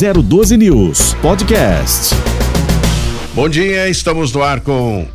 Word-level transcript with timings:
012 0.00 0.56
News 0.56 1.12
Podcast. 1.20 2.14
Bom 3.34 3.50
dia, 3.50 3.86
estamos 3.86 4.32
no 4.32 4.42
ar 4.42 4.60
com 4.60 5.06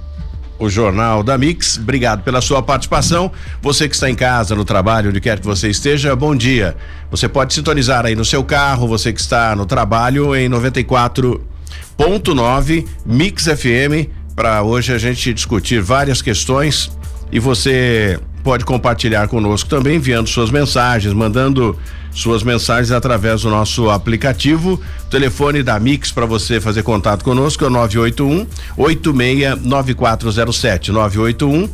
o 0.60 0.70
Jornal 0.70 1.24
da 1.24 1.36
Mix. 1.40 1.80
Obrigado 1.80 2.22
pela 2.22 2.40
sua 2.40 2.62
participação. 2.62 3.32
Você 3.64 3.90
que 3.90 3.96
está 3.96 4.12
em 4.12 4.14
casa, 4.14 4.54
no 4.54 4.64
trabalho, 4.64 5.10
onde 5.10 5.20
quer 5.20 5.40
que 5.40 5.46
você 5.46 5.70
esteja, 5.70 6.16
bom 6.16 6.36
dia. 6.36 6.78
Você 7.10 7.28
pode 7.28 7.56
sintonizar 7.56 8.06
aí 8.06 8.16
no 8.16 8.24
seu 8.24 8.44
carro, 8.44 8.88
você 8.88 9.12
que 9.12 9.20
está 9.20 9.56
no 9.56 9.66
trabalho 9.66 10.36
em 10.36 10.48
94.9 10.48 12.88
Mix 13.04 13.46
FM 13.46 14.08
para 14.36 14.62
hoje 14.62 14.94
a 14.94 15.00
gente 15.00 15.34
discutir 15.34 15.82
várias 15.82 16.22
questões 16.22 16.92
e 17.32 17.40
você 17.40 18.20
pode 18.46 18.64
compartilhar 18.64 19.28
conosco 19.28 19.68
também, 19.68 19.96
enviando 19.96 20.30
suas 20.30 20.52
mensagens, 20.52 21.12
mandando 21.16 21.76
suas 22.12 22.44
mensagens 22.44 22.92
através 22.92 23.42
do 23.42 23.50
nosso 23.50 23.90
aplicativo. 23.90 24.74
O 24.74 24.82
telefone 25.10 25.64
da 25.64 25.80
Mix 25.80 26.12
para 26.12 26.28
você 26.28 26.62
fazer 26.62 26.84
contato 26.84 27.24
conosco 27.24 27.64
é 27.64 27.68
o 27.68 27.72
981 27.72 28.46
869407 28.78 30.92
981 30.92 31.68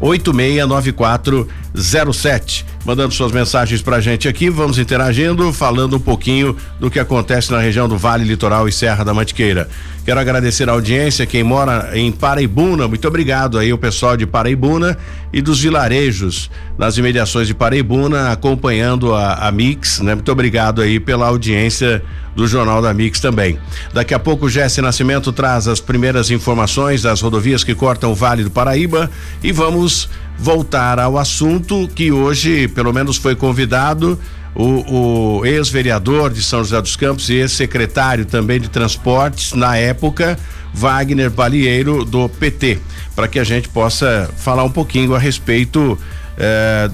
869407 0.00 2.64
mandando 2.84 3.14
suas 3.14 3.32
mensagens 3.32 3.80
pra 3.80 4.00
gente 4.00 4.28
aqui, 4.28 4.50
vamos 4.50 4.78
interagindo, 4.78 5.52
falando 5.52 5.96
um 5.96 6.00
pouquinho 6.00 6.54
do 6.78 6.90
que 6.90 6.98
acontece 6.98 7.50
na 7.50 7.58
região 7.58 7.88
do 7.88 7.96
Vale 7.96 8.24
Litoral 8.24 8.68
e 8.68 8.72
Serra 8.72 9.04
da 9.04 9.14
Mantiqueira. 9.14 9.68
Quero 10.04 10.20
agradecer 10.20 10.68
a 10.68 10.72
audiência, 10.72 11.24
quem 11.24 11.42
mora 11.42 11.90
em 11.94 12.12
Paraibuna, 12.12 12.86
muito 12.86 13.08
obrigado 13.08 13.58
aí 13.58 13.72
o 13.72 13.78
pessoal 13.78 14.18
de 14.18 14.26
Paraibuna 14.26 14.98
e 15.32 15.40
dos 15.40 15.60
vilarejos 15.60 16.50
nas 16.76 16.98
imediações 16.98 17.46
de 17.46 17.54
Paraibuna, 17.54 18.30
acompanhando 18.30 19.14
a, 19.14 19.34
a 19.34 19.50
Mix, 19.50 20.00
né? 20.00 20.14
Muito 20.14 20.30
obrigado 20.30 20.82
aí 20.82 21.00
pela 21.00 21.26
audiência 21.26 22.02
do 22.36 22.46
Jornal 22.46 22.82
da 22.82 22.92
Mix 22.92 23.18
também. 23.18 23.58
Daqui 23.92 24.12
a 24.12 24.18
pouco 24.18 24.48
Jesse 24.48 24.82
Nascimento 24.82 25.32
traz 25.32 25.68
as 25.68 25.80
primeiras 25.80 26.30
informações 26.30 27.00
das 27.02 27.20
rodovias 27.20 27.64
que 27.64 27.74
cortam 27.74 28.12
o 28.12 28.14
Vale 28.14 28.44
do 28.44 28.50
Paraíba 28.50 29.10
e 29.42 29.52
vamos 29.52 30.08
voltar 30.38 30.98
ao 30.98 31.16
assunto 31.16 31.88
que 31.94 32.10
hoje, 32.10 32.68
pelo 32.68 32.92
menos, 32.92 33.16
foi 33.16 33.34
convidado 33.34 34.18
o, 34.54 35.40
o 35.40 35.46
ex-vereador 35.46 36.30
de 36.30 36.42
São 36.42 36.60
José 36.60 36.80
dos 36.80 36.96
Campos 36.96 37.28
e 37.28 37.34
ex-secretário 37.34 38.24
também 38.24 38.60
de 38.60 38.68
transportes, 38.68 39.52
na 39.52 39.76
época, 39.76 40.38
Wagner 40.72 41.30
Balieiro, 41.30 42.04
do 42.04 42.28
PT, 42.28 42.78
para 43.14 43.28
que 43.28 43.38
a 43.38 43.44
gente 43.44 43.68
possa 43.68 44.30
falar 44.36 44.64
um 44.64 44.70
pouquinho 44.70 45.14
a 45.14 45.18
respeito 45.18 45.98
eh, 46.36 46.90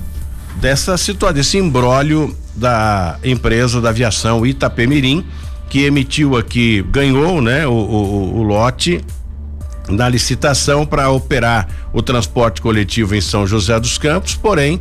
dessa 0.57 0.97
situação, 0.97 1.35
desse 1.35 1.59
imbróglio 1.59 2.37
da 2.55 3.19
empresa 3.25 3.81
da 3.81 3.91
aviação 3.91 4.45
Itapemirim, 4.45 5.25
que 5.69 5.85
emitiu 5.85 6.37
aqui, 6.37 6.83
ganhou, 6.91 7.41
né, 7.41 7.67
o, 7.67 7.73
o, 7.73 8.39
o 8.39 8.43
lote 8.43 9.03
na 9.89 10.09
licitação 10.09 10.87
para 10.87 11.11
operar 11.11 11.69
o 11.93 12.03
transporte 12.03 12.61
coletivo 12.61 13.15
em 13.15 13.21
São 13.21 13.47
José 13.47 13.79
dos 13.79 13.99
Campos, 13.99 14.35
porém 14.35 14.81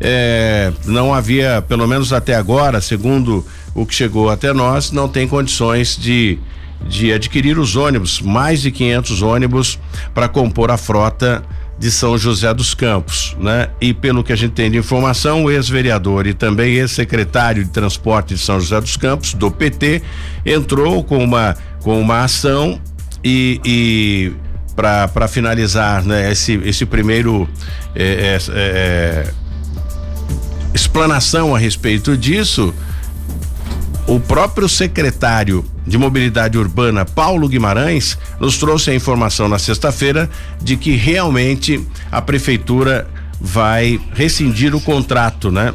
é, 0.00 0.72
não 0.84 1.12
havia, 1.12 1.62
pelo 1.66 1.86
menos 1.86 2.12
até 2.12 2.34
agora, 2.34 2.80
segundo 2.80 3.44
o 3.74 3.84
que 3.84 3.94
chegou 3.94 4.30
até 4.30 4.52
nós, 4.52 4.90
não 4.92 5.08
tem 5.08 5.26
condições 5.26 5.96
de, 5.96 6.38
de 6.86 7.12
adquirir 7.12 7.58
os 7.58 7.76
ônibus, 7.76 8.20
mais 8.20 8.62
de 8.62 8.70
500 8.70 9.22
ônibus 9.22 9.78
para 10.14 10.28
compor 10.28 10.70
a 10.70 10.76
frota 10.76 11.42
de 11.78 11.92
São 11.92 12.18
José 12.18 12.52
dos 12.52 12.74
Campos, 12.74 13.36
né? 13.38 13.68
E 13.80 13.94
pelo 13.94 14.24
que 14.24 14.32
a 14.32 14.36
gente 14.36 14.52
tem 14.52 14.68
de 14.68 14.76
informação, 14.76 15.44
o 15.44 15.50
ex-vereador 15.50 16.26
e 16.26 16.34
também 16.34 16.74
ex-secretário 16.74 17.62
de 17.64 17.70
transporte 17.70 18.34
de 18.34 18.40
São 18.40 18.60
José 18.60 18.80
dos 18.80 18.96
Campos, 18.96 19.32
do 19.32 19.48
PT, 19.48 20.02
entrou 20.44 21.04
com 21.04 21.22
uma 21.22 21.56
com 21.80 22.00
uma 22.00 22.24
ação 22.24 22.80
e, 23.28 23.60
e 23.64 24.32
para 24.74 25.28
finalizar 25.28 26.04
né, 26.04 26.30
esse, 26.32 26.54
esse 26.64 26.86
primeiro 26.86 27.48
é, 27.94 28.38
é, 28.38 28.38
é, 28.54 29.30
explanação 30.72 31.54
a 31.54 31.58
respeito 31.58 32.16
disso, 32.16 32.72
o 34.06 34.18
próprio 34.18 34.68
secretário 34.68 35.64
de 35.86 35.98
Mobilidade 35.98 36.56
Urbana, 36.56 37.04
Paulo 37.04 37.48
Guimarães, 37.48 38.16
nos 38.40 38.56
trouxe 38.56 38.90
a 38.90 38.94
informação 38.94 39.48
na 39.48 39.58
sexta-feira 39.58 40.30
de 40.62 40.76
que 40.76 40.92
realmente 40.92 41.84
a 42.10 42.22
prefeitura 42.22 43.06
vai 43.40 44.00
rescindir 44.14 44.74
o 44.74 44.80
contrato, 44.80 45.50
né? 45.50 45.74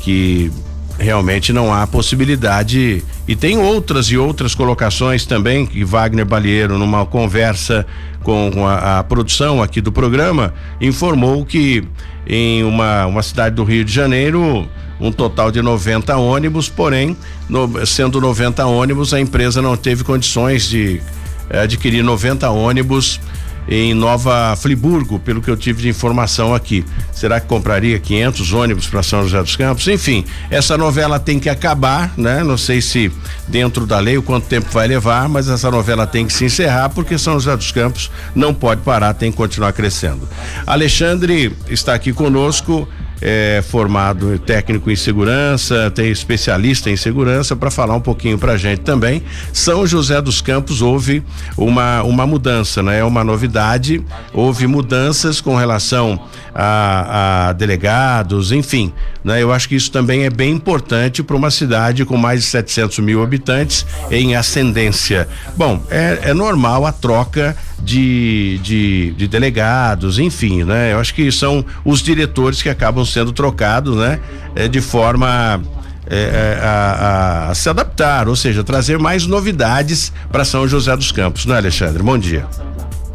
Que 0.00 0.52
realmente 0.98 1.52
não 1.52 1.72
há 1.72 1.86
possibilidade. 1.86 3.04
E 3.26 3.36
tem 3.36 3.56
outras 3.56 4.06
e 4.06 4.18
outras 4.18 4.54
colocações 4.54 5.24
também 5.24 5.64
que 5.64 5.84
Wagner 5.84 6.26
Balieiro 6.26 6.76
numa 6.76 7.06
conversa 7.06 7.86
com 8.22 8.66
a, 8.66 8.98
a, 8.98 9.04
produção 9.04 9.62
aqui 9.62 9.80
do 9.80 9.92
programa 9.92 10.52
informou 10.80 11.44
que 11.46 11.84
em 12.26 12.64
uma, 12.64 13.06
uma 13.06 13.22
cidade 13.22 13.54
do 13.54 13.64
Rio 13.64 13.84
de 13.84 13.92
Janeiro 13.92 14.68
um 15.00 15.12
total 15.12 15.52
de 15.52 15.62
90 15.62 16.16
ônibus, 16.16 16.68
porém, 16.68 17.16
no, 17.48 17.86
sendo 17.86 18.20
90 18.20 18.66
ônibus, 18.66 19.14
a 19.14 19.20
empresa 19.20 19.62
não 19.62 19.76
teve 19.76 20.02
condições 20.02 20.68
de 20.68 21.00
eh, 21.48 21.60
adquirir 21.60 22.02
90 22.02 22.50
ônibus 22.50 23.20
em 23.68 23.92
Nova 23.92 24.56
Friburgo, 24.56 25.18
pelo 25.18 25.42
que 25.42 25.50
eu 25.50 25.56
tive 25.56 25.82
de 25.82 25.88
informação 25.88 26.54
aqui. 26.54 26.84
Será 27.12 27.38
que 27.38 27.46
compraria 27.46 27.98
500 27.98 28.52
ônibus 28.52 28.86
para 28.86 29.02
São 29.02 29.22
José 29.22 29.42
dos 29.42 29.56
Campos? 29.56 29.86
Enfim, 29.88 30.24
essa 30.50 30.78
novela 30.78 31.20
tem 31.20 31.38
que 31.38 31.48
acabar, 31.48 32.12
né? 32.16 32.42
Não 32.42 32.56
sei 32.56 32.80
se 32.80 33.12
dentro 33.46 33.86
da 33.86 33.98
lei 33.98 34.16
o 34.16 34.22
quanto 34.22 34.46
tempo 34.46 34.68
vai 34.70 34.88
levar, 34.88 35.28
mas 35.28 35.48
essa 35.48 35.70
novela 35.70 36.06
tem 36.06 36.26
que 36.26 36.32
se 36.32 36.46
encerrar 36.46 36.88
porque 36.88 37.18
São 37.18 37.34
José 37.34 37.56
dos 37.56 37.70
Campos 37.70 38.10
não 38.34 38.54
pode 38.54 38.80
parar, 38.80 39.12
tem 39.14 39.30
que 39.30 39.36
continuar 39.36 39.72
crescendo. 39.72 40.26
Alexandre 40.66 41.54
está 41.68 41.94
aqui 41.94 42.12
conosco 42.12 42.88
é 43.20 43.62
formado 43.66 44.38
técnico 44.38 44.90
em 44.90 44.96
segurança, 44.96 45.90
tem 45.90 46.10
especialista 46.10 46.90
em 46.90 46.96
segurança 46.96 47.56
para 47.56 47.70
falar 47.70 47.94
um 47.94 48.00
pouquinho 48.00 48.38
para 48.38 48.56
gente 48.56 48.80
também. 48.80 49.22
São 49.52 49.86
José 49.86 50.20
dos 50.20 50.40
Campos 50.40 50.82
houve 50.82 51.22
uma 51.56 52.02
uma 52.02 52.26
mudança, 52.26 52.82
né? 52.82 52.98
É 53.00 53.04
uma 53.04 53.22
novidade, 53.24 54.02
houve 54.32 54.66
mudanças 54.66 55.40
com 55.40 55.56
relação 55.56 56.20
a, 56.54 57.48
a 57.48 57.52
delegados, 57.52 58.52
enfim, 58.52 58.92
né? 59.22 59.42
Eu 59.42 59.52
acho 59.52 59.68
que 59.68 59.76
isso 59.76 59.90
também 59.90 60.24
é 60.24 60.30
bem 60.30 60.52
importante 60.52 61.22
para 61.22 61.36
uma 61.36 61.50
cidade 61.50 62.04
com 62.04 62.16
mais 62.16 62.42
de 62.42 62.46
700 62.46 62.98
mil 63.00 63.22
habitantes 63.22 63.86
em 64.10 64.34
ascendência. 64.34 65.28
Bom, 65.56 65.82
é, 65.90 66.18
é 66.22 66.34
normal 66.34 66.86
a 66.86 66.92
troca 66.92 67.56
de, 67.82 68.58
de, 68.62 69.14
de, 69.16 69.28
delegados, 69.28 70.18
enfim, 70.18 70.64
né? 70.64 70.92
Eu 70.92 70.98
acho 70.98 71.14
que 71.14 71.30
são 71.30 71.64
os 71.84 72.02
diretores 72.02 72.60
que 72.60 72.68
acabam 72.68 73.04
sendo 73.12 73.32
trocados, 73.32 73.96
né? 73.96 74.20
É, 74.54 74.68
de 74.68 74.80
forma 74.80 75.60
é, 76.06 76.16
é 76.16 76.60
a, 76.62 76.68
a, 76.68 77.50
a, 77.50 77.54
se 77.54 77.68
adaptar, 77.68 78.28
ou 78.28 78.36
seja, 78.36 78.64
trazer 78.64 78.98
mais 78.98 79.26
novidades 79.26 80.12
para 80.30 80.44
São 80.44 80.66
José 80.66 80.96
dos 80.96 81.12
Campos, 81.12 81.46
não 81.46 81.54
é, 81.54 81.58
Alexandre? 81.58 82.02
Bom 82.02 82.18
dia. 82.18 82.46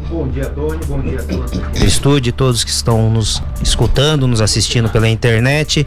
Bom 0.08 0.28
dia, 0.28 0.44
Tony. 0.46 0.78
Bom 0.86 1.00
dia 1.00 1.18
a 1.18 1.22
todos 1.22 1.50
do 1.50 1.84
estúdio, 1.84 2.32
todos 2.32 2.62
que 2.62 2.70
estão 2.70 3.10
nos 3.10 3.42
escutando, 3.62 4.28
nos 4.28 4.40
assistindo 4.40 4.88
pela 4.88 5.08
internet. 5.08 5.86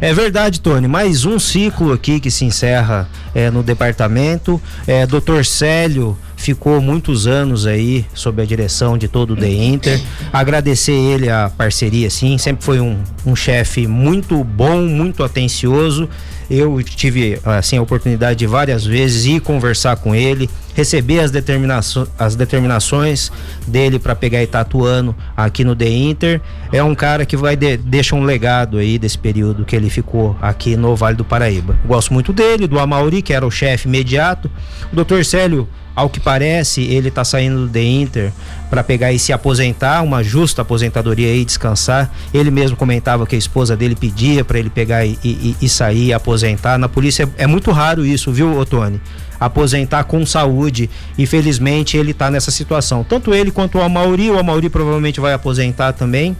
É 0.00 0.12
verdade, 0.12 0.60
Tony. 0.60 0.88
Mais 0.88 1.24
um 1.24 1.38
ciclo 1.38 1.92
aqui 1.92 2.20
que 2.20 2.30
se 2.30 2.44
encerra 2.44 3.08
é, 3.34 3.50
no 3.50 3.62
departamento. 3.62 4.60
É, 4.86 5.06
Doutor 5.06 5.44
Célio 5.44 6.18
ficou 6.42 6.80
muitos 6.80 7.28
anos 7.28 7.66
aí 7.66 8.04
sob 8.12 8.42
a 8.42 8.44
direção 8.44 8.98
de 8.98 9.06
todo 9.06 9.34
o 9.34 9.36
The 9.36 9.48
Inter. 9.48 10.00
Agradecer 10.32 10.92
ele 10.92 11.30
a 11.30 11.48
parceria, 11.48 12.10
sim. 12.10 12.36
Sempre 12.36 12.64
foi 12.64 12.80
um, 12.80 12.98
um 13.24 13.36
chefe 13.36 13.86
muito 13.86 14.42
bom, 14.42 14.82
muito 14.82 15.22
atencioso. 15.22 16.08
Eu 16.50 16.82
tive 16.82 17.38
assim 17.44 17.78
a 17.78 17.82
oportunidade 17.82 18.40
de 18.40 18.46
várias 18.46 18.84
vezes 18.84 19.24
ir 19.24 19.40
conversar 19.40 19.96
com 19.96 20.14
ele, 20.14 20.50
receber 20.74 21.20
as, 21.20 21.30
determinações, 21.30 22.08
as 22.18 22.34
determinações 22.34 23.30
dele 23.66 23.98
para 23.98 24.14
pegar 24.14 24.42
Itatuano 24.42 25.14
aqui 25.36 25.64
no 25.64 25.76
The 25.76 25.88
Inter. 25.88 26.40
É 26.72 26.82
um 26.82 26.94
cara 26.94 27.24
que 27.24 27.36
vai 27.36 27.56
de, 27.56 27.76
deixa 27.76 28.16
um 28.16 28.24
legado 28.24 28.78
aí 28.78 28.98
desse 28.98 29.16
período 29.16 29.64
que 29.64 29.76
ele 29.76 29.88
ficou 29.88 30.36
aqui 30.42 30.76
no 30.76 30.96
Vale 30.96 31.16
do 31.16 31.24
Paraíba. 31.24 31.78
Gosto 31.86 32.12
muito 32.12 32.32
dele, 32.32 32.66
do 32.66 32.80
Amauri, 32.80 33.22
que 33.22 33.32
era 33.32 33.46
o 33.46 33.50
chefe 33.50 33.86
imediato. 33.86 34.50
O 34.92 35.04
Dr. 35.04 35.22
Célio 35.24 35.68
ao 35.94 36.08
que 36.08 36.18
parece, 36.18 36.82
ele 36.82 37.08
está 37.08 37.24
saindo 37.24 37.66
do 37.66 37.68
The 37.68 37.82
Inter 37.82 38.32
para 38.70 38.82
pegar 38.82 39.12
e 39.12 39.18
se 39.18 39.32
aposentar, 39.32 40.02
uma 40.02 40.22
justa 40.22 40.62
aposentadoria 40.62 41.34
e 41.34 41.44
descansar. 41.44 42.10
Ele 42.32 42.50
mesmo 42.50 42.76
comentava 42.76 43.26
que 43.26 43.34
a 43.34 43.38
esposa 43.38 43.76
dele 43.76 43.94
pedia 43.94 44.42
para 44.44 44.58
ele 44.58 44.70
pegar 44.70 45.04
e, 45.04 45.18
e, 45.22 45.56
e, 45.60 45.68
sair 45.68 46.14
aposentar. 46.14 46.78
Na 46.78 46.88
polícia 46.88 47.28
é, 47.36 47.44
é 47.44 47.46
muito 47.46 47.70
raro 47.70 48.06
isso, 48.06 48.32
viu, 48.32 48.58
Otone? 48.58 49.00
Aposentar 49.38 50.04
com 50.04 50.24
saúde. 50.24 50.88
Infelizmente, 51.18 51.96
ele 51.96 52.12
está 52.12 52.30
nessa 52.30 52.50
situação. 52.50 53.04
Tanto 53.04 53.34
ele 53.34 53.50
quanto 53.50 53.76
o 53.76 53.82
Amauri. 53.82 54.30
O 54.30 54.38
Amauri 54.38 54.70
provavelmente 54.70 55.20
vai 55.20 55.34
aposentar 55.34 55.92
também. 55.92 56.34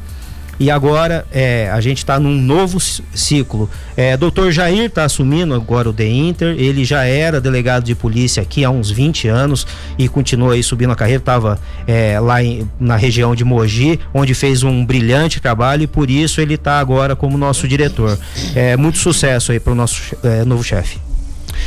E 0.58 0.70
agora 0.70 1.26
é, 1.32 1.70
a 1.70 1.80
gente 1.80 1.98
está 1.98 2.18
num 2.18 2.36
novo 2.36 2.78
ciclo. 2.80 3.68
É, 3.96 4.16
Doutor 4.16 4.52
Jair 4.52 4.84
está 4.84 5.04
assumindo 5.04 5.54
agora 5.54 5.88
o 5.88 5.92
The 5.92 6.06
Inter, 6.06 6.56
ele 6.58 6.84
já 6.84 7.04
era 7.04 7.40
delegado 7.40 7.84
de 7.84 7.94
polícia 7.94 8.42
aqui 8.42 8.64
há 8.64 8.70
uns 8.70 8.90
20 8.90 9.28
anos 9.28 9.66
e 9.98 10.08
continua 10.08 10.54
aí 10.54 10.62
subindo 10.62 10.92
a 10.92 10.96
carreira, 10.96 11.20
estava 11.20 11.58
é, 11.86 12.18
lá 12.20 12.42
em, 12.42 12.68
na 12.78 12.96
região 12.96 13.34
de 13.34 13.44
Mogi, 13.44 13.98
onde 14.14 14.34
fez 14.34 14.62
um 14.62 14.84
brilhante 14.84 15.40
trabalho 15.40 15.82
e 15.82 15.86
por 15.86 16.10
isso 16.10 16.40
ele 16.40 16.54
está 16.54 16.78
agora 16.78 17.16
como 17.16 17.36
nosso 17.36 17.66
diretor. 17.66 18.18
É, 18.54 18.76
muito 18.76 18.98
sucesso 18.98 19.52
aí 19.52 19.60
para 19.60 19.72
o 19.72 19.76
nosso 19.76 20.16
é, 20.22 20.44
novo 20.44 20.62
chefe. 20.62 21.11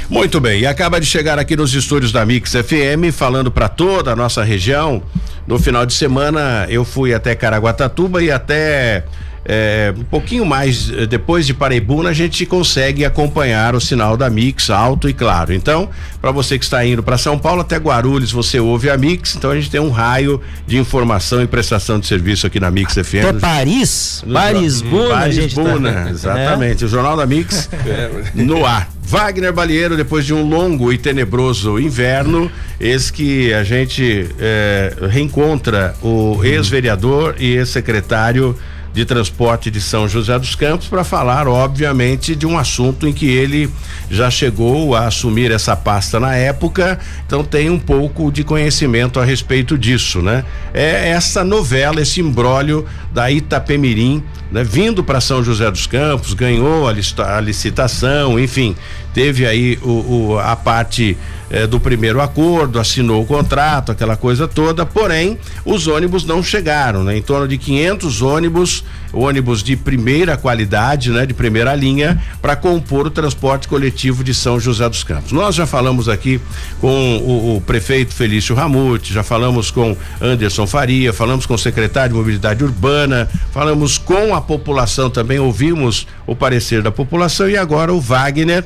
Muito 0.10 0.40
bem, 0.40 0.62
e 0.62 0.68
acaba 0.68 1.00
de 1.00 1.06
chegar 1.06 1.40
aqui 1.40 1.56
nos 1.56 1.74
estúdios 1.74 2.12
da 2.12 2.26
Mix 2.26 2.52
FM, 2.52 3.12
falando 3.12 3.52
para 3.52 3.68
toda 3.68 4.12
a 4.12 4.16
nossa 4.16 4.44
região. 4.44 5.02
No 5.48 5.60
final 5.60 5.86
de 5.86 5.94
semana 5.94 6.66
eu 6.70 6.86
fui 6.86 7.14
até 7.14 7.36
Caraguatatuba 7.36 8.22
e 8.24 8.32
até 8.32 9.04
é, 9.48 9.94
um 9.96 10.04
pouquinho 10.04 10.44
mais 10.44 10.90
eh, 10.90 11.06
depois 11.06 11.46
de 11.46 11.54
Paraibuna 11.54 12.10
a 12.10 12.14
gente 12.14 12.46
consegue 12.48 13.06
acompanhar 13.06 13.76
o 13.76 13.80
sinal 13.80 14.18
da 14.18 14.28
Mix 14.28 14.72
alto 14.72 15.08
e 15.08 15.14
claro. 15.14 15.54
Então, 15.54 15.88
para 16.20 16.32
você 16.32 16.58
que 16.58 16.66
está 16.66 16.84
indo 16.84 17.04
para 17.04 17.16
São 17.16 17.38
Paulo 17.38 17.62
até 17.62 17.78
Guarulhos, 17.78 18.32
você 18.32 18.60
ouve 18.60 18.90
a 18.90 18.98
Mix, 18.98 19.36
então 19.36 19.52
a 19.52 19.56
gente 19.56 19.70
tem 19.70 19.80
um 19.80 19.92
raio 19.92 20.42
de 20.66 20.78
informação 20.78 21.44
e 21.44 21.48
prestação 21.48 22.00
de 22.00 22.08
serviço 22.08 22.48
aqui 22.48 22.60
na 22.60 22.72
Mix 22.72 22.94
FM. 22.94 23.30
Até 23.30 23.40
Paris, 23.40 24.24
Paris 24.34 24.82
Buna, 24.82 25.10
Paris 25.10 25.54
Buna, 25.54 25.94
tá, 25.94 26.10
exatamente. 26.12 26.84
É. 26.84 26.88
O 26.88 26.90
Jornal 26.90 27.16
da 27.16 27.28
Mix 27.28 27.70
no 28.34 28.66
ar. 28.66 28.90
Wagner 29.08 29.54
Balieiro, 29.54 29.96
depois 29.96 30.26
de 30.26 30.34
um 30.34 30.50
longo 30.50 30.92
e 30.92 30.98
tenebroso 30.98 31.80
inverno, 31.80 32.52
eis 32.80 33.12
que 33.12 33.54
a 33.54 33.64
gente 33.64 34.28
é, 34.40 34.96
reencontra 35.12 35.94
o 36.02 36.44
ex-vereador 36.44 37.36
e 37.38 37.56
ex-secretário 37.58 38.58
de 38.96 39.04
Transporte 39.04 39.70
de 39.70 39.82
São 39.82 40.08
José 40.08 40.40
dos 40.40 40.56
Campos 40.56 40.88
para 40.88 41.04
falar, 41.04 41.50
obviamente, 41.50 42.34
de 42.34 42.46
um 42.46 42.58
assunto 42.58 43.06
em 43.06 43.12
que 43.12 43.28
ele 43.28 43.70
já 44.10 44.30
chegou 44.32 44.96
a 44.96 45.08
assumir 45.08 45.52
essa 45.52 45.76
pasta 45.76 46.18
na 46.18 46.34
época, 46.34 46.98
então 47.28 47.44
tem 47.44 47.70
um 47.70 47.78
pouco 47.78 48.32
de 48.32 48.42
conhecimento 48.42 49.20
a 49.20 49.26
respeito 49.26 49.78
disso, 49.78 50.22
né? 50.22 50.46
É 50.74 51.10
essa 51.10 51.44
novela, 51.44 52.00
esse 52.00 52.22
imbróglio 52.22 52.86
da 53.14 53.30
Itapemirim, 53.30 54.24
né? 54.50 54.64
Vindo 54.64 55.04
para 55.04 55.20
São 55.20 55.44
José 55.44 55.70
dos 55.70 55.86
Campos, 55.86 56.34
ganhou 56.34 56.88
a, 56.88 56.94
a 57.36 57.42
licitação, 57.42 58.40
enfim, 58.40 58.78
teve 59.14 59.46
aí 59.46 59.78
o, 59.84 59.90
o 60.34 60.40
a 60.40 60.56
parte 60.56 61.18
eh, 61.50 61.68
do 61.68 61.80
primeiro 61.80 62.22
acordo, 62.22 62.80
assinou 62.80 63.22
o 63.22 63.26
contrato, 63.26 63.92
aquela 63.92 64.18
coisa 64.18 64.48
toda, 64.48 64.86
porém 64.86 65.38
os 65.64 65.88
ônibus 65.88 66.26
não 66.26 66.42
chegaram, 66.42 67.04
né? 67.04 67.18
Em 67.18 67.22
torno 67.22 67.48
de 67.48 67.58
500 67.58 68.22
ônibus, 68.22 68.84
ônibus 69.14 69.64
de 69.64 69.76
primeira 69.76 70.38
qualidade, 70.38 71.12
né? 71.12 71.26
De 71.26 71.34
primeira 71.34 71.76
linha, 71.76 72.22
para 72.42 72.56
compor 72.56 73.08
o 73.08 73.12
transporte 73.12 73.68
coletivo 73.68 74.24
de 74.24 74.34
São 74.34 74.60
José 74.60 74.88
dos 74.90 75.04
Campos. 75.04 75.32
Nós 75.32 75.56
já 75.56 75.66
falamos 75.66 76.10
aqui 76.10 76.40
com 76.82 77.18
o, 77.18 77.58
o 77.58 77.62
prefeito 77.62 78.14
Felício 78.14 78.56
Ramute, 78.56 79.14
já 79.14 79.24
falamos 79.24 79.72
com 79.72 79.96
Anderson 80.22 80.66
Faria, 80.66 81.14
falamos 81.14 81.46
com 81.46 81.54
o 81.54 81.60
secretário 81.60 82.14
de 82.14 82.16
Mobilidade 82.16 82.64
Urbana, 82.64 83.30
falamos 83.52 83.98
com 83.98 84.36
a 84.36 84.42
população 84.42 85.10
também, 85.10 85.40
ouvimos 85.40 86.08
o 86.26 86.36
parecer 86.36 86.82
da 86.82 86.92
população 86.92 87.50
e 87.50 87.58
agora 87.58 87.94
o 87.94 88.02
Wagner 88.02 88.66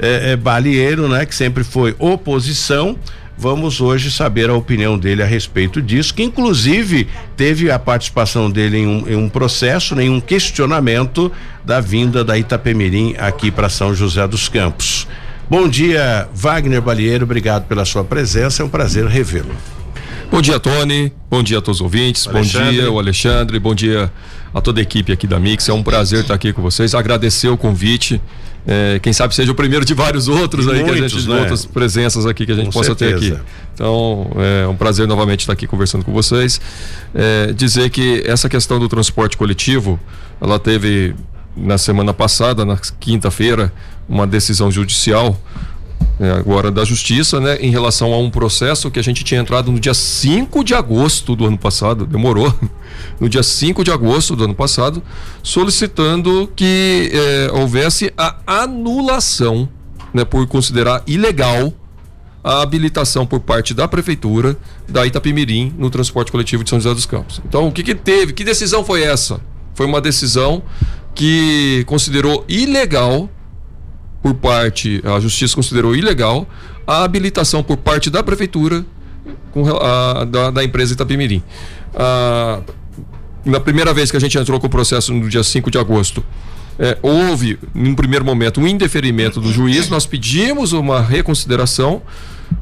é, 0.00 0.32
é, 0.32 0.36
Balieiro, 0.36 1.08
né? 1.08 1.26
Que 1.26 1.34
sempre 1.34 1.62
foi 1.62 1.94
oposição. 1.98 2.96
Vamos 3.36 3.80
hoje 3.80 4.10
saber 4.10 4.50
a 4.50 4.54
opinião 4.54 4.98
dele 4.98 5.22
a 5.22 5.26
respeito 5.26 5.80
disso, 5.80 6.12
que 6.12 6.22
inclusive 6.22 7.08
teve 7.36 7.70
a 7.70 7.78
participação 7.78 8.50
dele 8.50 8.78
em 8.78 8.86
um, 8.86 9.08
em 9.08 9.16
um 9.16 9.30
processo, 9.30 9.98
em 9.98 10.10
um 10.10 10.20
questionamento 10.20 11.32
da 11.64 11.80
vinda 11.80 12.22
da 12.22 12.36
Itapemirim 12.36 13.14
aqui 13.18 13.50
para 13.50 13.70
São 13.70 13.94
José 13.94 14.26
dos 14.28 14.46
Campos. 14.46 15.08
Bom 15.48 15.66
dia, 15.66 16.28
Wagner 16.34 16.82
Balieiro, 16.82 17.24
obrigado 17.24 17.66
pela 17.66 17.86
sua 17.86 18.04
presença, 18.04 18.62
é 18.62 18.66
um 18.66 18.68
prazer 18.68 19.06
revê-lo. 19.06 19.56
Bom 20.30 20.40
dia, 20.40 20.60
Tony. 20.60 21.12
Bom 21.28 21.42
dia 21.42 21.58
a 21.58 21.62
todos 21.62 21.80
os 21.80 21.84
ouvintes. 21.84 22.26
Bom 22.26 22.42
dia, 22.42 22.90
o 22.92 23.00
Alexandre. 23.00 23.58
Bom 23.58 23.74
dia 23.74 24.12
a 24.52 24.60
toda 24.60 24.80
a 24.80 24.82
equipe 24.82 25.12
aqui 25.12 25.26
da 25.26 25.38
Mix. 25.38 25.68
É 25.68 25.72
um 25.72 25.82
prazer 25.82 26.20
estar 26.20 26.34
aqui 26.34 26.52
com 26.52 26.62
vocês. 26.62 26.94
Agradecer 26.94 27.48
o 27.48 27.56
convite. 27.56 28.20
É, 28.66 28.98
quem 29.02 29.12
sabe 29.12 29.34
seja 29.34 29.50
o 29.50 29.54
primeiro 29.54 29.84
de 29.84 29.94
vários 29.94 30.28
outros 30.28 30.68
aí 30.68 30.82
Muitos, 30.82 30.92
que 30.92 31.04
a 31.04 31.08
gente, 31.08 31.28
né? 31.28 31.40
outras 31.40 31.64
presenças 31.64 32.26
aqui 32.26 32.44
que 32.44 32.52
a 32.52 32.54
gente 32.54 32.66
com 32.66 32.72
possa 32.72 32.94
certeza. 32.94 33.18
ter 33.18 33.34
aqui. 33.34 33.42
Então, 33.74 34.30
é 34.36 34.66
um 34.66 34.76
prazer 34.76 35.06
novamente 35.08 35.40
estar 35.40 35.54
aqui 35.54 35.66
conversando 35.66 36.04
com 36.04 36.12
vocês. 36.12 36.60
É, 37.14 37.52
dizer 37.52 37.88
que 37.90 38.22
essa 38.26 38.48
questão 38.48 38.78
do 38.78 38.88
transporte 38.88 39.36
coletivo, 39.36 39.98
ela 40.40 40.58
teve 40.58 41.14
na 41.56 41.78
semana 41.78 42.12
passada, 42.12 42.64
na 42.64 42.76
quinta-feira, 42.76 43.72
uma 44.08 44.26
decisão 44.26 44.70
judicial 44.70 45.38
agora 46.28 46.70
da 46.70 46.84
Justiça, 46.84 47.40
né, 47.40 47.56
em 47.60 47.70
relação 47.70 48.12
a 48.12 48.18
um 48.18 48.28
processo 48.28 48.90
que 48.90 48.98
a 48.98 49.02
gente 49.02 49.24
tinha 49.24 49.40
entrado 49.40 49.72
no 49.72 49.80
dia 49.80 49.94
5 49.94 50.62
de 50.62 50.74
agosto 50.74 51.34
do 51.34 51.46
ano 51.46 51.56
passado, 51.56 52.04
demorou, 52.04 52.52
no 53.18 53.28
dia 53.28 53.42
5 53.42 53.82
de 53.82 53.90
agosto 53.90 54.36
do 54.36 54.44
ano 54.44 54.54
passado, 54.54 55.02
solicitando 55.42 56.52
que 56.54 57.10
é, 57.12 57.50
houvesse 57.52 58.12
a 58.18 58.36
anulação, 58.46 59.68
né, 60.12 60.24
por 60.24 60.46
considerar 60.46 61.02
ilegal 61.06 61.72
a 62.42 62.62
habilitação 62.62 63.26
por 63.26 63.40
parte 63.40 63.72
da 63.72 63.86
prefeitura 63.86 64.56
da 64.88 65.06
Itapimirim 65.06 65.74
no 65.78 65.90
transporte 65.90 66.32
coletivo 66.32 66.64
de 66.64 66.70
São 66.70 66.80
José 66.80 66.94
dos 66.94 67.06
Campos. 67.06 67.40
Então, 67.46 67.68
o 67.68 67.72
que, 67.72 67.82
que 67.82 67.94
teve? 67.94 68.32
Que 68.32 68.44
decisão 68.44 68.84
foi 68.84 69.02
essa? 69.02 69.40
Foi 69.74 69.86
uma 69.86 70.00
decisão 70.00 70.62
que 71.14 71.84
considerou 71.86 72.44
ilegal 72.48 73.28
por 74.22 74.34
parte, 74.34 75.02
a 75.04 75.18
justiça 75.20 75.54
considerou 75.54 75.94
ilegal 75.94 76.46
a 76.86 77.04
habilitação 77.04 77.62
por 77.62 77.76
parte 77.76 78.10
da 78.10 78.22
prefeitura 78.22 78.84
com, 79.52 79.64
a, 79.68 80.24
da, 80.24 80.50
da 80.50 80.64
empresa 80.64 80.92
Itapimirim. 80.92 81.42
A, 81.94 82.60
na 83.44 83.60
primeira 83.60 83.94
vez 83.94 84.10
que 84.10 84.16
a 84.16 84.20
gente 84.20 84.36
entrou 84.36 84.60
com 84.60 84.66
o 84.66 84.70
processo 84.70 85.12
no 85.12 85.28
dia 85.28 85.42
5 85.42 85.70
de 85.70 85.78
agosto, 85.78 86.24
é, 86.78 86.96
houve, 87.02 87.58
num 87.74 87.94
primeiro 87.94 88.24
momento, 88.24 88.60
um 88.60 88.66
indeferimento 88.66 89.40
do 89.40 89.52
juiz, 89.52 89.88
nós 89.88 90.06
pedimos 90.06 90.72
uma 90.72 91.00
reconsideração, 91.00 92.02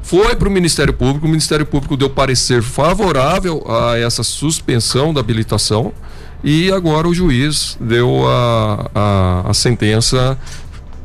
foi 0.01 0.35
para 0.35 0.47
o 0.47 0.51
Ministério 0.51 0.93
Público, 0.93 1.25
o 1.25 1.29
Ministério 1.29 1.65
Público 1.65 1.97
deu 1.97 2.09
parecer 2.09 2.61
favorável 2.61 3.63
a 3.67 3.97
essa 3.97 4.23
suspensão 4.23 5.13
da 5.13 5.19
habilitação. 5.19 5.93
E 6.43 6.71
agora 6.71 7.07
o 7.07 7.13
juiz 7.13 7.77
deu 7.81 8.25
a, 8.27 8.89
a, 8.95 9.49
a 9.49 9.53
sentença 9.53 10.37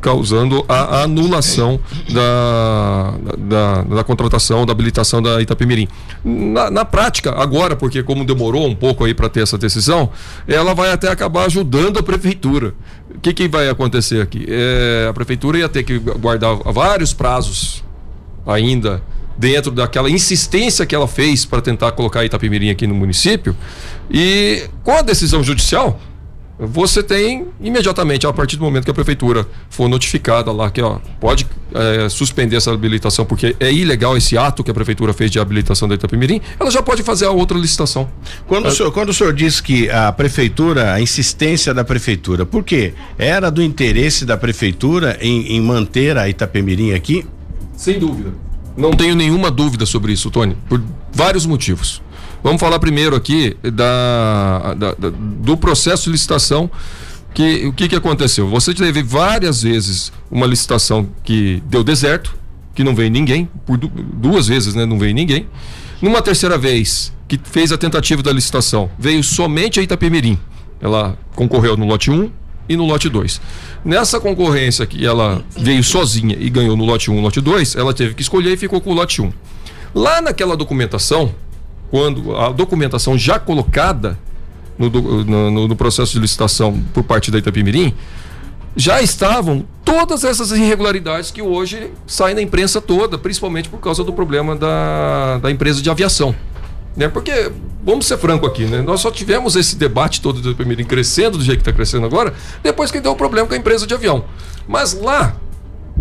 causando 0.05 0.62
a 0.69 1.05
anulação 1.05 1.81
da, 2.12 3.15
da, 3.39 3.83
da 3.83 4.05
contratação, 4.05 4.67
da 4.67 4.73
habilitação 4.73 5.23
da 5.23 5.40
Itapemirim. 5.40 5.88
Na, 6.23 6.71
na, 6.71 6.85
prática, 6.85 7.35
agora, 7.35 7.75
porque 7.75 8.02
como 8.02 8.23
demorou 8.23 8.69
um 8.69 8.75
pouco 8.75 9.07
aí 9.07 9.14
para 9.14 9.31
ter 9.31 9.43
essa 9.43 9.57
decisão, 9.57 10.11
ela 10.47 10.75
vai 10.75 10.93
até 10.93 11.09
acabar 11.09 11.47
ajudando 11.47 11.99
a 11.99 12.02
prefeitura. 12.02 12.75
O 13.14 13.19
que, 13.19 13.33
que 13.33 13.49
vai 13.49 13.67
acontecer 13.67 14.21
aqui? 14.21 14.45
É, 14.47 15.07
a 15.09 15.12
prefeitura 15.14 15.57
ia 15.57 15.71
ter 15.71 15.83
que 15.83 15.99
guardar 15.99 16.55
vários 16.71 17.14
prazos 17.14 17.83
ainda 18.47 19.02
dentro 19.38 19.71
daquela 19.71 20.11
insistência 20.11 20.85
que 20.85 20.95
ela 20.95 21.09
fez 21.09 21.47
para 21.47 21.62
tentar 21.62 21.93
colocar 21.93 22.26
Itapemirim 22.26 22.69
aqui 22.69 22.87
no 22.87 22.95
município. 22.95 23.57
E 24.11 24.69
com 24.83 24.93
a 24.93 25.00
decisão 25.00 25.43
judicial, 25.43 25.99
você 26.66 27.02
tem 27.02 27.47
imediatamente, 27.61 28.26
a 28.26 28.33
partir 28.33 28.56
do 28.56 28.64
momento 28.64 28.85
que 28.85 28.90
a 28.90 28.94
prefeitura 28.94 29.47
for 29.68 29.88
notificada 29.88 30.50
lá 30.52 30.71
que 30.71 30.80
ó, 30.80 30.99
pode 31.21 31.47
é, 31.75 32.09
suspender 32.09 32.56
essa 32.56 32.73
habilitação, 32.73 33.25
porque 33.25 33.56
é 33.59 33.73
ilegal 33.73 34.16
esse 34.16 34.37
ato 34.38 34.62
que 34.62 34.71
a 34.71 34.75
prefeitura 34.75 35.12
fez 35.12 35.30
de 35.30 35.38
habilitação 35.38 35.88
da 35.88 35.94
Itapemirim, 35.94 36.40
ela 36.59 36.71
já 36.71 36.83
pode 36.83 37.02
fazer 37.02 37.26
a 37.26 37.30
outra 37.30 37.59
licitação. 37.59 38.09
Quando, 38.47 38.66
é. 38.66 38.68
o, 38.68 38.73
senhor, 38.73 38.92
quando 38.92 39.09
o 39.11 39.14
senhor 39.14 39.33
diz 39.33 39.61
que 39.61 39.90
a 39.90 40.12
prefeitura, 40.12 40.92
a 40.92 41.00
insistência 41.00 41.75
da 41.75 41.85
prefeitura, 41.85 42.47
por 42.47 42.62
quê? 42.64 42.94
Era 43.18 43.50
do 43.50 43.62
interesse 43.62 44.25
da 44.25 44.37
prefeitura 44.37 45.18
em, 45.21 45.56
em 45.56 45.61
manter 45.61 46.16
a 46.16 46.28
Itapemirim 46.28 46.92
aqui? 46.92 47.26
Sem 47.76 47.99
dúvida. 47.99 48.33
Não 48.76 48.90
tenho 48.90 49.14
nenhuma 49.14 49.50
dúvida 49.50 49.87
sobre 49.87 50.12
isso, 50.12 50.30
Tony, 50.30 50.56
por 50.68 50.83
vários 51.12 51.47
motivos. 51.47 52.02
Vamos 52.45 52.61
falar 52.61 52.79
primeiro 52.79 53.17
aqui 53.17 53.57
da, 53.63 54.75
da, 54.75 54.93
da 54.93 55.11
do 55.11 55.57
processo 55.57 56.05
de 56.05 56.11
licitação. 56.11 56.71
Que, 57.33 57.67
o 57.67 57.73
que, 57.73 57.89
que 57.89 57.97
aconteceu? 57.97 58.47
Você 58.51 58.75
teve 58.75 59.03
várias 59.03 59.63
vezes 59.63 60.13
uma 60.31 60.47
licitação 60.47 61.09
que 61.25 61.63
deu 61.67 61.83
deserto, 61.83 62.37
que 62.75 62.85
não 62.85 62.95
veio 62.95 63.11
ninguém, 63.11 63.49
por 63.65 63.79
duas 63.79 64.47
vezes 64.47 64.75
né, 64.75 64.85
não 64.85 64.99
veio 64.99 65.15
ninguém. 65.15 65.49
Numa 66.03 66.21
terceira 66.21 66.59
vez, 66.59 67.15
que 67.27 67.41
fez 67.43 67.73
a 67.73 67.79
tentativa 67.79 68.23
da 68.23 68.31
licitação, 68.31 68.91
veio 68.99 69.25
somente 69.25 69.81
a 69.81 69.83
Itapemirim. 69.83 70.39
Ela 70.83 71.17
concorreu 71.35 71.79
no 71.79 71.87
lote 71.87 72.11
1 72.11 72.31
e 72.69 72.77
no 72.77 72.85
lote 72.85 73.09
2. 73.09 73.41
Nessa 73.87 74.21
concorrência 74.21 74.85
que 74.85 75.05
ela 75.05 75.43
veio 75.57 75.83
sozinha 75.83 76.37
e 76.39 76.51
ganhou 76.51 76.77
no 76.77 76.85
lote 76.85 77.11
1 77.11 77.19
e 77.19 77.21
lote 77.23 77.41
2, 77.41 77.75
ela 77.75 77.95
teve 77.95 78.13
que 78.13 78.21
escolher 78.21 78.53
e 78.53 78.57
ficou 78.59 78.83
com 78.83 78.91
o 78.91 78.95
lote 78.95 79.23
1. 79.23 79.33
Lá 79.95 80.21
naquela 80.21 80.55
documentação, 80.57 81.35
quando 81.91 82.37
a 82.37 82.50
documentação 82.50 83.17
já 83.17 83.38
colocada, 83.38 84.19
no, 84.79 84.91
no, 84.91 85.69
no 85.69 85.76
processo 85.76 86.12
de 86.12 86.19
licitação 86.19 86.83
por 86.93 87.05
parte 87.05 87.31
da 87.31 87.38
Itapimirim, 87.38 87.95
já 88.76 89.00
estavam 89.00 89.64
todas 89.85 90.25
essas 90.25 90.50
irregularidades 90.50 91.31
que 91.31 91.41
hoje 91.41 91.91
saem 92.07 92.35
na 92.35 92.43
imprensa 92.43 92.81
toda, 92.81 93.17
principalmente 93.17 93.69
por 93.69 93.79
causa 93.79 94.03
do 94.03 94.12
problema 94.12 94.57
da, 94.57 95.38
da 95.38 95.50
empresa 95.50 95.81
de 95.81 95.88
aviação. 95.88 96.35
Né? 96.97 97.09
Porque, 97.09 97.53
vamos 97.85 98.07
ser 98.07 98.19
franco 98.19 98.47
aqui, 98.47 98.64
né? 98.64 98.83
nós 98.83 99.00
só 99.00 99.11
tivemos 99.11 99.57
esse 99.57 99.76
debate 99.76 100.21
todo 100.21 100.41
do 100.41 100.50
Itapemirim 100.50 100.85
crescendo 100.85 101.38
do 101.38 101.45
jeito 101.45 101.59
que 101.59 101.62
está 101.62 101.73
crescendo 101.73 102.07
agora, 102.07 102.35
depois 102.62 102.91
que 102.91 103.00
deu 103.00 103.12
o 103.12 103.17
problema 103.17 103.47
com 103.47 103.55
a 103.55 103.57
empresa 103.57 103.87
de 103.87 103.95
avião. 103.95 104.25
Mas 104.67 104.93
lá, 104.95 105.37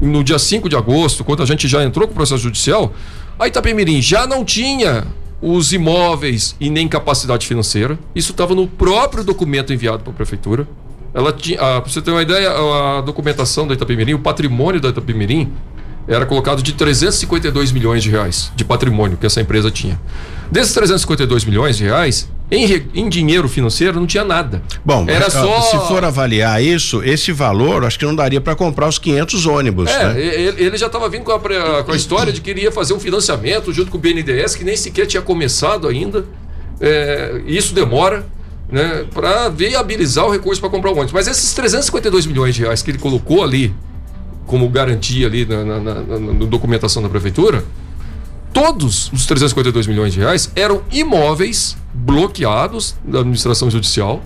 no 0.02 0.24
dia 0.24 0.40
5 0.40 0.68
de 0.68 0.76
agosto, 0.76 1.24
quando 1.24 1.44
a 1.44 1.46
gente 1.46 1.68
já 1.68 1.84
entrou 1.84 2.08
com 2.08 2.14
o 2.14 2.16
processo 2.16 2.42
judicial, 2.42 2.94
a 3.38 3.48
Itapemirim 3.48 4.02
já 4.02 4.26
não 4.26 4.44
tinha 4.44 5.06
os 5.46 5.74
imóveis 5.74 6.56
e 6.58 6.70
nem 6.70 6.88
capacidade 6.88 7.46
financeira. 7.46 8.00
Isso 8.16 8.32
estava 8.32 8.56
no 8.56 8.66
próprio 8.66 9.26
documento 9.26 9.74
enviado 9.74 10.02
para 10.02 10.14
a 10.14 10.16
prefeitura. 10.16 10.66
Ela 11.14 11.34
tinha, 11.34 11.60
ah, 11.60 11.82
para 11.82 11.92
você 11.92 12.02
ter 12.02 12.12
uma 12.12 12.22
ideia, 12.22 12.50
a 12.50 13.02
documentação 13.02 13.68
da 13.68 13.74
Itapemirim, 13.74 14.14
o 14.14 14.20
patrimônio 14.20 14.80
da 14.80 14.88
Itapemirim 14.88 15.52
era 16.08 16.26
colocado 16.26 16.64
de 16.64 16.72
352 16.72 17.74
milhões 17.74 18.02
de 18.02 18.10
reais 18.10 18.54
de 18.56 18.64
patrimônio 18.64 19.18
que 19.18 19.26
essa 19.26 19.42
empresa 19.42 19.70
tinha. 19.70 20.00
Desses 20.54 20.72
352 20.74 21.46
milhões 21.46 21.78
de 21.78 21.86
reais, 21.86 22.30
em, 22.52 22.86
em, 22.94 23.10
dinheiro 23.10 23.50
financeiro 23.50 24.00
não 24.00 24.06
tinha 24.06 24.24
nada. 24.24 24.62
Bom, 24.86 25.04
era 25.08 25.28
só. 25.28 25.62
Se 25.62 25.88
for 25.88 26.06
avaliar 26.06 26.62
isso, 26.62 27.02
esse 27.04 27.32
valor, 27.32 27.84
acho 27.84 27.98
que 27.98 28.06
não 28.06 28.16
daria 28.16 28.40
para 28.40 28.56
comprar 28.56 28.88
os 28.88 29.00
500 29.00 29.48
ônibus. 29.48 29.90
É, 29.90 30.14
né? 30.14 30.22
ele, 30.22 30.64
ele, 30.66 30.78
já 30.78 30.86
estava 30.86 31.10
vindo 31.10 31.24
com 31.24 31.32
a, 31.32 31.40
com 31.84 31.92
a 31.92 31.96
história 31.96 32.32
de 32.32 32.40
que 32.40 32.52
iria 32.52 32.72
fazer 32.72 32.94
um 32.94 33.00
financiamento 33.00 33.74
junto 33.74 33.90
com 33.90 33.98
o 33.98 34.00
BNDES, 34.00 34.56
que 34.56 34.64
nem 34.64 34.78
sequer 34.78 35.08
tinha 35.08 35.24
começado 35.24 35.88
ainda. 35.88 36.24
É, 36.80 37.42
isso 37.48 37.74
demora. 37.74 38.24
Né, 38.72 39.06
para 39.14 39.50
viabilizar 39.50 40.26
o 40.26 40.32
recurso 40.32 40.62
para 40.62 40.70
comprar 40.70 40.92
o 40.92 40.94
ônibus. 40.94 41.14
Mas 41.14 41.28
esses 41.28 41.52
352 41.54 42.28
milhões 42.28 42.54
de 42.54 42.62
reais 42.62 42.84
que 42.84 42.92
ele 42.92 42.98
colocou 43.00 43.44
ali 43.44 43.74
como 44.46 44.70
garantia 44.70 45.26
ali 45.26 45.46
na, 45.46 45.64
na, 45.64 45.80
na, 45.80 46.20
na 46.20 46.46
documentação 46.46 47.02
da 47.02 47.10
prefeitura, 47.10 47.64
todos 48.54 49.12
os 49.12 49.26
352 49.26 49.88
milhões 49.88 50.14
de 50.14 50.20
reais 50.20 50.52
eram 50.56 50.84
imóveis 50.92 51.76
bloqueados 51.94 52.96
da 53.04 53.20
administração 53.20 53.70
judicial, 53.70 54.22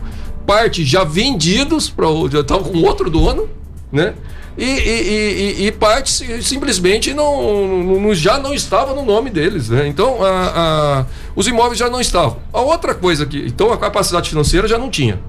parte 0.46 0.86
já 0.86 1.04
vendidos 1.04 1.90
para 1.90 2.08
já 2.30 2.44
com 2.44 2.82
outro 2.84 3.10
dono, 3.10 3.50
né? 3.92 4.14
E, 4.58 4.66
e, 4.66 5.62
e, 5.62 5.68
e 5.68 5.72
parte 5.72 6.42
simplesmente 6.42 7.14
não, 7.14 7.84
não, 7.84 8.16
já 8.16 8.40
não 8.40 8.56
estava 8.56 8.94
no 8.96 9.06
nome 9.06 9.30
deles, 9.30 9.70
né? 9.70 9.88
Então 9.88 10.24
a, 10.24 10.30
a, 10.32 11.06
os 11.36 11.48
imóveis 11.48 11.78
já 11.78 11.90
não 11.90 12.02
estavam. 12.02 12.40
A 12.52 12.62
outra 12.62 12.96
coisa 12.96 13.26
que 13.26 13.38
então 13.38 13.72
a 13.72 13.78
capacidade 13.78 14.30
financeira 14.30 14.68
já 14.68 14.78
não 14.78 14.90
tinha. 14.90 15.20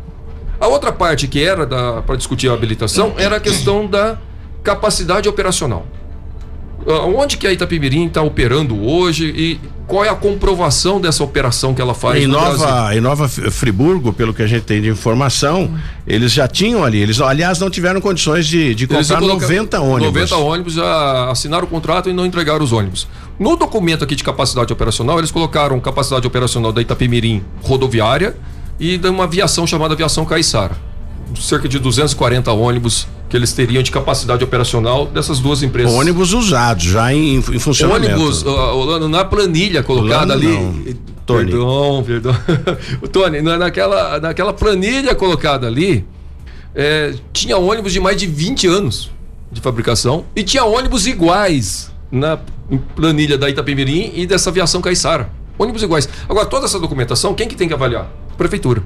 A 0.58 0.66
outra 0.66 0.90
parte 0.90 1.28
que 1.28 1.44
era 1.44 1.66
para 2.02 2.16
discutir 2.16 2.48
a 2.48 2.54
habilitação 2.54 3.14
era 3.18 3.36
a 3.36 3.40
questão 3.40 3.86
da 3.86 4.18
capacidade 4.62 5.28
operacional. 5.28 5.86
Onde 6.88 7.36
que 7.36 7.46
a 7.46 7.52
Itapemirim 7.52 8.06
está 8.06 8.22
operando 8.22 8.82
hoje 8.82 9.26
e 9.26 9.60
qual 9.86 10.04
é 10.04 10.08
a 10.08 10.14
comprovação 10.14 11.00
dessa 11.00 11.22
operação 11.22 11.74
que 11.74 11.80
ela 11.80 11.94
faz 11.94 12.22
em 12.22 12.26
Nova 12.26 12.94
Em 12.94 13.00
Nova 13.00 13.28
Friburgo, 13.28 14.12
pelo 14.12 14.32
que 14.32 14.42
a 14.42 14.46
gente 14.46 14.62
tem 14.62 14.80
de 14.80 14.88
informação, 14.88 15.74
eles 16.06 16.32
já 16.32 16.48
tinham 16.48 16.84
ali, 16.84 16.98
eles 16.98 17.20
aliás 17.20 17.58
não 17.58 17.68
tiveram 17.70 18.00
condições 18.00 18.46
de, 18.46 18.74
de 18.74 18.86
comprar 18.86 19.20
90 19.20 19.80
ônibus. 19.80 20.30
90 20.30 20.36
ônibus 20.36 20.74
já 20.74 21.30
assinaram 21.30 21.64
o 21.64 21.68
contrato 21.68 22.08
e 22.08 22.12
não 22.12 22.24
entregaram 22.24 22.64
os 22.64 22.72
ônibus. 22.72 23.06
No 23.38 23.56
documento 23.56 24.04
aqui 24.04 24.14
de 24.14 24.24
capacidade 24.24 24.72
operacional, 24.72 25.18
eles 25.18 25.30
colocaram 25.30 25.78
capacidade 25.80 26.26
operacional 26.26 26.72
da 26.72 26.80
Itapemirim 26.80 27.42
rodoviária 27.62 28.36
e 28.80 28.96
de 28.96 29.08
uma 29.08 29.24
aviação 29.24 29.66
chamada 29.66 29.94
Aviação 29.94 30.24
Caiçara. 30.24 30.87
Cerca 31.36 31.68
de 31.68 31.78
240 31.78 32.52
ônibus 32.52 33.06
que 33.28 33.36
eles 33.36 33.52
teriam 33.52 33.82
de 33.82 33.90
capacidade 33.90 34.42
operacional 34.42 35.06
dessas 35.06 35.38
duas 35.38 35.62
empresas. 35.62 35.92
Ônibus 35.92 36.32
usados, 36.32 36.84
já 36.84 37.12
em, 37.12 37.36
em 37.36 37.58
funcionamento. 37.58 38.14
Ônibus, 38.14 38.42
uh, 38.42 39.08
na 39.08 39.24
planilha 39.24 39.82
colocada 39.82 40.32
ali. 40.32 40.48
Não. 40.48 40.74
Tony. 41.26 41.50
Perdão, 41.50 42.04
perdão. 42.06 42.36
Tony, 43.12 43.42
naquela, 43.42 44.18
naquela 44.18 44.54
planilha 44.54 45.14
colocada 45.14 45.66
ali, 45.66 46.06
é, 46.74 47.14
tinha 47.34 47.58
ônibus 47.58 47.92
de 47.92 48.00
mais 48.00 48.16
de 48.16 48.26
20 48.26 48.66
anos 48.66 49.10
de 49.52 49.60
fabricação 49.60 50.24
e 50.34 50.42
tinha 50.42 50.64
ônibus 50.64 51.06
iguais 51.06 51.92
na 52.10 52.38
planilha 52.96 53.36
da 53.36 53.50
Itapemirim 53.50 54.12
e 54.14 54.26
dessa 54.26 54.48
aviação 54.48 54.80
Caiçara. 54.80 55.30
Ônibus 55.58 55.82
iguais. 55.82 56.08
Agora, 56.28 56.46
toda 56.46 56.64
essa 56.64 56.78
documentação, 56.78 57.34
quem 57.34 57.46
que 57.46 57.56
tem 57.56 57.68
que 57.68 57.74
avaliar? 57.74 58.10
Prefeitura. 58.38 58.82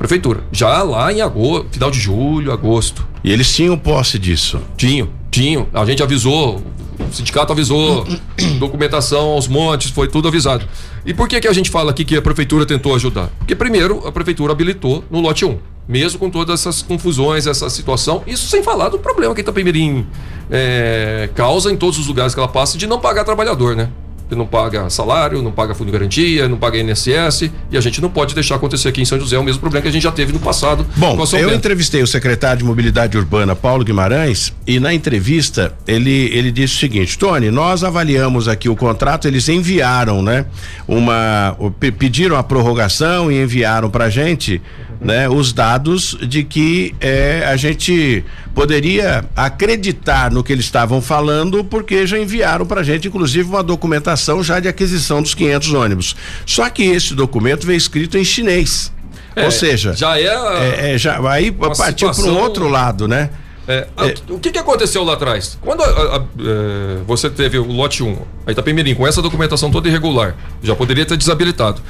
Prefeitura. 0.00 0.40
Já 0.50 0.82
lá 0.82 1.12
em 1.12 1.20
agosto, 1.20 1.66
final 1.72 1.90
de 1.90 2.00
julho, 2.00 2.52
agosto. 2.52 3.06
E 3.22 3.30
eles 3.30 3.54
tinham 3.54 3.76
posse 3.76 4.18
disso? 4.18 4.58
Tinham, 4.74 5.10
tinham. 5.30 5.68
A 5.74 5.84
gente 5.84 6.02
avisou, 6.02 6.62
o 6.98 7.12
sindicato 7.12 7.52
avisou, 7.52 8.06
documentação 8.58 9.32
aos 9.32 9.46
montes, 9.46 9.90
foi 9.90 10.08
tudo 10.08 10.26
avisado. 10.26 10.66
E 11.04 11.12
por 11.12 11.28
que, 11.28 11.38
que 11.38 11.46
a 11.46 11.52
gente 11.52 11.68
fala 11.68 11.90
aqui 11.90 12.02
que 12.02 12.16
a 12.16 12.22
prefeitura 12.22 12.64
tentou 12.64 12.94
ajudar? 12.94 13.28
Porque, 13.40 13.54
primeiro, 13.54 14.08
a 14.08 14.10
prefeitura 14.10 14.52
habilitou 14.54 15.04
no 15.10 15.20
lote 15.20 15.44
1. 15.44 15.58
Mesmo 15.86 16.18
com 16.18 16.30
todas 16.30 16.60
essas 16.60 16.80
confusões, 16.80 17.46
essa 17.46 17.68
situação, 17.68 18.22
isso 18.26 18.48
sem 18.48 18.62
falar 18.62 18.88
do 18.88 18.98
problema 18.98 19.34
que 19.34 19.42
Itapemirim 19.42 20.06
é, 20.50 21.28
causa 21.34 21.70
em 21.70 21.76
todos 21.76 21.98
os 21.98 22.06
lugares 22.06 22.32
que 22.32 22.40
ela 22.40 22.48
passa 22.48 22.78
de 22.78 22.86
não 22.86 22.98
pagar 22.98 23.24
trabalhador, 23.24 23.76
né? 23.76 23.90
Não 24.34 24.46
paga 24.46 24.88
salário, 24.90 25.42
não 25.42 25.52
paga 25.52 25.74
fundo 25.74 25.86
de 25.86 25.92
garantia, 25.92 26.48
não 26.48 26.56
paga 26.56 26.78
INSS, 26.78 27.50
e 27.70 27.76
a 27.76 27.80
gente 27.80 28.00
não 28.00 28.10
pode 28.10 28.34
deixar 28.34 28.56
acontecer 28.56 28.88
aqui 28.88 29.00
em 29.00 29.04
São 29.04 29.18
José 29.18 29.38
o 29.38 29.42
mesmo 29.42 29.60
problema 29.60 29.82
que 29.82 29.88
a 29.88 29.92
gente 29.92 30.02
já 30.02 30.12
teve 30.12 30.32
no 30.32 30.38
passado. 30.38 30.86
Bom, 30.96 31.16
eu 31.38 31.54
entrevistei 31.54 32.02
o 32.02 32.06
secretário 32.06 32.58
de 32.58 32.64
Mobilidade 32.64 33.16
Urbana, 33.16 33.54
Paulo 33.54 33.84
Guimarães, 33.84 34.52
e 34.66 34.80
na 34.80 34.92
entrevista 34.92 35.74
ele, 35.86 36.30
ele 36.32 36.50
disse 36.50 36.76
o 36.76 36.78
seguinte: 36.78 37.18
Tony, 37.18 37.50
nós 37.50 37.84
avaliamos 37.84 38.48
aqui 38.48 38.68
o 38.68 38.76
contrato, 38.76 39.26
eles 39.26 39.48
enviaram, 39.48 40.22
né? 40.22 40.46
Uma. 40.86 41.56
pediram 41.98 42.36
a 42.36 42.42
prorrogação 42.42 43.30
e 43.30 43.42
enviaram 43.42 43.90
pra 43.90 44.08
gente 44.08 44.60
né, 45.00 45.28
os 45.28 45.52
dados 45.52 46.16
de 46.20 46.44
que 46.44 46.94
é, 47.00 47.44
a 47.46 47.56
gente 47.56 48.22
poderia 48.54 49.24
acreditar 49.34 50.30
no 50.30 50.44
que 50.44 50.52
eles 50.52 50.66
estavam 50.66 51.00
falando, 51.00 51.64
porque 51.64 52.06
já 52.06 52.18
enviaram 52.18 52.66
para 52.66 52.82
a 52.82 52.84
gente, 52.84 53.08
inclusive, 53.08 53.48
uma 53.48 53.62
documentação 53.62 54.42
já 54.42 54.60
de 54.60 54.68
aquisição 54.68 55.22
dos 55.22 55.34
500 55.34 55.72
ônibus. 55.72 56.16
Só 56.44 56.68
que 56.68 56.82
esse 56.82 57.14
documento 57.14 57.66
veio 57.66 57.78
escrito 57.78 58.18
em 58.18 58.24
chinês. 58.24 58.92
É, 59.34 59.44
Ou 59.44 59.50
seja, 59.50 59.94
já 59.94 60.18
é, 60.18 60.24
é, 60.24 60.94
é 60.94 60.98
já 60.98 61.18
aí 61.30 61.50
partiu 61.52 62.10
para 62.10 62.24
um 62.24 62.38
outro 62.38 62.68
lado, 62.68 63.06
né? 63.08 63.30
É, 63.68 63.86
é. 63.98 64.14
o 64.28 64.38
que, 64.40 64.50
que 64.50 64.58
aconteceu 64.58 65.04
lá 65.04 65.14
atrás? 65.14 65.56
Quando 65.62 65.82
a, 65.82 65.86
a, 65.86 66.16
é, 66.18 66.98
você 67.06 67.30
teve 67.30 67.56
o 67.56 67.70
lote 67.70 68.02
1, 68.02 68.18
a 68.46 68.50
Itapemirim, 68.50 68.96
com 68.96 69.06
essa 69.06 69.22
documentação 69.22 69.70
toda 69.70 69.88
irregular, 69.88 70.34
já 70.62 70.74
poderia 70.74 71.06
ter 71.06 71.16
desabilitado. 71.16 71.80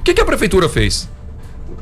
O 0.00 0.02
que, 0.02 0.12
que 0.12 0.20
a 0.20 0.24
prefeitura 0.24 0.68
fez? 0.68 1.08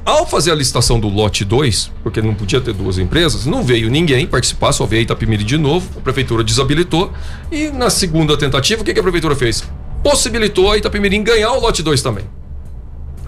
Ao 0.06 0.24
fazer 0.24 0.52
a 0.52 0.54
licitação 0.54 1.00
do 1.00 1.08
lote 1.08 1.44
2, 1.44 1.90
porque 2.04 2.22
não 2.22 2.32
podia 2.32 2.60
ter 2.60 2.72
duas 2.72 2.96
empresas, 2.96 3.44
não 3.44 3.64
veio 3.64 3.90
ninguém 3.90 4.24
participar, 4.24 4.70
só 4.70 4.86
veio 4.86 5.00
a 5.00 5.02
Itapemirim 5.02 5.44
de 5.44 5.58
novo, 5.58 5.90
a 5.98 6.00
prefeitura 6.00 6.44
desabilitou 6.44 7.12
e 7.50 7.70
na 7.70 7.90
segunda 7.90 8.36
tentativa, 8.38 8.82
o 8.82 8.84
que, 8.84 8.92
a 8.92 9.02
prefeitura 9.02 9.34
fez? 9.34 9.64
Possibilitou 10.04 10.70
a 10.70 10.78
Itapemirim 10.78 11.24
ganhar 11.24 11.50
o 11.50 11.60
lote 11.60 11.82
2 11.82 12.00
também. 12.02 12.24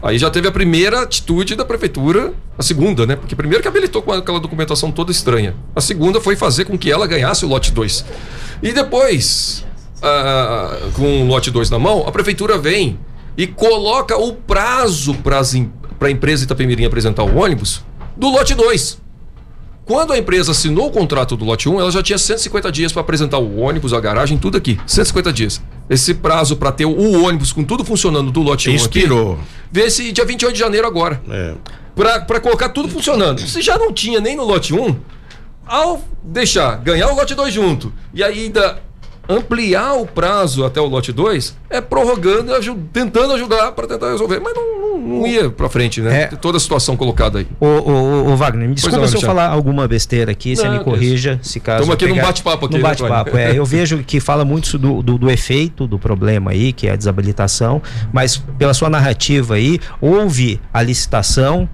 Aí 0.00 0.20
já 0.20 0.30
teve 0.30 0.46
a 0.46 0.52
primeira 0.52 1.02
atitude 1.02 1.56
da 1.56 1.64
prefeitura, 1.64 2.32
a 2.56 2.62
segunda, 2.62 3.04
né? 3.04 3.16
Porque 3.16 3.34
primeiro 3.34 3.60
que 3.60 3.66
habilitou 3.66 4.00
com 4.00 4.12
aquela 4.12 4.38
documentação 4.38 4.92
toda 4.92 5.10
estranha. 5.10 5.56
A 5.74 5.80
segunda 5.80 6.20
foi 6.20 6.36
fazer 6.36 6.64
com 6.66 6.78
que 6.78 6.92
ela 6.92 7.08
ganhasse 7.08 7.44
o 7.44 7.48
lote 7.48 7.72
2. 7.72 8.04
E 8.62 8.70
depois, 8.70 9.66
com 10.94 11.22
o 11.22 11.26
lote 11.26 11.50
2 11.50 11.70
na 11.70 11.78
mão, 11.80 12.06
a 12.06 12.12
prefeitura 12.12 12.56
vem 12.56 13.00
e 13.36 13.48
coloca 13.48 14.16
o 14.16 14.32
prazo 14.32 15.14
para 15.14 15.40
as 15.40 15.54
empresas 15.54 15.77
para 15.98 16.08
a 16.08 16.10
empresa 16.10 16.44
Itapemirim 16.44 16.84
apresentar 16.84 17.24
o 17.24 17.36
ônibus 17.36 17.84
do 18.16 18.28
lote 18.28 18.54
2. 18.54 19.00
Quando 19.84 20.12
a 20.12 20.18
empresa 20.18 20.52
assinou 20.52 20.88
o 20.88 20.90
contrato 20.90 21.34
do 21.34 21.46
lote 21.46 21.66
1, 21.66 21.80
ela 21.80 21.90
já 21.90 22.02
tinha 22.02 22.18
150 22.18 22.70
dias 22.70 22.92
para 22.92 23.00
apresentar 23.00 23.38
o 23.38 23.58
ônibus, 23.58 23.94
a 23.94 24.00
garagem, 24.00 24.36
tudo 24.36 24.58
aqui. 24.58 24.78
150 24.86 25.32
dias. 25.32 25.62
Esse 25.88 26.12
prazo 26.12 26.56
para 26.56 26.70
ter 26.70 26.84
o 26.84 27.24
ônibus 27.24 27.52
com 27.52 27.64
tudo 27.64 27.82
funcionando 27.82 28.30
do 28.30 28.42
lote 28.42 28.68
1 28.68 28.74
Inspirou. 28.74 29.32
aqui. 29.34 29.42
Vê 29.72 29.82
esse 29.86 30.12
dia 30.12 30.26
28 30.26 30.52
de 30.52 30.58
janeiro 30.60 30.86
agora. 30.86 31.22
É. 31.30 31.54
Para 31.94 32.38
colocar 32.38 32.68
tudo 32.68 32.86
funcionando. 32.88 33.40
Se 33.40 33.62
já 33.62 33.78
não 33.78 33.90
tinha 33.90 34.20
nem 34.20 34.36
no 34.36 34.44
lote 34.44 34.74
1, 34.74 34.94
ao 35.66 36.04
deixar 36.22 36.76
ganhar 36.76 37.10
o 37.10 37.16
lote 37.16 37.34
2 37.34 37.54
junto 37.54 37.90
e 38.12 38.22
ainda 38.22 38.82
ampliar 39.28 39.94
o 39.94 40.06
prazo 40.06 40.64
até 40.64 40.80
o 40.80 40.86
lote 40.86 41.12
2 41.12 41.56
é 41.68 41.80
prorrogando, 41.80 42.52
tentando 42.92 43.34
ajudar 43.34 43.72
para 43.72 43.86
tentar 43.86 44.10
resolver. 44.10 44.40
Mas 44.40 44.54
não, 44.54 44.80
não, 45.08 45.20
não 45.20 45.26
ia 45.26 45.50
para 45.50 45.68
frente, 45.68 46.00
né? 46.00 46.22
É. 46.22 46.26
Toda 46.26 46.58
a 46.58 46.60
situação 46.60 46.96
colocada 46.96 47.38
aí. 47.38 47.46
O, 47.58 47.66
o, 47.66 48.32
o 48.32 48.36
Wagner, 48.36 48.68
me 48.68 48.74
desculpa 48.74 49.08
se 49.08 49.16
eu 49.16 49.20
falar 49.20 49.48
alguma 49.48 49.88
besteira 49.88 50.30
aqui, 50.30 50.54
você 50.54 50.68
me 50.68 50.80
corrija, 50.80 51.40
se 51.42 51.58
caso. 51.58 51.82
Estamos 51.82 51.94
aqui 51.94 52.06
pegar... 52.06 52.20
num 52.20 52.26
bate-papo 52.26 52.66
aqui. 52.66 52.74
Num 52.74 52.82
né, 52.82 52.88
bate-papo, 52.88 53.36
é. 53.36 53.58
Eu 53.58 53.64
vejo 53.64 53.98
que 53.98 54.20
fala 54.20 54.44
muito 54.44 54.78
do, 54.78 55.02
do, 55.02 55.18
do, 55.18 55.30
efeito 55.30 55.86
do 55.86 55.98
problema 55.98 56.50
aí, 56.50 56.72
que 56.72 56.86
é 56.86 56.92
a 56.92 56.96
desabilitação, 56.96 57.80
mas 58.12 58.36
pela 58.58 58.74
sua 58.74 58.90
narrativa 58.90 59.54
aí, 59.54 59.80
houve 60.00 60.60
a 60.72 60.82
licitação 60.82 61.68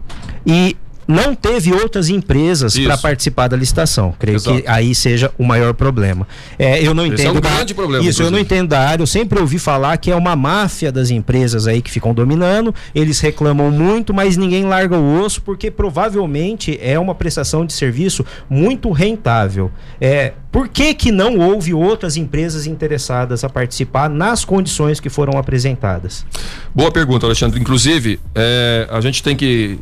e 0.46 0.76
não 1.06 1.34
teve 1.34 1.72
outras 1.72 2.08
empresas 2.08 2.78
para 2.78 2.96
participar 2.96 3.48
da 3.48 3.56
licitação. 3.56 4.14
Creio 4.18 4.36
Exato. 4.36 4.62
que 4.62 4.68
aí 4.68 4.94
seja 4.94 5.30
o 5.38 5.44
maior 5.44 5.74
problema. 5.74 6.26
É, 6.58 6.86
eu 6.86 6.94
não 6.94 7.04
Esse 7.04 7.14
entendo. 7.14 7.36
É 7.36 7.38
um 7.38 7.40
da... 7.40 7.50
grande 7.50 7.74
problema. 7.74 8.02
Isso, 8.04 8.22
inclusive. 8.22 8.26
eu 8.26 8.30
não 8.30 8.38
entendo 8.38 8.68
da 8.68 8.80
área. 8.80 9.02
Eu 9.02 9.06
sempre 9.06 9.38
ouvi 9.38 9.58
falar 9.58 9.96
que 9.96 10.10
é 10.10 10.16
uma 10.16 10.36
máfia 10.36 10.90
das 10.90 11.10
empresas 11.10 11.66
aí 11.66 11.82
que 11.82 11.90
ficam 11.90 12.14
dominando. 12.14 12.74
Eles 12.94 13.20
reclamam 13.20 13.70
muito, 13.70 14.12
mas 14.14 14.36
ninguém 14.36 14.64
larga 14.64 14.96
o 14.96 15.22
osso 15.22 15.42
porque 15.42 15.70
provavelmente 15.70 16.78
é 16.82 16.98
uma 16.98 17.14
prestação 17.14 17.64
de 17.66 17.72
serviço 17.72 18.24
muito 18.48 18.90
rentável. 18.90 19.70
É, 20.00 20.32
por 20.50 20.68
que, 20.68 20.94
que 20.94 21.10
não 21.10 21.38
houve 21.38 21.74
outras 21.74 22.16
empresas 22.16 22.66
interessadas 22.66 23.42
a 23.42 23.48
participar 23.48 24.08
nas 24.08 24.44
condições 24.44 25.00
que 25.00 25.08
foram 25.08 25.36
apresentadas? 25.36 26.24
Boa 26.72 26.92
pergunta, 26.92 27.26
Alexandre. 27.26 27.60
Inclusive, 27.60 28.20
é, 28.34 28.86
a 28.90 29.00
gente 29.00 29.22
tem 29.22 29.34
que 29.34 29.80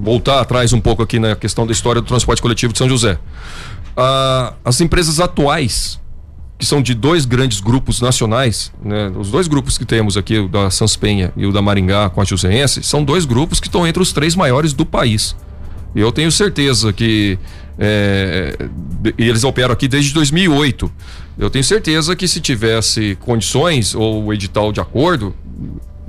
voltar 0.00 0.40
atrás 0.40 0.72
um 0.72 0.80
pouco 0.80 1.02
aqui 1.02 1.18
na 1.18 1.36
questão 1.36 1.66
da 1.66 1.72
história 1.72 2.00
do 2.00 2.06
transporte 2.06 2.40
coletivo 2.40 2.72
de 2.72 2.78
São 2.78 2.88
José. 2.88 3.18
Ah, 3.96 4.54
as 4.64 4.80
empresas 4.80 5.20
atuais, 5.20 6.00
que 6.58 6.64
são 6.64 6.80
de 6.80 6.94
dois 6.94 7.24
grandes 7.24 7.60
grupos 7.60 8.00
nacionais, 8.00 8.72
né, 8.82 9.12
os 9.16 9.30
dois 9.30 9.46
grupos 9.46 9.76
que 9.76 9.84
temos 9.84 10.16
aqui, 10.16 10.38
o 10.38 10.48
da 10.48 10.70
Sanspenha 10.70 11.32
e 11.36 11.46
o 11.46 11.52
da 11.52 11.60
Maringá 11.60 12.08
com 12.08 12.20
a 12.20 12.24
Joseense, 12.24 12.82
são 12.82 13.04
dois 13.04 13.24
grupos 13.24 13.60
que 13.60 13.68
estão 13.68 13.86
entre 13.86 14.02
os 14.02 14.12
três 14.12 14.34
maiores 14.34 14.72
do 14.72 14.86
país. 14.86 15.36
E 15.94 16.00
eu 16.00 16.12
tenho 16.12 16.30
certeza 16.30 16.92
que 16.92 17.38
é, 17.78 18.56
eles 19.18 19.42
operam 19.42 19.72
aqui 19.72 19.88
desde 19.88 20.14
2008. 20.14 20.90
Eu 21.38 21.50
tenho 21.50 21.64
certeza 21.64 22.14
que 22.14 22.28
se 22.28 22.40
tivesse 22.40 23.16
condições 23.20 23.94
ou 23.94 24.24
o 24.26 24.32
edital 24.32 24.72
de 24.72 24.80
acordo, 24.80 25.34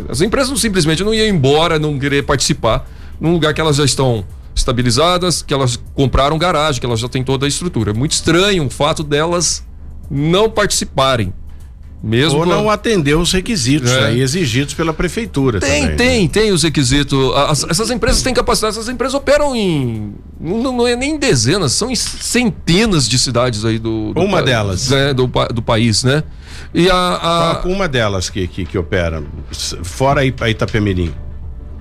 as 0.08 0.22
empresas 0.22 0.50
não, 0.50 0.58
simplesmente 0.58 1.04
não 1.04 1.14
iam 1.14 1.28
embora, 1.28 1.80
não 1.80 1.98
querer 1.98 2.24
participar 2.24 2.86
num 3.22 3.34
lugar 3.34 3.54
que 3.54 3.62
elas 3.62 3.76
já 3.76 3.86
estão 3.86 4.26
estabilizadas, 4.56 5.42
que 5.44 5.54
elas 5.54 5.80
compraram 5.94 6.38
garagem, 6.38 6.82
que 6.82 6.86
elas 6.86 7.00
já 7.00 7.08
têm 7.08 7.24
toda 7.24 7.46
a 7.46 7.48
estrutura. 7.48 7.92
É 7.92 7.94
muito 7.94 8.14
estranho 8.14 8.66
o 8.66 8.70
fato 8.70 9.04
delas 9.04 9.64
não 10.10 10.50
participarem. 10.50 11.32
Mesmo 12.04 12.40
Ou 12.40 12.46
não 12.48 12.68
atender 12.68 13.16
os 13.16 13.32
requisitos 13.32 13.92
é. 13.92 14.06
aí 14.08 14.22
exigidos 14.22 14.74
pela 14.74 14.92
prefeitura. 14.92 15.60
Tem, 15.60 15.84
também, 15.84 15.98
tem, 15.98 16.22
né? 16.24 16.30
tem 16.30 16.52
os 16.52 16.64
requisitos. 16.64 17.32
As, 17.36 17.64
essas 17.66 17.92
empresas 17.92 18.24
têm 18.24 18.34
capacidade, 18.34 18.76
essas 18.76 18.90
empresas 18.90 19.14
operam 19.14 19.56
em. 19.56 20.16
Não, 20.40 20.76
não 20.76 20.88
é 20.88 20.96
nem 20.96 21.20
dezenas, 21.20 21.74
são 21.74 21.92
em 21.92 21.96
centenas 21.96 23.08
de 23.08 23.20
cidades 23.20 23.64
aí 23.64 23.78
do. 23.78 24.16
do 24.16 24.20
uma 24.20 24.42
delas. 24.42 24.92
É, 24.92 25.14
do, 25.14 25.30
do 25.54 25.62
país, 25.62 26.04
né? 26.04 26.24
E 26.74 26.90
a. 26.90 26.96
a... 26.96 27.68
Uma 27.68 27.88
delas 27.88 28.32
que, 28.32 28.48
que, 28.48 28.66
que 28.66 28.80
opera, 28.80 29.24
fora 29.84 30.22
a 30.22 30.50
Itapemirim. 30.50 31.14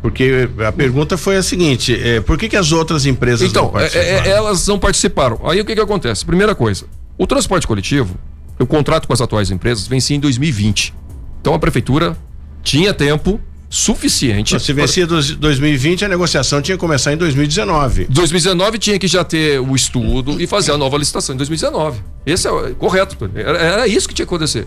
Porque 0.02 0.48
a 0.66 0.72
pergunta 0.72 1.16
foi 1.16 1.36
a 1.36 1.42
seguinte: 1.42 1.94
é, 1.94 2.20
por 2.20 2.38
que, 2.38 2.48
que 2.48 2.56
as 2.56 2.72
outras 2.72 3.06
empresas 3.06 3.48
então, 3.48 3.64
não 3.64 3.70
participaram? 3.70 4.08
É, 4.08 4.28
é, 4.28 4.30
elas 4.30 4.66
não 4.66 4.78
participaram. 4.78 5.40
Aí 5.44 5.60
o 5.60 5.64
que, 5.64 5.74
que 5.74 5.80
acontece? 5.80 6.24
Primeira 6.24 6.54
coisa: 6.54 6.86
o 7.18 7.26
transporte 7.26 7.66
coletivo, 7.66 8.16
o 8.58 8.66
contrato 8.66 9.06
com 9.06 9.12
as 9.12 9.20
atuais 9.20 9.50
empresas 9.50 9.86
vencia 9.86 10.16
em 10.16 10.20
2020. 10.20 10.94
Então 11.40 11.54
a 11.54 11.58
prefeitura 11.58 12.16
tinha 12.62 12.94
tempo 12.94 13.40
suficiente. 13.70 14.58
Se 14.58 14.72
vencia 14.72 15.06
para... 15.06 15.22
2020, 15.22 16.04
a 16.04 16.08
negociação 16.08 16.60
tinha 16.60 16.76
que 16.76 16.80
começar 16.80 17.12
em 17.12 17.16
2019. 17.16 18.06
2019 18.10 18.78
tinha 18.78 18.98
que 18.98 19.06
já 19.06 19.22
ter 19.22 19.60
o 19.60 19.76
estudo 19.76 20.40
e 20.40 20.46
fazer 20.46 20.72
a 20.72 20.76
nova 20.76 20.98
licitação 20.98 21.34
em 21.34 21.38
2019. 21.38 22.00
Esse 22.26 22.48
é 22.48 22.50
correto. 22.76 23.16
Era, 23.34 23.58
era 23.58 23.86
isso 23.86 24.08
que 24.08 24.14
tinha 24.14 24.26
que 24.26 24.34
acontecer. 24.34 24.66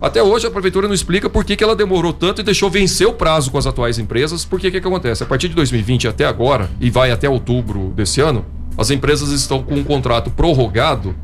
Até 0.00 0.22
hoje 0.22 0.46
a 0.46 0.50
prefeitura 0.50 0.86
não 0.86 0.94
explica 0.94 1.28
por 1.28 1.44
que, 1.44 1.56
que 1.56 1.64
ela 1.64 1.74
demorou 1.74 2.12
tanto 2.12 2.42
e 2.42 2.44
deixou 2.44 2.68
vencer 2.68 3.06
o 3.06 3.14
prazo 3.14 3.50
com 3.50 3.56
as 3.56 3.66
atuais 3.66 3.98
empresas. 3.98 4.44
Porque 4.44 4.68
o 4.68 4.70
que, 4.70 4.80
que 4.80 4.86
acontece? 4.86 5.22
A 5.22 5.26
partir 5.26 5.48
de 5.48 5.54
2020 5.54 6.08
até 6.08 6.26
agora, 6.26 6.68
e 6.80 6.90
vai 6.90 7.10
até 7.10 7.28
outubro 7.28 7.92
desse 7.96 8.20
ano, 8.20 8.44
as 8.76 8.90
empresas 8.90 9.30
estão 9.30 9.62
com 9.62 9.74
um 9.74 9.84
contrato 9.84 10.30
prorrogado, 10.30 11.14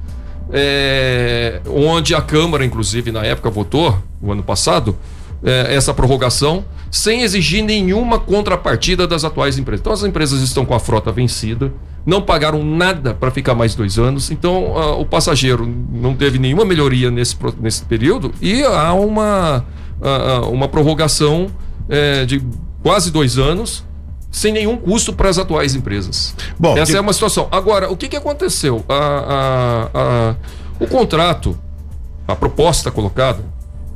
é, 0.51 1.61
onde 1.67 2.15
a 2.15 2.23
Câmara, 2.23 2.65
inclusive, 2.65 3.13
na 3.13 3.23
época 3.25 3.51
votou, 3.51 3.99
o 4.23 4.33
ano 4.33 4.43
passado, 4.43 4.97
é, 5.45 5.75
essa 5.75 5.93
prorrogação, 5.93 6.65
sem 6.91 7.23
exigir 7.23 7.65
nenhuma 7.65 8.19
contrapartida 8.19 9.07
das 9.07 9.25
atuais 9.25 9.59
empresas. 9.59 9.81
Então 9.81 9.93
as 9.93 10.05
empresas 10.05 10.41
estão 10.41 10.65
com 10.65 10.75
a 10.75 10.79
frota 10.79 11.11
vencida, 11.11 11.73
não 12.05 12.23
pagaram 12.23 12.63
nada 12.65 13.15
para 13.15 13.31
ficar 13.31 13.55
mais 13.55 13.75
dois 13.75 13.99
anos, 13.99 14.31
então 14.31 14.67
uh, 14.67 15.01
o 15.01 15.07
passageiro 15.07 15.67
não 15.93 16.15
teve 16.15 16.39
nenhuma 16.39 16.65
melhoria 16.65 17.11
nesse, 17.11 17.37
nesse 17.61 17.85
período 17.85 18.33
e 18.41 18.63
há 18.63 18.93
uma, 18.93 19.65
uh, 20.01 20.49
uma 20.51 20.69
prorrogação 20.69 21.47
uh, 21.47 22.27
de 22.27 22.43
quase 22.83 23.11
dois 23.11 23.39
anos 23.39 23.85
sem 24.31 24.53
nenhum 24.53 24.77
custo 24.77 25.13
para 25.13 25.29
as 25.29 25.39
atuais 25.39 25.75
empresas. 25.75 26.35
Bom, 26.59 26.77
Essa 26.77 26.93
que... 26.93 26.99
é 26.99 27.01
uma 27.01 27.13
situação. 27.13 27.49
Agora, 27.51 27.91
o 27.91 27.97
que, 27.97 28.09
que 28.09 28.17
aconteceu? 28.17 28.83
o 30.81 30.87
contrato, 30.87 31.59
a 32.27 32.35
proposta 32.35 32.91
colocada 32.91 33.45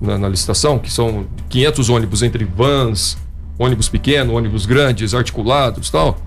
na, 0.01 0.19
na 0.19 0.29
licitação, 0.29 0.79
que 0.79 0.91
são 0.91 1.27
500 1.49 1.89
ônibus 1.89 2.23
entre 2.23 2.45
vans, 2.45 3.17
ônibus 3.59 3.89
pequeno, 3.89 4.35
ônibus 4.35 4.67
grandes, 4.67 5.15
articulados 5.15 5.91
tal, 5.91 6.19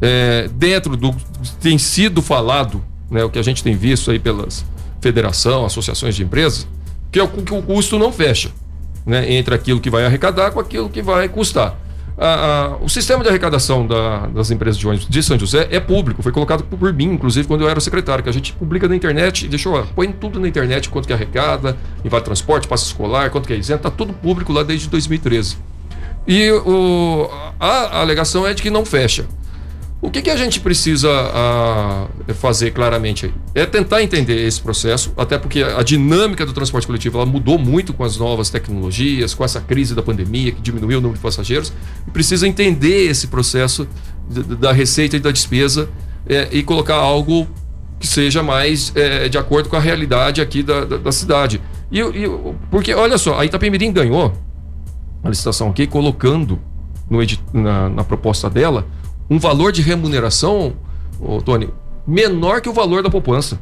é, 0.00 0.48
dentro 0.54 0.96
do 0.96 1.14
tem 1.60 1.78
sido 1.78 2.20
falado, 2.20 2.82
né, 3.10 3.22
o 3.22 3.30
que 3.30 3.38
a 3.38 3.42
gente 3.42 3.62
tem 3.62 3.76
visto 3.76 4.10
aí 4.10 4.18
pelas 4.18 4.64
federação, 5.00 5.64
associações 5.64 6.14
de 6.14 6.22
empresas, 6.22 6.66
que 7.10 7.18
é 7.18 7.22
o 7.22 7.28
que 7.28 7.54
o 7.54 7.62
custo 7.62 7.98
não 7.98 8.12
fecha, 8.12 8.50
né, 9.06 9.32
entre 9.32 9.54
aquilo 9.54 9.80
que 9.80 9.90
vai 9.90 10.04
arrecadar 10.04 10.50
com 10.50 10.60
aquilo 10.60 10.88
que 10.88 11.02
vai 11.02 11.28
custar. 11.28 11.76
A, 12.16 12.26
a, 12.26 12.76
o 12.76 12.88
sistema 12.88 13.22
de 13.22 13.30
arrecadação 13.30 13.86
da, 13.86 14.26
das 14.26 14.50
empresas 14.50 14.78
de 14.78 14.86
ônibus 14.86 15.08
de 15.08 15.22
São 15.22 15.38
José 15.38 15.66
é 15.70 15.80
público, 15.80 16.22
foi 16.22 16.30
colocado 16.30 16.62
por 16.64 16.92
mim, 16.92 17.12
inclusive 17.12 17.48
quando 17.48 17.62
eu 17.62 17.68
era 17.68 17.80
secretário, 17.80 18.22
que 18.22 18.28
a 18.28 18.32
gente 18.32 18.52
publica 18.52 18.86
na 18.86 18.94
internet, 18.94 19.48
deixou, 19.48 19.82
põe 19.94 20.12
tudo 20.12 20.38
na 20.38 20.46
internet, 20.46 20.90
quanto 20.90 21.06
que 21.06 21.12
arrecada, 21.12 21.76
vale 22.04 22.24
transporte, 22.24 22.68
passe 22.68 22.84
escolar, 22.84 23.30
quanto 23.30 23.46
que 23.46 23.52
é 23.52 23.56
isento, 23.56 23.82
tá 23.82 23.90
tudo 23.90 24.12
público 24.12 24.52
lá 24.52 24.62
desde 24.62 24.88
2013. 24.88 25.56
E 26.26 26.50
o, 26.50 27.28
a, 27.58 27.66
a 27.68 28.00
alegação 28.00 28.46
é 28.46 28.54
de 28.54 28.62
que 28.62 28.70
não 28.70 28.84
fecha. 28.84 29.26
O 30.02 30.10
que, 30.10 30.20
que 30.20 30.30
a 30.30 30.36
gente 30.36 30.58
precisa 30.58 31.08
a, 31.08 32.08
fazer 32.34 32.72
claramente 32.72 33.26
aí? 33.26 33.34
É 33.54 33.64
tentar 33.64 34.02
entender 34.02 34.44
esse 34.44 34.60
processo, 34.60 35.12
até 35.16 35.38
porque 35.38 35.62
a 35.62 35.80
dinâmica 35.84 36.44
do 36.44 36.52
transporte 36.52 36.88
coletivo 36.88 37.18
ela 37.18 37.24
mudou 37.24 37.56
muito 37.56 37.94
com 37.94 38.02
as 38.02 38.16
novas 38.16 38.50
tecnologias, 38.50 39.32
com 39.32 39.44
essa 39.44 39.60
crise 39.60 39.94
da 39.94 40.02
pandemia 40.02 40.50
que 40.50 40.60
diminuiu 40.60 40.98
o 40.98 41.00
número 41.00 41.16
de 41.16 41.22
passageiros, 41.22 41.72
e 42.04 42.10
precisa 42.10 42.48
entender 42.48 43.08
esse 43.08 43.28
processo 43.28 43.86
da 44.58 44.72
receita 44.72 45.16
e 45.16 45.20
da 45.20 45.30
despesa 45.30 45.88
é, 46.26 46.48
e 46.50 46.64
colocar 46.64 46.96
algo 46.96 47.46
que 48.00 48.06
seja 48.08 48.42
mais 48.42 48.90
é, 48.96 49.28
de 49.28 49.38
acordo 49.38 49.68
com 49.68 49.76
a 49.76 49.80
realidade 49.80 50.40
aqui 50.40 50.64
da, 50.64 50.84
da, 50.84 50.96
da 50.96 51.12
cidade. 51.12 51.62
E, 51.92 52.00
e, 52.00 52.28
porque, 52.72 52.92
olha 52.92 53.16
só, 53.16 53.38
a 53.38 53.44
Itapemirim 53.44 53.92
ganhou 53.92 54.32
a 55.22 55.28
licitação 55.28 55.70
aqui 55.70 55.86
colocando 55.86 56.58
no, 57.08 57.20
na, 57.52 57.88
na 57.88 58.02
proposta 58.02 58.50
dela 58.50 58.84
um 59.32 59.38
valor 59.38 59.72
de 59.72 59.80
remuneração, 59.80 60.76
ô, 61.18 61.40
Tony, 61.40 61.70
menor 62.06 62.60
que 62.60 62.68
o 62.68 62.72
valor 62.72 63.02
da 63.02 63.08
poupança. 63.08 63.58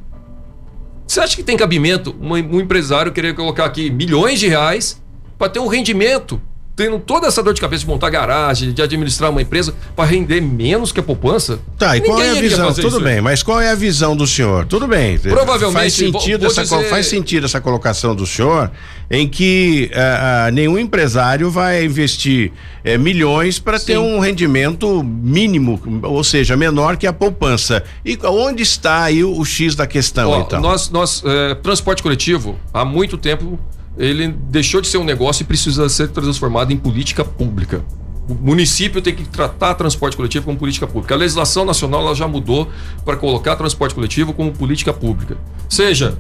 Você 1.07 1.21
acha 1.21 1.37
que 1.37 1.45
tem 1.45 1.57
cabimento 1.57 2.15
um, 2.21 2.33
um 2.33 2.61
empresário 2.61 3.13
querer 3.13 3.37
colocar 3.37 3.67
aqui 3.67 3.89
milhões 3.89 4.41
de 4.41 4.49
reais 4.49 5.01
para 5.39 5.49
ter 5.49 5.61
um 5.61 5.69
rendimento 5.69 6.43
tendo 6.81 6.99
toda 6.99 7.27
essa 7.27 7.43
dor 7.43 7.53
de 7.53 7.61
cabeça 7.61 7.83
de 7.83 7.89
montar 7.91 8.09
garagem, 8.09 8.73
de 8.73 8.81
administrar 8.81 9.31
uma 9.31 9.43
empresa 9.43 9.75
para 9.95 10.07
render 10.07 10.41
menos 10.41 10.93
que 10.93 10.99
a 10.99 11.03
poupança. 11.03 11.59
Tá, 11.79 11.95
e 11.95 12.01
qual 12.01 12.19
é 12.23 12.31
a 12.31 12.41
visão? 12.41 12.73
Tudo 12.73 12.89
isso. 12.89 13.01
bem, 13.01 13.21
mas 13.21 13.43
qual 13.43 13.61
é 13.61 13.71
a 13.71 13.75
visão 13.75 14.17
do 14.17 14.27
senhor? 14.27 14.65
Tudo 14.65 14.87
bem. 14.87 15.19
Provavelmente 15.19 15.75
faz 15.75 15.93
sentido, 15.93 16.47
essa, 16.47 16.63
dizer... 16.63 16.89
faz 16.89 17.07
sentido 17.07 17.45
essa 17.45 17.61
colocação 17.61 18.15
do 18.15 18.27
senhor 18.27 18.71
em 19.11 19.29
que 19.29 19.91
uh, 19.93 20.49
uh, 20.49 20.53
nenhum 20.53 20.79
empresário 20.79 21.51
vai 21.51 21.85
investir 21.85 22.51
uh, 22.83 22.99
milhões 22.99 23.59
para 23.59 23.79
ter 23.79 23.99
um 23.99 24.19
rendimento 24.19 25.03
mínimo, 25.05 25.79
ou 26.03 26.25
seja, 26.25 26.57
menor 26.57 26.97
que 26.97 27.07
a 27.07 27.13
poupança. 27.13 27.85
E 28.03 28.19
onde 28.25 28.63
está 28.63 29.03
aí 29.03 29.23
o, 29.23 29.39
o 29.39 29.45
X 29.45 29.75
da 29.75 29.87
questão, 29.87 30.31
Ó, 30.31 30.41
então? 30.41 30.61
Nós, 30.63 30.89
nós 30.89 31.23
eh, 31.27 31.57
transporte 31.57 32.03
coletivo, 32.03 32.59
há 32.73 32.85
muito 32.85 33.19
tempo 33.19 33.59
ele 33.97 34.29
deixou 34.29 34.81
de 34.81 34.89
ser 34.89 34.99
um 34.99 35.05
negócio 35.05 35.43
e 35.43 35.47
precisa 35.47 35.89
ser 35.89 36.09
transformado 36.09 36.73
em 36.73 36.77
política 36.77 37.25
pública. 37.25 37.85
O 38.29 38.35
município 38.35 39.03
tem 39.03 39.13
que 39.15 39.25
tratar 39.25 39.75
transporte 39.75 40.17
coletivo 40.17 40.45
como 40.45 40.57
política 40.57 40.87
pública. 40.87 41.15
A 41.15 41.19
legislação 41.19 41.65
nacional 41.65 42.03
ela 42.03 42.15
já 42.15 42.29
mudou 42.29 42.71
para 43.05 43.17
colocar 43.17 43.57
transporte 43.57 43.95
coletivo 43.95 44.33
como 44.33 44.53
política 44.53 44.93
pública. 44.93 45.37
Seja, 45.69 46.17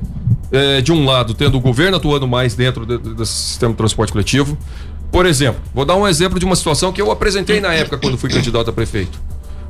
é, 0.50 0.80
de 0.80 0.90
um 0.90 1.04
lado, 1.04 1.34
tendo 1.34 1.56
o 1.56 1.60
governo 1.60 1.98
atuando 1.98 2.26
mais 2.26 2.54
dentro 2.54 2.84
do, 2.84 3.24
sistema 3.24 3.72
de 3.72 3.78
transporte 3.78 4.12
coletivo, 4.12 4.58
Por 5.10 5.26
exemplo, 5.26 5.60
vou 5.74 5.84
dar 5.84 5.96
um 5.96 6.06
exemplo 6.06 6.38
de 6.38 6.44
uma 6.44 6.54
situação 6.54 6.92
que 6.92 7.02
eu 7.02 7.10
apresentei 7.10 7.60
na 7.60 7.74
época 7.74 7.98
quando 7.98 8.16
fui 8.16 8.30
candidato 8.30 8.70
a 8.70 8.72
prefeito. 8.72 9.20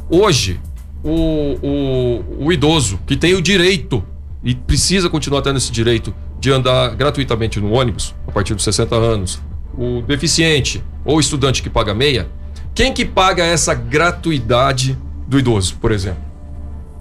Hoje, 0.08 0.60
o, 1.02 1.56
o, 1.62 2.44
o 2.46 2.52
idoso 2.52 3.00
que 3.06 3.16
tem 3.16 3.34
o 3.34 3.40
direito 3.40 4.04
e 4.44 4.54
precisa 4.54 5.08
continuar 5.08 5.40
tendo 5.42 5.56
esse 5.56 5.72
direito 5.72 6.14
de 6.40 6.50
andar 6.50 6.94
gratuitamente 6.96 7.60
no 7.60 7.72
ônibus 7.72 8.14
a 8.26 8.32
partir 8.32 8.54
dos 8.54 8.64
60 8.64 8.96
anos, 8.96 9.40
o 9.76 10.02
deficiente 10.02 10.82
ou 11.04 11.20
estudante 11.20 11.62
que 11.62 11.70
paga 11.70 11.94
meia, 11.94 12.28
quem 12.74 12.92
que 12.92 13.04
paga 13.04 13.44
essa 13.44 13.74
gratuidade 13.74 14.98
do 15.28 15.38
idoso, 15.38 15.76
por 15.76 15.92
exemplo? 15.92 16.22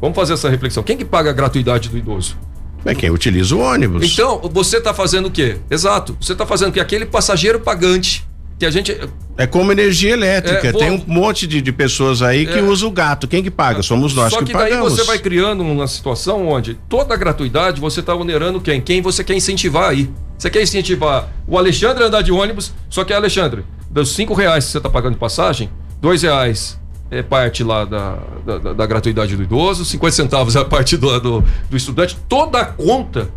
Vamos 0.02 0.15
fazer 0.15 0.34
essa 0.34 0.49
reflexão. 0.49 0.84
Quem 0.84 0.97
que 0.97 1.06
paga 1.06 1.30
a 1.30 1.34
gratuidade 1.34 1.89
do 1.89 1.97
idoso? 1.97 2.38
É 2.86 2.95
quem 2.95 3.10
utiliza 3.10 3.56
o 3.56 3.60
ônibus. 3.60 4.13
Então, 4.13 4.39
você 4.52 4.78
está 4.78 4.93
fazendo 4.93 5.28
o 5.28 5.32
quê? 5.32 5.58
Exato. 5.69 6.15
Você 6.19 6.32
está 6.32 6.45
fazendo 6.45 6.71
que 6.71 6.80
aquele 6.80 7.06
passageiro 7.06 7.60
pagante 7.60 8.29
que 8.60 8.65
a 8.65 8.69
gente. 8.69 8.95
É 9.38 9.48
como 9.48 9.72
energia 9.72 10.12
elétrica. 10.12 10.67
É, 10.67 10.72
vou... 10.72 10.82
Tem 10.82 10.91
um 10.91 11.02
monte 11.08 11.48
de, 11.48 11.62
de 11.62 11.72
pessoas 11.72 12.22
aí 12.22 12.45
que 12.45 12.60
é... 12.60 12.62
usa 12.62 12.86
o 12.86 12.91
gato. 12.91 13.26
Quem 13.26 13.41
que 13.41 13.50
paga? 13.50 13.82
Somos 13.82 14.13
nós 14.13 14.34
Só 14.34 14.39
que, 14.39 14.45
que 14.45 14.54
daí 14.54 14.72
pagamos. 14.72 14.93
você 14.93 15.04
vai 15.06 15.17
criando 15.17 15.63
uma 15.63 15.88
situação 15.88 16.48
onde 16.50 16.74
toda 16.89 17.13
a 17.13 17.17
gratuidade 17.17 17.80
você 17.80 18.02
está 18.02 18.13
onerando 18.13 18.60
quem? 18.60 18.82
Quem 18.82 19.02
você 19.02 19.24
quer 19.24 19.36
incentivar 19.36 19.89
aí. 19.89 20.10
Você 20.38 20.50
quer 20.50 20.62
incentivar 20.62 21.32
o 21.48 21.58
Alexandre 21.58 22.04
a 22.04 22.08
andar 22.08 22.22
de 22.22 22.32
ônibus, 22.32 22.74
só 22.89 23.04
que 23.04 23.13
Alexandre, 23.13 23.65
dos 23.89 24.13
cinco 24.13 24.34
reais 24.34 24.65
que 24.65 24.72
você 24.72 24.78
está 24.78 24.89
pagando 24.89 25.13
de 25.13 25.19
passagem, 25.19 25.69
dois 26.02 26.22
reais 26.22 26.80
é 27.12 27.22
parte 27.22 27.62
lá 27.63 27.84
da, 27.84 28.19
da, 28.45 28.74
da, 28.74 28.86
gratuidade 28.86 29.36
do 29.36 29.43
idoso, 29.43 29.84
50 29.84 30.15
centavos 30.15 30.56
é 30.56 30.60
a 30.60 30.65
parte 30.65 30.95
do, 30.95 31.19
do, 31.19 31.43
do 31.69 31.76
estudante, 31.76 32.15
toda 32.30 32.60
a 32.60 32.65
conta 32.65 33.30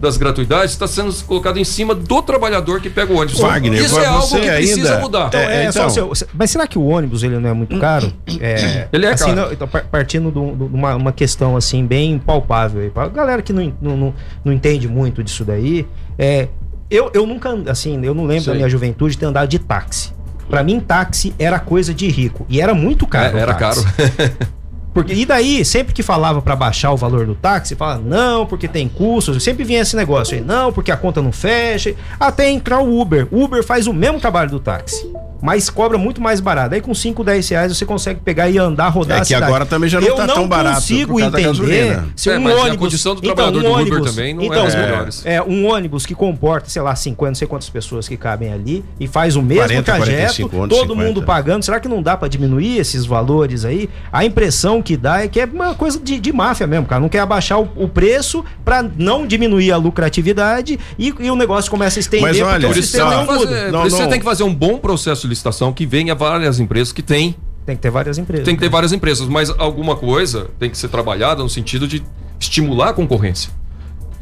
das 0.00 0.16
gratuidades 0.16 0.72
está 0.72 0.86
sendo 0.86 1.12
colocado 1.24 1.58
em 1.58 1.64
cima 1.64 1.94
do 1.94 2.22
trabalhador 2.22 2.80
que 2.80 2.88
pega 2.88 3.12
o 3.12 3.16
ônibus. 3.16 3.40
Wagner, 3.40 3.82
Isso 3.82 3.98
é 3.98 4.06
algo 4.06 4.28
que 4.28 4.46
precisa 4.46 4.90
ainda... 4.90 5.00
mudar. 5.00 5.26
Então, 5.28 5.40
é, 5.40 5.64
é, 5.64 5.68
então... 5.68 5.90
Só, 5.90 6.26
mas 6.32 6.50
será 6.50 6.66
que 6.66 6.78
o 6.78 6.86
ônibus 6.86 7.22
ele 7.22 7.38
não 7.38 7.48
é 7.48 7.52
muito 7.52 7.78
caro? 7.78 8.12
É, 8.40 8.86
ele 8.92 9.04
é 9.04 9.12
assim, 9.12 9.34
caro. 9.34 9.36
Não, 9.36 9.52
então, 9.52 9.68
partindo 9.90 10.30
de 10.30 10.38
uma, 10.38 10.94
uma, 10.94 11.12
questão 11.12 11.56
assim 11.56 11.84
bem 11.84 12.18
palpável 12.18 12.82
aí, 12.82 12.90
para 12.90 13.08
galera 13.08 13.42
que 13.42 13.52
não, 13.52 13.74
não, 13.80 13.96
não, 13.96 14.14
não, 14.44 14.52
entende 14.52 14.86
muito 14.86 15.24
disso 15.24 15.44
daí, 15.44 15.86
é, 16.16 16.48
eu, 16.88 17.10
eu 17.12 17.26
nunca, 17.26 17.50
assim, 17.68 17.98
eu 18.04 18.14
não 18.14 18.24
lembro 18.24 18.44
Sei. 18.44 18.52
da 18.52 18.56
minha 18.56 18.68
juventude 18.68 19.12
de 19.12 19.18
ter 19.18 19.26
andado 19.26 19.48
de 19.48 19.58
táxi. 19.58 20.12
Para 20.48 20.62
mim, 20.62 20.78
táxi 20.78 21.34
era 21.38 21.58
coisa 21.58 21.92
de 21.92 22.08
rico 22.08 22.46
e 22.48 22.60
era 22.60 22.74
muito 22.74 23.06
caro. 23.06 23.36
É, 23.36 23.40
era 23.40 23.54
caro. 23.54 23.80
Porque, 24.98 25.14
e 25.14 25.24
daí, 25.24 25.64
sempre 25.64 25.94
que 25.94 26.02
falava 26.02 26.42
para 26.42 26.56
baixar 26.56 26.90
o 26.90 26.96
valor 26.96 27.24
do 27.24 27.36
táxi, 27.36 27.76
fala 27.76 27.98
não, 28.04 28.44
porque 28.44 28.66
tem 28.66 28.88
custos. 28.88 29.40
Sempre 29.44 29.62
vinha 29.62 29.80
esse 29.80 29.94
negócio 29.94 30.36
aí, 30.36 30.42
não, 30.42 30.72
porque 30.72 30.90
a 30.90 30.96
conta 30.96 31.22
não 31.22 31.30
fecha. 31.30 31.94
Até 32.18 32.50
entrar 32.50 32.80
o 32.80 33.00
Uber. 33.00 33.28
O 33.30 33.44
Uber 33.44 33.62
faz 33.62 33.86
o 33.86 33.92
mesmo 33.92 34.18
trabalho 34.18 34.50
do 34.50 34.58
táxi 34.58 35.08
mas 35.40 35.70
cobra 35.70 35.96
muito 35.96 36.20
mais 36.20 36.40
barato. 36.40 36.74
Aí 36.74 36.80
com 36.80 36.94
5, 36.94 37.22
10 37.22 37.48
reais 37.48 37.76
você 37.76 37.84
consegue 37.84 38.20
pegar 38.20 38.48
e 38.48 38.58
andar, 38.58 38.88
rodar 38.88 39.22
é 39.22 39.24
que 39.24 39.34
agora 39.34 39.64
também 39.64 39.88
já 39.88 40.00
não 40.00 40.08
está 40.08 40.26
tão 40.26 40.48
barato. 40.48 40.68
Eu 40.68 40.72
não 40.72 40.80
consigo 40.80 41.20
entender 41.20 42.02
se 42.16 42.30
é, 42.30 42.38
um 42.38 42.44
ônibus... 42.44 42.72
a 42.72 42.76
condição 42.76 43.14
do 43.14 43.20
então, 43.20 43.34
trabalhador 43.34 43.64
um 43.64 43.72
ônibus, 43.72 43.90
do 43.90 44.02
Uber 44.02 44.10
também 44.10 44.34
não 44.34 44.42
então, 44.42 44.66
é, 44.66 44.76
melhores. 44.76 45.22
É, 45.24 45.42
um 45.42 45.66
ônibus 45.66 46.04
que 46.04 46.14
comporta, 46.14 46.68
sei 46.68 46.82
lá, 46.82 46.94
50, 46.94 47.30
não 47.30 47.34
sei 47.34 47.48
quantas 47.48 47.70
pessoas 47.70 48.08
que 48.08 48.16
cabem 48.16 48.52
ali 48.52 48.84
e 48.98 49.06
faz 49.06 49.36
o 49.36 49.42
mesmo 49.42 49.64
40, 49.64 49.82
trajeto, 49.82 50.48
todo 50.48 50.92
50. 50.92 50.94
mundo 50.94 51.22
pagando. 51.22 51.64
Será 51.64 51.80
que 51.80 51.88
não 51.88 52.02
dá 52.02 52.16
para 52.16 52.28
diminuir 52.28 52.78
esses 52.78 53.06
valores 53.06 53.64
aí? 53.64 53.88
A 54.12 54.24
impressão 54.24 54.82
que 54.82 54.87
dá 54.96 55.22
é 55.22 55.28
que 55.28 55.40
é 55.40 55.44
uma 55.44 55.74
coisa 55.74 55.98
de, 55.98 56.18
de 56.18 56.32
máfia 56.32 56.66
mesmo, 56.66 56.86
cara. 56.86 57.00
Não 57.00 57.08
quer 57.08 57.20
abaixar 57.20 57.60
o, 57.60 57.68
o 57.76 57.88
preço 57.88 58.44
para 58.64 58.82
não 58.82 59.26
diminuir 59.26 59.72
a 59.72 59.76
lucratividade 59.76 60.78
e, 60.98 61.14
e, 61.18 61.30
o 61.30 61.36
negócio 61.36 61.70
começa 61.70 61.98
a 61.98 62.00
estender 62.00 62.28
Mas 62.28 62.40
olha, 62.40 62.68
o 62.68 62.74
sistema 62.74 63.10
não, 63.10 63.26
fazer, 63.26 63.72
não, 63.72 63.82
não, 63.84 63.90
Você 63.90 64.06
tem 64.06 64.18
que 64.18 64.24
fazer 64.24 64.42
um 64.42 64.54
bom 64.54 64.78
processo 64.78 65.22
de 65.22 65.28
licitação 65.28 65.72
que 65.72 65.86
venha 65.86 66.14
várias 66.14 66.60
empresas 66.60 66.92
que 66.92 67.02
têm. 67.02 67.34
Tem 67.66 67.76
que 67.76 67.82
ter 67.82 67.90
várias 67.90 68.16
empresas. 68.18 68.44
Tem 68.44 68.54
que 68.54 68.60
ter 68.60 68.68
várias 68.68 68.92
empresas, 68.92 69.28
mas 69.28 69.50
alguma 69.58 69.96
coisa 69.96 70.48
tem 70.58 70.70
que 70.70 70.78
ser 70.78 70.88
trabalhada 70.88 71.42
no 71.42 71.48
sentido 71.48 71.86
de 71.86 72.02
estimular 72.40 72.90
a 72.90 72.92
concorrência. 72.92 73.50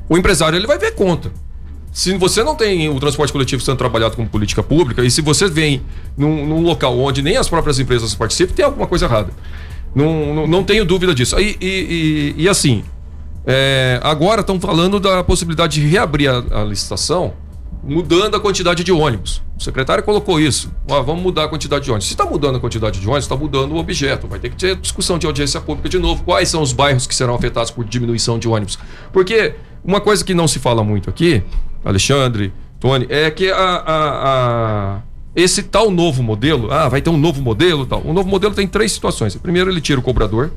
O 0.09 0.17
empresário 0.17 0.57
ele 0.57 0.67
vai 0.67 0.79
ver 0.79 0.93
conta. 0.93 1.31
Se 1.97 2.15
você 2.19 2.45
não 2.45 2.55
tem 2.55 2.91
o 2.91 3.01
transporte 3.01 3.33
coletivo 3.33 3.63
sendo 3.63 3.79
trabalhado 3.79 4.17
como 4.17 4.29
política 4.29 4.63
pública, 4.63 5.03
e 5.03 5.11
se 5.11 5.23
você 5.23 5.49
vem 5.49 5.81
num, 6.15 6.47
num 6.47 6.61
local 6.61 6.99
onde 6.99 7.23
nem 7.23 7.39
as 7.39 7.49
próprias 7.49 7.79
empresas 7.79 8.15
participam, 8.15 8.53
tem 8.53 8.65
alguma 8.67 8.87
coisa 8.87 9.07
errada. 9.07 9.33
Não, 9.97 10.35
não, 10.35 10.47
não 10.47 10.63
tenho 10.63 10.85
dúvida 10.85 11.15
disso. 11.15 11.41
E, 11.41 11.57
e, 11.59 12.35
e, 12.39 12.43
e 12.43 12.49
assim, 12.49 12.85
é, 13.47 13.99
agora 14.03 14.43
estão 14.43 14.61
falando 14.61 15.01
da 15.01 15.25
possibilidade 15.25 15.81
de 15.81 15.87
reabrir 15.87 16.29
a, 16.29 16.61
a 16.61 16.65
licitação 16.65 17.33
mudando 17.83 18.35
a 18.35 18.41
quantidade 18.41 18.85
de 18.85 18.93
ônibus. 18.93 19.43
O 19.59 19.63
secretário 19.63 20.03
colocou 20.03 20.39
isso. 20.41 20.71
Ah, 20.91 21.01
vamos 21.01 21.23
mudar 21.23 21.45
a 21.45 21.49
quantidade 21.49 21.85
de 21.85 21.91
ônibus. 21.91 22.09
Se 22.09 22.13
está 22.13 22.27
mudando 22.27 22.57
a 22.57 22.61
quantidade 22.61 23.01
de 23.01 23.07
ônibus, 23.07 23.25
está 23.25 23.37
mudando 23.37 23.73
o 23.73 23.77
objeto. 23.79 24.27
Vai 24.27 24.39
ter 24.39 24.51
que 24.51 24.57
ter 24.57 24.77
discussão 24.77 25.19
de 25.19 25.27
audiência 25.27 25.61
pública 25.61 25.89
de 25.89 25.99
novo. 25.99 26.23
Quais 26.25 26.49
são 26.49 26.61
os 26.61 26.73
bairros 26.73 27.07
que 27.07 27.15
serão 27.15 27.35
afetados 27.35 27.71
por 27.71 27.85
diminuição 27.85 28.39
de 28.39 28.49
ônibus? 28.49 28.79
Porque 29.13 29.55
uma 29.83 30.01
coisa 30.01 30.25
que 30.25 30.35
não 30.35 30.47
se 30.47 30.59
fala 30.59 30.85
muito 30.85 31.09
aqui, 31.09 31.43
Alexandre, 31.85 32.53
Tony, 32.81 33.07
é 33.09 33.31
que 33.31 33.51
a, 33.51 33.57
a, 33.57 34.29
a, 34.29 35.03
esse 35.37 35.62
tal 35.62 35.90
novo 35.90 36.22
modelo, 36.22 36.72
ah, 36.72 36.88
vai 36.88 37.03
ter 37.03 37.11
um 37.11 37.18
novo 37.18 37.42
modelo 37.42 37.85
tal. 37.85 38.01
O 38.03 38.14
novo 38.14 38.27
modelo 38.27 38.55
tem 38.55 38.66
três 38.66 38.90
situações. 38.92 39.37
Primeiro, 39.37 39.70
ele 39.70 39.83
tira 39.83 40.01
o 40.01 40.03
cobrador, 40.03 40.51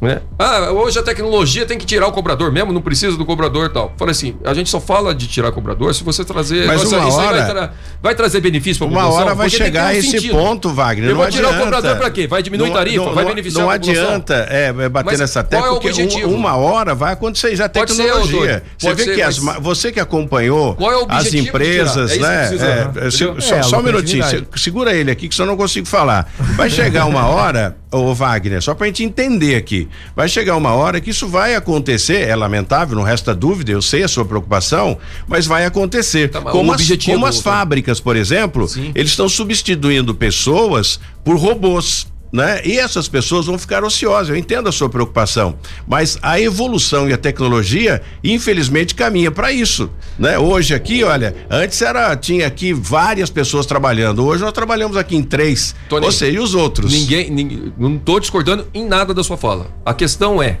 né? 0.00 0.20
Ah, 0.38 0.70
hoje 0.72 0.98
a 0.98 1.02
tecnologia 1.02 1.64
tem 1.64 1.78
que 1.78 1.86
tirar 1.86 2.06
o 2.06 2.12
cobrador 2.12 2.52
mesmo, 2.52 2.72
não 2.72 2.82
precisa 2.82 3.16
do 3.16 3.24
cobrador 3.24 3.70
tal. 3.72 3.92
Falei 3.96 4.12
assim, 4.12 4.36
a 4.44 4.52
gente 4.52 4.68
só 4.68 4.80
fala 4.80 5.14
de 5.14 5.26
tirar 5.26 5.52
cobrador 5.52 5.94
se 5.94 6.04
você 6.04 6.24
trazer. 6.24 6.66
Mas 6.66 6.82
nossa, 6.82 6.98
uma 6.98 7.14
hora, 7.14 7.38
vai, 7.38 7.50
tra 7.50 7.72
vai, 8.02 8.14
trazer 8.14 8.40
benefício 8.40 8.78
para 8.78 8.86
a 8.86 8.90
população. 8.90 9.16
Uma 9.16 9.24
hora 9.24 9.34
vai 9.34 9.50
chegar 9.50 9.86
a 9.86 9.94
esse 9.94 10.10
sentido. 10.10 10.32
ponto, 10.32 10.70
Wagner. 10.70 11.10
Eu 11.10 11.16
vou 11.16 11.30
tirar 11.30 11.50
o 11.50 11.58
cobrador 11.58 11.96
para 11.96 12.10
quê? 12.10 12.26
Vai 12.26 12.42
diminuir 12.42 12.68
não, 12.68 12.74
tarifa? 12.74 13.04
Não, 13.04 13.14
vai 13.14 13.24
beneficiar 13.24 13.64
não 13.64 13.70
a 13.70 13.78
população? 13.78 14.02
Não 14.02 14.10
adianta 14.10 14.46
é, 14.50 14.66
é, 14.66 14.88
bater 14.88 15.06
Mas 15.06 15.20
nessa 15.20 15.42
tecla, 15.42 15.76
é 15.76 15.80
porque 15.80 16.24
uma 16.24 16.56
hora 16.56 16.94
vai 16.94 17.12
acontecer 17.12 17.56
já 17.56 17.68
Pode 17.68 17.96
tecnologia. 17.96 18.62
Ser, 18.78 18.88
você 18.88 18.94
vê 18.94 19.04
ser, 19.04 19.14
que 19.14 19.22
as, 19.22 19.38
você 19.38 19.92
que 19.92 20.00
acompanhou 20.00 20.76
é 20.80 21.14
as 21.14 21.32
empresas, 21.32 22.12
é 22.12 22.18
né? 22.18 22.50
É, 22.96 23.62
só 23.62 23.78
um 23.78 23.82
minutinho, 23.82 24.24
segura 24.56 24.94
ele 24.94 25.10
aqui 25.10 25.28
que 25.28 25.34
só 25.34 25.46
não 25.46 25.56
consigo 25.56 25.86
falar. 25.86 26.30
Vai 26.56 26.68
chegar 26.68 27.06
uma 27.06 27.26
hora, 27.26 27.76
ô 27.94 28.14
Wagner, 28.14 28.62
só 28.62 28.74
para 28.74 28.84
a 28.84 28.88
gente 28.88 29.04
entender 29.04 29.54
aqui. 29.54 29.88
Vai 30.14 30.28
chegar 30.28 30.56
uma 30.56 30.74
hora 30.74 31.00
que 31.00 31.10
isso 31.10 31.28
vai 31.28 31.54
acontecer, 31.54 32.28
é 32.28 32.34
lamentável, 32.34 32.96
não 32.96 33.02
resta 33.02 33.34
dúvida, 33.34 33.72
eu 33.72 33.82
sei 33.82 34.02
a 34.02 34.08
sua 34.08 34.24
preocupação, 34.24 34.98
mas 35.26 35.46
vai 35.46 35.64
acontecer. 35.64 36.28
Tá, 36.28 36.40
como, 36.40 36.72
as, 36.72 36.88
como 37.04 37.26
as 37.26 37.40
fábricas, 37.40 38.00
por 38.00 38.16
exemplo, 38.16 38.68
Sim. 38.68 38.92
eles 38.94 39.10
estão 39.10 39.28
substituindo 39.28 40.14
pessoas 40.14 40.98
por 41.24 41.36
robôs 41.36 42.06
né? 42.34 42.60
E 42.64 42.76
essas 42.76 43.06
pessoas 43.06 43.46
vão 43.46 43.56
ficar 43.56 43.84
ociosas. 43.84 44.30
Eu 44.30 44.36
entendo 44.36 44.68
a 44.68 44.72
sua 44.72 44.88
preocupação, 44.88 45.56
mas 45.86 46.18
a 46.20 46.40
evolução 46.40 47.08
e 47.08 47.12
a 47.12 47.16
tecnologia, 47.16 48.02
infelizmente, 48.24 48.92
caminha 48.92 49.30
para 49.30 49.52
isso, 49.52 49.88
né? 50.18 50.36
Hoje 50.36 50.74
aqui, 50.74 51.04
olha, 51.04 51.36
antes 51.48 51.80
era 51.80 52.16
tinha 52.16 52.48
aqui 52.48 52.72
várias 52.72 53.30
pessoas 53.30 53.66
trabalhando. 53.66 54.24
Hoje 54.24 54.42
nós 54.42 54.52
trabalhamos 54.52 54.96
aqui 54.96 55.14
em 55.14 55.22
três. 55.22 55.76
Tony, 55.88 56.04
Você 56.04 56.32
e 56.32 56.40
os 56.40 56.56
outros. 56.56 56.92
Ninguém, 56.92 57.30
ninguém 57.30 57.72
não 57.78 57.94
estou 57.94 58.18
discordando 58.18 58.66
em 58.74 58.84
nada 58.84 59.14
da 59.14 59.22
sua 59.22 59.36
fala. 59.36 59.68
A 59.86 59.94
questão 59.94 60.42
é, 60.42 60.58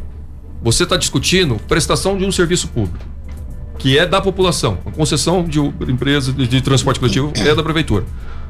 você 0.62 0.84
está 0.84 0.96
discutindo 0.96 1.60
prestação 1.66 2.16
de 2.16 2.24
um 2.24 2.30
serviço 2.30 2.68
público 2.68 3.04
que 3.76 3.98
é 3.98 4.06
da 4.06 4.20
população. 4.20 4.78
A 4.86 4.92
concessão 4.92 5.42
de 5.42 5.58
empresa 5.90 6.32
de, 6.32 6.46
de 6.46 6.60
transporte 6.62 7.00
coletivo 7.00 7.32
é 7.34 7.52
da 7.52 7.62
prefeitura. 7.62 8.04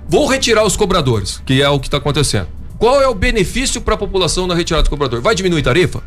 Vou 0.06 0.26
retirar 0.26 0.64
os 0.64 0.76
cobradores, 0.76 1.42
que 1.46 1.62
é 1.62 1.68
o 1.68 1.80
que 1.80 1.88
está 1.88 1.96
acontecendo. 1.96 2.48
Qual 2.84 3.00
é 3.00 3.08
o 3.08 3.14
benefício 3.14 3.80
para 3.80 3.94
a 3.94 3.96
população 3.96 4.46
na 4.46 4.54
retirada 4.54 4.82
do 4.82 4.90
cobrador? 4.90 5.22
Vai 5.22 5.34
diminuir 5.34 5.62
tarifa? 5.62 6.02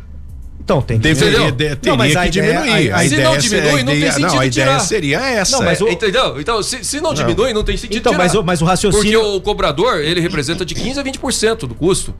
Então 0.60 0.80
tem 0.80 0.96
que 0.96 1.02
Deveria, 1.02 1.50
de, 1.50 1.74
teria 1.74 1.96
não, 1.96 2.22
que 2.22 2.30
diminuir. 2.30 2.92
A, 2.92 2.98
a 2.98 3.08
se 3.08 3.16
não 3.16 3.36
diminui, 3.36 3.82
não 3.82 3.92
tem 3.92 4.12
sentido 4.12 4.32
não, 4.32 4.38
a 4.38 4.46
ideia 4.46 4.66
tirar. 4.66 4.78
seria 4.78 5.18
essa. 5.18 5.56
Não, 5.56 5.64
mas 5.64 5.80
o... 5.80 5.88
Entendeu? 5.88 6.40
Então, 6.40 6.62
se, 6.62 6.84
se 6.84 7.00
não, 7.00 7.10
não 7.10 7.14
diminui, 7.14 7.52
não 7.52 7.64
tem 7.64 7.76
sentido 7.76 7.98
então, 7.98 8.12
tirar. 8.12 8.22
Mas 8.22 8.34
o, 8.36 8.44
mas 8.44 8.62
o 8.62 8.64
raciocínio... 8.64 9.20
Porque 9.20 9.36
o 9.36 9.40
cobrador, 9.40 9.98
ele 9.98 10.20
representa 10.20 10.64
de 10.64 10.76
15% 10.76 10.98
a 10.98 11.02
20% 11.02 11.66
do 11.66 11.74
custo. 11.74 12.14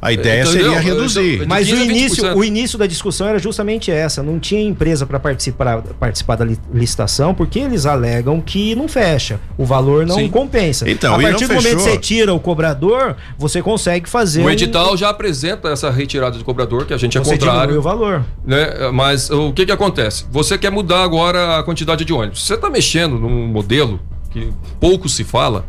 A 0.00 0.12
ideia 0.12 0.42
Entendeu? 0.42 0.72
seria 0.72 0.80
reduzir. 0.80 1.46
Mas 1.46 1.70
o 1.70 1.74
início, 1.74 2.36
o 2.36 2.44
início 2.44 2.78
da 2.78 2.86
discussão 2.86 3.26
era 3.26 3.38
justamente 3.38 3.90
essa. 3.90 4.22
Não 4.22 4.38
tinha 4.38 4.62
empresa 4.62 5.04
para 5.04 5.18
participar, 5.18 5.82
participar 5.98 6.36
da 6.36 6.46
licitação, 6.72 7.34
porque 7.34 7.58
eles 7.58 7.84
alegam 7.84 8.40
que 8.40 8.74
não 8.74 8.86
fecha. 8.86 9.40
O 9.56 9.64
valor 9.64 10.06
não 10.06 10.16
Sim. 10.16 10.28
compensa. 10.28 10.88
Então, 10.88 11.14
a 11.14 11.20
partir 11.20 11.46
do 11.46 11.54
momento 11.54 11.76
que 11.76 11.82
você 11.82 11.98
tira 11.98 12.32
o 12.32 12.38
cobrador, 12.38 13.16
você 13.36 13.60
consegue 13.60 14.08
fazer. 14.08 14.44
O 14.44 14.50
edital 14.50 14.94
um... 14.94 14.96
já 14.96 15.08
apresenta 15.08 15.68
essa 15.68 15.90
retirada 15.90 16.38
de 16.38 16.44
cobrador, 16.44 16.86
que 16.86 16.94
a 16.94 16.98
gente 16.98 17.18
é 17.18 17.20
você 17.20 17.32
contrário. 17.32 17.78
o 17.78 17.82
valor. 17.82 18.24
Né? 18.44 18.90
Mas 18.92 19.30
o 19.30 19.52
que, 19.52 19.66
que 19.66 19.72
acontece? 19.72 20.24
Você 20.30 20.56
quer 20.56 20.70
mudar 20.70 21.02
agora 21.02 21.58
a 21.58 21.62
quantidade 21.62 22.04
de 22.04 22.12
ônibus. 22.12 22.44
Você 22.44 22.54
está 22.54 22.70
mexendo 22.70 23.18
num 23.18 23.46
modelo 23.48 24.00
que 24.30 24.52
pouco 24.78 25.08
se 25.08 25.24
fala 25.24 25.64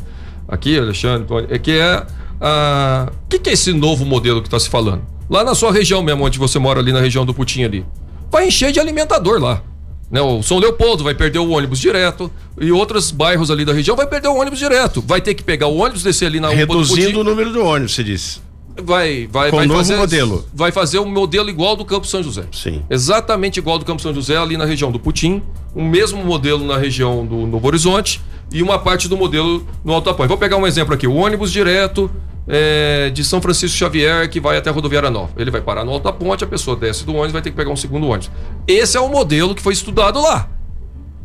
aqui, 0.48 0.78
Alexandre, 0.78 1.28
é 1.50 1.58
que 1.58 1.72
é 1.72 2.06
ah, 2.42 3.12
que, 3.30 3.40
que 3.40 3.50
é 3.50 3.54
esse 3.54 3.74
novo 3.74 4.06
modelo 4.06 4.42
que 4.42 4.48
está 4.48 4.60
se 4.60 4.70
falando? 4.70 5.04
Lá 5.30 5.44
na 5.44 5.54
sua 5.54 5.72
região 5.72 6.02
mesmo, 6.02 6.26
onde 6.26 6.40
você 6.40 6.58
mora 6.58 6.80
ali 6.80 6.92
na 6.92 7.00
região 7.00 7.26
do 7.26 7.34
Putim 7.34 7.64
ali. 7.64 7.86
Vai 8.32 8.48
encher 8.48 8.72
de 8.72 8.80
alimentador 8.80 9.40
lá. 9.40 9.62
Né? 10.10 10.20
O 10.22 10.42
São 10.42 10.58
Leopoldo 10.58 11.04
vai 11.04 11.14
perder 11.14 11.40
o 11.40 11.50
ônibus 11.52 11.80
direto 11.80 12.32
e 12.60 12.72
outros 12.72 13.12
bairros 13.12 13.52
ali 13.52 13.64
da 13.64 13.74
região 13.74 13.96
vai 13.96 14.08
perder 14.08 14.28
o 14.30 14.36
ônibus 14.36 14.58
direto. 14.58 15.04
Vai 15.06 15.22
ter 15.22 15.36
que 15.36 15.44
pegar 15.44 15.68
o 15.68 15.78
ônibus, 15.78 16.02
descer 16.02 16.26
ali 16.26 16.40
na 16.40 16.50
Reduzindo 16.50 17.22
o 17.22 17.24
número 17.24 17.52
do 17.52 17.64
ônibus, 17.64 17.94
se 17.94 18.04
disse. 18.04 18.49
Vai, 18.84 19.28
vai, 19.32 19.50
Com 19.50 19.58
vai 19.58 19.68
novo 19.68 19.80
fazer 19.80 19.96
modelo. 19.96 20.46
Vai 20.54 20.72
fazer 20.72 21.00
o 21.00 21.06
modelo 21.06 21.50
igual 21.50 21.76
do 21.76 21.86
Campo 21.86 22.08
São 22.08 22.22
José. 22.24 22.46
Sim. 22.52 22.84
Exatamente 22.90 23.60
igual 23.60 23.78
do 23.78 23.86
Campo 23.86 24.02
São 24.02 24.14
José 24.14 24.38
ali 24.38 24.58
na 24.58 24.66
região 24.66 24.92
do 24.92 25.00
Putim, 25.00 25.42
o 25.76 25.84
mesmo 25.84 26.24
modelo 26.24 26.66
na 26.66 26.78
região 26.78 27.26
do 27.26 27.48
Novo 27.48 27.68
Horizonte 27.68 28.22
e 28.52 28.64
uma 28.64 28.80
parte 28.80 29.08
do 29.08 29.18
modelo 29.18 29.66
no 29.84 29.94
Alto 29.94 30.10
Apoio. 30.10 30.28
Vou 30.28 30.38
pegar 30.38 30.58
um 30.58 30.66
exemplo 30.66 30.94
aqui, 30.94 31.08
o 31.08 31.16
ônibus 31.16 31.52
direto 31.52 32.10
é, 32.48 33.12
de 33.12 33.24
São 33.24 33.42
Francisco 33.42 33.78
Xavier 33.78 34.30
que 34.30 34.40
vai 34.40 34.58
até 34.58 34.70
a 34.70 34.74
Rodoviária 34.74 35.10
Nova. 35.10 35.32
Ele 35.38 35.52
vai 35.52 35.62
parar 35.62 35.86
no 35.86 35.92
Alta 35.92 36.12
Ponte, 36.12 36.44
a 36.44 36.48
pessoa 36.48 36.76
desce 36.76 37.06
do 37.06 37.14
ônibus, 37.14 37.32
vai 37.32 37.42
ter 37.42 37.52
que 37.52 37.56
pegar 37.56 37.72
um 37.72 37.76
segundo 37.76 38.08
ônibus. 38.08 38.32
Esse 38.68 38.98
é 38.98 39.00
o 39.00 39.10
modelo 39.10 39.54
que 39.54 39.62
foi 39.62 39.74
estudado 39.74 40.22
lá. 40.22 40.50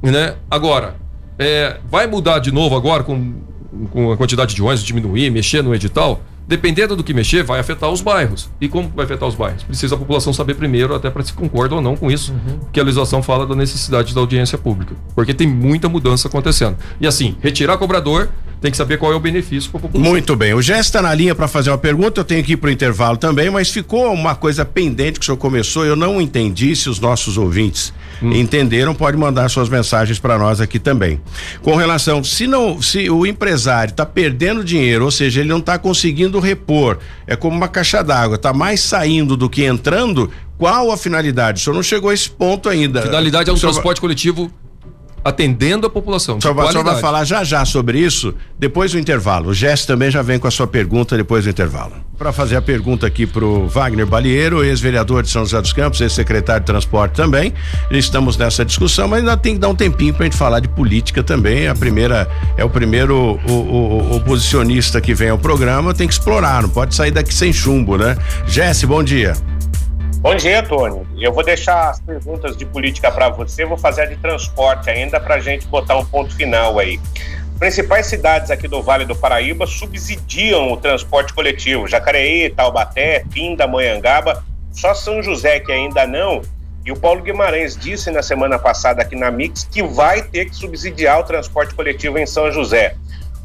Né? 0.03 0.37
Agora, 0.51 0.97
é, 1.39 1.79
vai 1.91 2.07
mudar 2.07 2.39
de 2.39 2.53
novo 2.53 2.77
agora 2.77 3.03
com, 3.03 3.35
com 3.91 4.13
a 4.13 4.17
quantidade 4.17 4.55
de 4.55 4.63
ônibus, 4.63 4.85
diminuir, 4.85 5.31
mexer 5.31 5.63
no 5.63 5.75
edital? 5.75 6.21
Dependendo 6.47 6.95
do 6.95 7.03
que 7.03 7.15
mexer, 7.15 7.43
vai 7.43 7.59
afetar 7.59 7.91
os 7.91 8.01
bairros. 8.01 8.51
E 8.61 8.69
como 8.69 8.89
vai 8.95 9.05
afetar 9.05 9.29
os 9.29 9.35
bairros? 9.35 9.63
Precisa 9.63 9.95
a 9.95 9.99
população 9.99 10.33
saber 10.33 10.55
primeiro, 10.55 10.95
até 10.95 11.11
para 11.11 11.23
se 11.23 11.33
concorda 11.33 11.75
ou 11.75 11.81
não 11.81 11.97
com 11.97 12.11
isso, 12.11 12.35
que 12.73 12.79
a 12.79 12.83
legislação 12.83 13.23
fala 13.23 13.47
da 13.47 13.55
necessidade 13.55 14.15
da 14.15 14.21
audiência 14.21 14.59
pública. 14.59 14.95
Porque 15.15 15.33
tem 15.33 15.47
muita 15.47 15.89
mudança 15.89 16.29
acontecendo. 16.29 16.77
E 17.01 17.07
assim, 17.07 17.37
retirar 17.41 17.79
cobrador, 17.79 18.29
tem 18.65 18.71
que 18.71 18.79
saber 18.79 18.97
qual 18.97 19.13
é 19.13 19.15
o 19.15 19.21
benefício 19.21 19.71
para 19.71 19.79
a 19.79 19.83
população. 19.83 20.11
Muito 20.11 20.35
bem. 20.35 20.55
O 20.55 20.63
Jess 20.63 20.87
está 20.87 21.03
na 21.03 21.15
linha 21.15 21.35
para 21.35 21.47
fazer 21.47 21.71
uma 21.71 21.77
pergunta. 21.77 22.21
Eu 22.21 22.25
tenho 22.25 22.43
que 22.43 22.55
ir 22.55 22.57
para 22.57 22.69
o 22.69 22.71
intervalo 22.71 23.19
também, 23.19 23.51
mas 23.51 23.69
ficou 23.69 24.11
uma 24.11 24.35
coisa 24.35 24.65
pendente 24.65 25.19
que 25.19 25.25
o 25.25 25.27
senhor 25.27 25.37
começou. 25.37 25.85
Eu 25.85 25.95
não 25.95 26.19
entendi. 26.19 26.75
Se 26.75 26.89
os 26.89 26.99
nossos 26.99 27.37
ouvintes 27.37 27.93
entenderam, 28.23 28.95
pode 28.95 29.19
mandar 29.19 29.51
suas 29.51 29.69
mensagens 29.69 30.19
para 30.19 30.39
nós 30.39 30.63
aqui 30.63 30.79
também. 30.79 31.21
Com 31.61 31.77
relação, 31.77 32.25
se 32.25 32.47
não, 32.47 32.81
se 32.81 33.11
o 33.11 33.27
empresário 33.27 33.91
está 33.91 34.07
perdendo 34.07 34.65
dinheiro, 34.65 35.05
ou 35.05 35.11
seja, 35.11 35.41
ele 35.41 35.49
não 35.51 35.59
está 35.59 35.79
conseguindo 35.79 36.34
repor, 36.41 36.99
é 37.27 37.37
como 37.37 37.57
uma 37.57 37.69
caixa 37.69 38.03
d'água, 38.03 38.37
está 38.37 38.53
mais 38.53 38.81
saindo 38.81 39.37
do 39.37 39.49
que 39.49 39.65
entrando. 39.65 40.31
Qual 40.57 40.93
a 40.93 40.97
finalidade? 40.97 41.61
O 41.61 41.65
senhor 41.65 41.75
não 41.75 41.83
chegou 41.83 42.11
a 42.11 42.15
esse 42.15 42.31
ponto 42.31 42.69
ainda. 42.69 43.03
Finalidade 43.03 43.51
é 43.51 43.53
um 43.53 43.57
senhor 43.57 43.73
transporte 43.73 44.01
coletivo 44.01 44.51
atendendo 45.25 45.87
a 45.87 45.91
população. 45.91 46.37
O 46.37 46.55
vai- 46.55 46.67
o 46.81 46.85
falar 47.01 47.25
já 47.25 47.43
já 47.43 47.65
sobre 47.65 47.99
isso 47.99 48.35
depois 48.59 48.93
do 48.93 48.99
intervalo. 48.99 49.51
O 49.51 49.55
Jess 49.55 49.87
também 49.87 50.11
já 50.11 50.21
vem 50.23 50.39
com 50.39 50.47
a 50.47 50.51
sua 50.51 50.67
pergunta 50.67 51.17
depois 51.17 51.45
do 51.45 51.51
intervalo. 51.51 51.93
Para 52.19 52.33
fazer 52.33 52.55
a 52.57 52.63
pergunta 52.63 53.07
aqui 53.07 53.27
pro 53.27 53.67
Wagner 53.67 54.07
Balieiro, 54.07 54.63
ex-vereador 54.63 55.23
de 55.23 55.31
São 55.31 55.43
José 55.43 55.61
dos 55.61 55.73
Campos, 55.73 56.01
ex-secretário 56.01 56.61
de 56.61 56.67
transporte 56.67 57.13
também. 57.15 57.53
Estamos 57.91 58.37
nessa 58.37 58.65
discussão, 58.65 59.09
mas 59.09 59.21
ainda 59.21 59.37
tem 59.37 59.55
que 59.55 59.61
dar 59.61 59.69
um 59.69 59.75
tempinho 59.75 60.13
para 60.15 60.23
a 60.23 60.27
gente 60.27 60.37
falar 60.39 60.61
de 60.61 60.69
política 60.69 61.23
também. 61.25 61.67
A 61.67 61.75
primeira 61.75 62.29
é 62.57 62.65
o 62.65 62.71
primeiro 62.71 63.41
o, 63.49 63.51
o- 63.53 64.13
o 64.13 64.17
oposicionista 64.17 65.01
que 65.01 65.15
vem 65.15 65.31
ao 65.31 65.39
programa, 65.39 65.93
tem 65.95 66.07
que 66.07 66.13
explorar, 66.15 66.63
não 66.63 66.69
pode 66.69 66.95
sair 66.95 67.11
daqui 67.11 67.35
sem 67.35 67.53
chumbo, 67.53 67.97
né? 67.97 68.17
Jesse, 68.47 68.87
bom 68.87 69.03
dia. 69.03 69.35
Bom 70.25 70.35
dia, 70.37 70.63
Tony. 70.63 71.07
Eu 71.21 71.35
vou 71.35 71.45
deixar 71.45 71.91
as 71.91 72.01
perguntas 72.01 72.57
de 72.57 72.65
política 72.65 73.13
para 73.13 73.29
você, 73.29 73.67
vou 73.67 73.77
fazer 73.77 74.05
a 74.05 74.07
de 74.07 74.17
transporte 74.17 74.89
ainda 74.89 75.21
para 75.21 75.35
a 75.35 75.39
gente 75.39 75.67
botar 75.67 75.99
um 75.99 76.05
ponto 76.07 76.35
final 76.35 76.79
aí. 76.79 76.99
Principais 77.59 78.07
cidades 78.07 78.51
aqui 78.51 78.67
do 78.67 78.83
Vale 78.83 79.05
do 79.05 79.15
Paraíba 79.15 79.67
subsidiam 79.67 80.73
o 80.73 80.79
transporte 80.79 81.35
coletivo: 81.35 81.87
Jacareí, 81.87 82.49
Taubaté, 82.49 83.23
Pindamonhangaba, 83.35 84.43
só 84.73 84.95
São 84.95 85.23
José 85.23 85.61
que 85.61 85.71
ainda 85.71 86.07
não. 86.07 86.41
E 86.87 86.91
o 86.91 86.97
Paulo 86.97 87.21
Guimarães 87.21 87.77
disse 87.77 88.11
na 88.11 88.23
semana 88.23 88.59
passada 88.59 89.03
aqui 89.03 89.15
na 89.15 89.31
Mix 89.31 89.69
que 89.71 89.83
vai 89.83 90.23
ter 90.23 90.47
que 90.47 90.57
subsidiar 90.57 91.21
o 91.21 91.25
transporte 91.25 91.75
coletivo 91.75 92.17
em 92.17 92.25
São 92.25 92.51
José. 92.51 92.97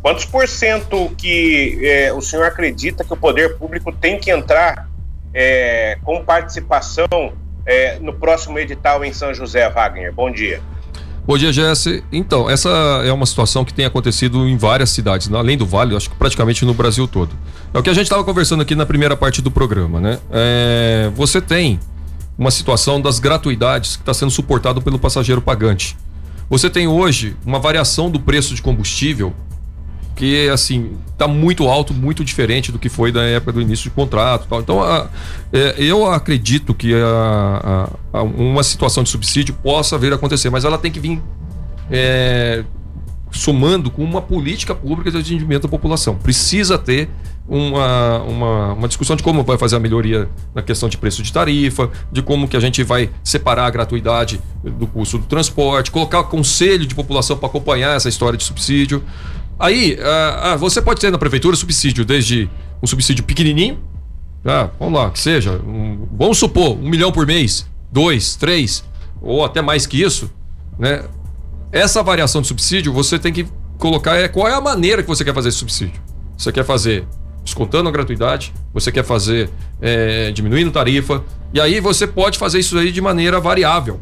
Quantos 0.01 0.23
por 0.23 0.47
cento 0.47 1.13
que 1.17 1.77
eh, 1.83 2.13
o 2.13 2.21
senhor 2.21 2.45
acredita 2.45 3.03
que 3.03 3.11
o 3.11 3.17
poder 3.17 3.57
público 3.57 3.91
tem 3.91 4.17
que 4.17 4.31
entrar 4.31 4.88
é, 5.33 5.97
com 6.03 6.23
participação 6.23 7.07
é, 7.65 7.99
no 7.99 8.13
próximo 8.13 8.57
edital 8.59 9.03
em 9.03 9.13
São 9.13 9.33
José, 9.33 9.69
Wagner. 9.69 10.13
Bom 10.13 10.31
dia. 10.31 10.61
Bom 11.25 11.37
dia, 11.37 11.53
Jesse. 11.53 12.03
Então, 12.11 12.49
essa 12.49 12.69
é 13.05 13.13
uma 13.13 13.25
situação 13.25 13.63
que 13.63 13.71
tem 13.71 13.85
acontecido 13.85 14.47
em 14.47 14.57
várias 14.57 14.89
cidades, 14.89 15.29
né? 15.29 15.37
além 15.37 15.55
do 15.55 15.65
Vale, 15.65 15.95
acho 15.95 16.09
que 16.09 16.15
praticamente 16.15 16.65
no 16.65 16.73
Brasil 16.73 17.07
todo. 17.07 17.35
É 17.71 17.77
o 17.77 17.83
que 17.83 17.89
a 17.89 17.93
gente 17.93 18.05
estava 18.05 18.23
conversando 18.23 18.61
aqui 18.61 18.73
na 18.73 18.85
primeira 18.85 19.15
parte 19.15 19.39
do 19.39 19.51
programa, 19.51 19.99
né? 19.99 20.17
É, 20.31 21.11
você 21.13 21.39
tem 21.39 21.79
uma 22.35 22.49
situação 22.49 22.99
das 22.99 23.19
gratuidades 23.19 23.95
que 23.95 24.01
está 24.01 24.13
sendo 24.13 24.31
suportado 24.31 24.81
pelo 24.81 24.97
passageiro 24.97 25.39
pagante. 25.39 25.95
Você 26.49 26.67
tem 26.67 26.87
hoje 26.87 27.35
uma 27.45 27.59
variação 27.59 28.09
do 28.09 28.19
preço 28.19 28.55
de 28.55 28.61
combustível 28.63 29.31
que 30.19 30.49
assim 30.49 30.97
está 31.13 31.27
muito 31.29 31.65
alto, 31.67 31.93
muito 31.93 32.25
diferente 32.25 32.73
do 32.73 32.77
que 32.77 32.89
foi 32.89 33.09
da 33.09 33.23
época 33.23 33.53
do 33.53 33.61
início 33.61 33.85
de 33.85 33.89
contrato. 33.91 34.45
Tal. 34.49 34.59
Então, 34.59 34.83
a- 34.83 35.07
é, 35.53 35.75
eu 35.77 36.11
acredito 36.11 36.73
que 36.73 36.93
a- 36.93 37.89
a- 38.11 38.21
uma 38.23 38.61
situação 38.61 39.01
de 39.01 39.09
subsídio 39.09 39.55
possa 39.63 39.97
vir 39.97 40.11
a 40.11 40.15
acontecer, 40.17 40.49
mas 40.49 40.65
ela 40.65 40.77
tem 40.77 40.91
que 40.91 40.99
vir 40.99 41.21
é, 41.91 42.63
somando 43.31 43.89
com 43.89 44.03
uma 44.03 44.21
política 44.21 44.75
pública 44.75 45.09
de 45.09 45.17
atendimento 45.17 45.65
à 45.65 45.69
população. 45.69 46.15
Precisa 46.15 46.77
ter 46.77 47.09
uma, 47.47 48.19
uma, 48.23 48.73
uma 48.73 48.87
discussão 48.87 49.15
de 49.15 49.23
como 49.23 49.43
vai 49.43 49.57
fazer 49.57 49.75
a 49.75 49.79
melhoria 49.79 50.29
na 50.53 50.61
questão 50.61 50.87
de 50.87 50.97
preço 50.97 51.23
de 51.23 51.33
tarifa, 51.33 51.89
de 52.11 52.21
como 52.21 52.47
que 52.47 52.55
a 52.55 52.59
gente 52.59 52.83
vai 52.83 53.09
separar 53.23 53.65
a 53.65 53.69
gratuidade 53.71 54.39
do 54.63 54.85
custo 54.85 55.17
do 55.17 55.25
transporte, 55.25 55.89
colocar 55.89 56.23
conselho 56.25 56.85
de 56.85 56.93
população 56.93 57.37
para 57.37 57.47
acompanhar 57.49 57.95
essa 57.95 58.07
história 58.09 58.37
de 58.37 58.43
subsídio. 58.43 59.03
Aí, 59.59 59.97
ah, 60.01 60.51
ah, 60.53 60.55
você 60.55 60.81
pode 60.81 61.01
ter 61.01 61.11
na 61.11 61.17
prefeitura 61.17 61.55
subsídio 61.55 62.05
desde 62.05 62.49
um 62.81 62.87
subsídio 62.87 63.23
pequenininho, 63.25 63.77
ah, 64.45 64.69
vamos 64.79 64.97
lá, 64.97 65.09
que 65.11 65.19
seja, 65.19 65.51
um- 65.65 66.07
vamos 66.17 66.37
supor, 66.37 66.77
um 66.77 66.89
milhão 66.89 67.11
por 67.11 67.27
mês, 67.27 67.67
dois, 67.91 68.35
três, 68.37 68.83
ou 69.21 69.43
até 69.43 69.61
mais 69.61 69.85
que 69.85 70.01
isso, 70.01 70.31
né? 70.77 71.03
Essa 71.71 72.01
variação 72.01 72.41
de 72.41 72.47
subsídio, 72.47 72.93
você 72.93 73.19
tem 73.19 73.33
que 73.33 73.45
colocar 73.77 74.15
é, 74.15 74.27
qual 74.29 74.47
é 74.47 74.53
a 74.53 74.61
maneira 74.61 75.03
que 75.03 75.07
você 75.09 75.23
quer 75.25 75.33
fazer 75.33 75.49
esse 75.49 75.57
subsídio. 75.57 76.01
Você 76.37 76.51
quer 76.51 76.63
fazer 76.63 77.05
descontando 77.43 77.89
a 77.89 77.91
gratuidade, 77.91 78.53
você 78.73 78.91
quer 78.91 79.03
fazer 79.03 79.49
é, 79.81 80.31
diminuindo 80.31 80.71
tarifa, 80.71 81.23
e 81.53 81.59
aí 81.59 81.79
você 81.81 82.07
pode 82.07 82.37
fazer 82.39 82.59
isso 82.59 82.77
aí 82.77 82.91
de 82.91 83.01
maneira 83.01 83.39
variável. 83.39 83.99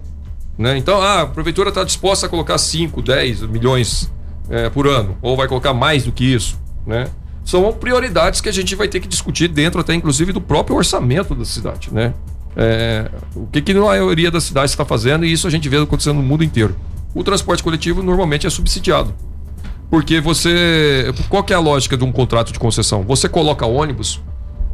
Né? 0.58 0.78
Então, 0.78 1.02
ah, 1.02 1.22
a 1.22 1.28
prefeitura 1.28 1.70
está 1.70 1.84
disposta 1.84 2.26
a 2.28 2.30
colocar 2.30 2.58
5, 2.58 3.02
10 3.02 3.42
milhões 3.44 4.12
é, 4.50 4.70
por 4.70 4.88
ano, 4.88 5.18
ou 5.22 5.36
vai 5.36 5.48
colocar 5.48 5.74
mais 5.74 6.04
do 6.04 6.12
que 6.12 6.24
isso. 6.24 6.60
Né? 6.86 7.08
São 7.44 7.72
prioridades 7.74 8.42
que 8.42 8.50
a 8.50 8.52
gente 8.52 8.76
vai 8.76 8.88
ter 8.88 9.00
que 9.00 9.08
discutir 9.08 9.48
dentro 9.48 9.80
até 9.80 9.94
inclusive 9.94 10.34
do 10.34 10.42
próprio 10.42 10.76
orçamento 10.76 11.34
da 11.34 11.46
cidade. 11.46 11.90
Né? 11.92 12.14
É, 12.56 13.10
o 13.36 13.48
que, 13.48 13.62
que 13.62 13.72
a 13.72 13.82
maioria 13.82 14.32
das 14.32 14.44
cidades 14.44 14.72
está 14.72 14.84
fazendo, 14.84 15.26
e 15.26 15.32
isso 15.32 15.48
a 15.48 15.50
gente 15.50 15.70
vê 15.70 15.78
acontecendo 15.78 16.18
no 16.18 16.24
mundo 16.24 16.44
inteiro. 16.44 16.76
O 17.14 17.24
transporte 17.24 17.64
coletivo 17.64 18.02
normalmente 18.04 18.46
é 18.46 18.50
subsidiado. 18.50 19.14
Porque 19.90 20.20
você. 20.20 21.14
Qual 21.30 21.44
que 21.44 21.54
é 21.54 21.56
a 21.56 21.60
lógica 21.60 21.96
de 21.96 22.04
um 22.04 22.12
contrato 22.12 22.52
de 22.52 22.60
concessão? 22.60 23.04
Você 23.04 23.30
coloca 23.30 23.66
ônibus 23.66 24.22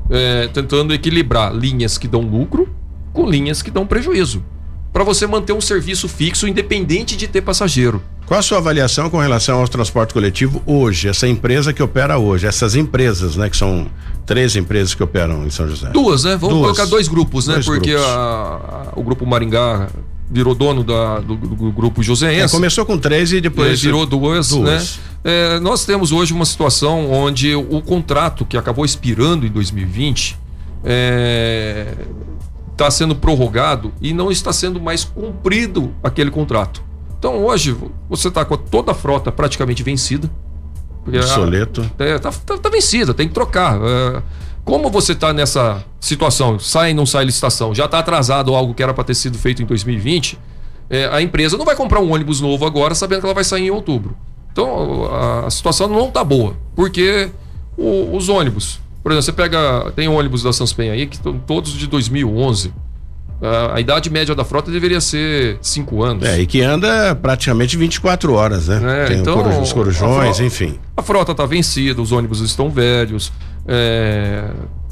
é, 0.10 0.48
tentando 0.48 0.94
equilibrar 0.94 1.54
linhas 1.54 1.98
que 1.98 2.08
dão 2.08 2.22
lucro 2.22 2.74
com 3.12 3.30
linhas 3.30 3.62
que 3.62 3.70
dão 3.70 3.86
prejuízo. 3.86 4.44
Para 4.92 5.04
você 5.04 5.28
manter 5.28 5.54
um 5.54 5.62
serviço 5.62 6.08
fixo, 6.08 6.48
independente 6.48 7.16
de 7.16 7.28
ter 7.28 7.42
passageiro. 7.42 8.02
Qual 8.34 8.40
a 8.40 8.42
sua 8.42 8.58
avaliação 8.58 9.12
com 9.12 9.20
relação 9.20 9.60
ao 9.60 9.68
transporte 9.68 10.12
coletivo 10.12 10.60
hoje? 10.66 11.08
Essa 11.08 11.28
empresa 11.28 11.72
que 11.72 11.84
opera 11.84 12.18
hoje, 12.18 12.48
essas 12.48 12.74
empresas, 12.76 13.36
né? 13.36 13.48
Que 13.48 13.56
são 13.56 13.86
três 14.26 14.56
empresas 14.56 14.96
que 14.96 15.04
operam 15.04 15.46
em 15.46 15.52
São 15.52 15.68
José. 15.70 15.92
Duas, 15.92 16.24
né? 16.24 16.36
Vamos 16.36 16.56
Duas. 16.56 16.66
colocar 16.76 16.86
dois 16.90 17.08
grupos, 17.08 17.46
né? 17.46 17.54
Dois 17.54 17.66
Porque 17.68 17.92
grupos. 17.92 18.10
a- 18.10 18.88
a- 18.88 19.00
o 19.00 19.04
grupo 19.04 19.24
Maringá 19.28 19.88
virou 20.32 20.56
dono 20.56 20.84
da- 20.84 21.20
do, 21.20 21.36
do 21.36 21.72
grupo 21.72 22.02
É, 22.02 22.04
Joseense. 22.04 22.52
começou 22.56 22.84
com 22.88 22.98
três 22.98 23.32
e 23.32 23.40
depois 23.40 23.68
Depois 23.68 23.82
virou 23.84 24.04
duas, 24.08 24.50
duas. 24.50 24.64
né? 24.64 24.84
É, 25.24 25.60
nós 25.60 25.86
temos 25.86 26.12
hoje 26.12 26.34
uma 26.34 26.46
situação 26.46 27.12
onde 27.12 27.54
o 27.54 27.84
contrato 27.84 28.46
que 28.46 28.58
acabou 28.58 28.84
expirando 28.84 29.46
em 29.46 29.50
2020 29.52 30.36
está 32.72 32.90
sendo 32.90 33.14
prorrogado 33.16 33.94
e 34.02 34.12
não 34.12 34.32
está 34.32 34.52
sendo 34.52 34.82
mais 34.82 35.04
cumprido 35.04 35.94
aquele 36.04 36.32
contrato. 36.32 36.82
Então 37.24 37.42
hoje 37.46 37.74
você 38.10 38.28
está 38.28 38.44
com 38.44 38.58
toda 38.58 38.92
a 38.92 38.94
frota 38.94 39.32
praticamente 39.32 39.82
vencida. 39.82 40.30
Obsoleto. 41.08 41.90
é, 41.98 42.20
tá, 42.20 42.30
tá- 42.34 42.70
vencida, 42.70 43.14
tem 43.14 43.30
que 43.30 43.34
trocar. 43.34 43.78
É, 43.82 44.22
como 44.66 44.90
você 44.90 45.14
está 45.14 45.32
nessa 45.32 45.82
situação, 46.02 46.60
sai 46.60 46.92
e 46.92 46.94
não 46.94 47.06
sai 47.06 47.24
licitação, 47.24 47.74
já 47.74 47.86
está 47.86 48.00
atrasado 48.00 48.54
algo 48.54 48.74
que 48.74 48.84
era 48.84 48.94
para 48.94 49.06
ter 49.06 49.16
sido 49.16 49.38
feito 49.38 49.62
em 49.64 49.66
2020, 49.66 50.38
é, 50.90 51.06
a 51.14 51.22
empresa 51.22 51.56
não 51.58 51.64
vai 51.64 51.78
comprar 51.78 52.02
um 52.02 52.12
ônibus 52.14 52.42
novo 52.42 52.66
agora 52.66 52.94
sabendo 52.94 53.22
que 53.22 53.26
ela 53.26 53.34
vai 53.34 53.46
sair 53.46 53.68
em 53.68 53.72
outubro. 53.72 54.18
Então 54.52 55.06
a, 55.06 55.46
a 55.46 55.50
situação 55.50 55.88
não 55.88 56.10
está 56.10 56.26
boa, 56.26 56.58
porque 56.76 57.30
o- 57.78 58.18
os 58.18 58.28
ônibus, 58.28 58.82
por 59.02 59.14
exemplo, 59.14 59.24
você 59.24 59.32
pega, 59.32 59.94
tem 59.96 60.10
ônibus 60.10 60.44
da 60.44 60.52
Sanspen 60.52 60.90
aí 60.90 61.08
que 61.08 61.16
estão 61.16 61.40
todos 61.40 61.72
de 61.72 61.88
2011. 61.88 62.74
A, 63.44 63.76
a, 63.76 63.82
idade 63.82 64.10
média 64.10 64.34
da 64.34 64.46
frota 64.46 64.72
deveria 64.72 65.02
ser 65.02 65.58
5 65.62 66.02
anos. 66.02 66.24
É, 66.26 66.40
e 66.40 66.46
que 66.46 66.62
anda 66.62 67.14
praticamente 67.14 67.76
24 67.76 68.34
horas, 68.34 68.70
né? 68.70 69.04
É, 69.04 69.06
Tem 69.08 69.20
então, 69.20 69.62
os 69.62 69.74
corujões, 69.74 70.40
enfim. 70.40 70.80
A 70.96 71.02
frota 71.02 71.34
está 71.34 71.46
vencida, 71.46 72.02
os 72.02 72.14
ônibus 72.14 72.40
estão 72.40 72.70
velhos, 72.70 73.34
é, 73.68 74.50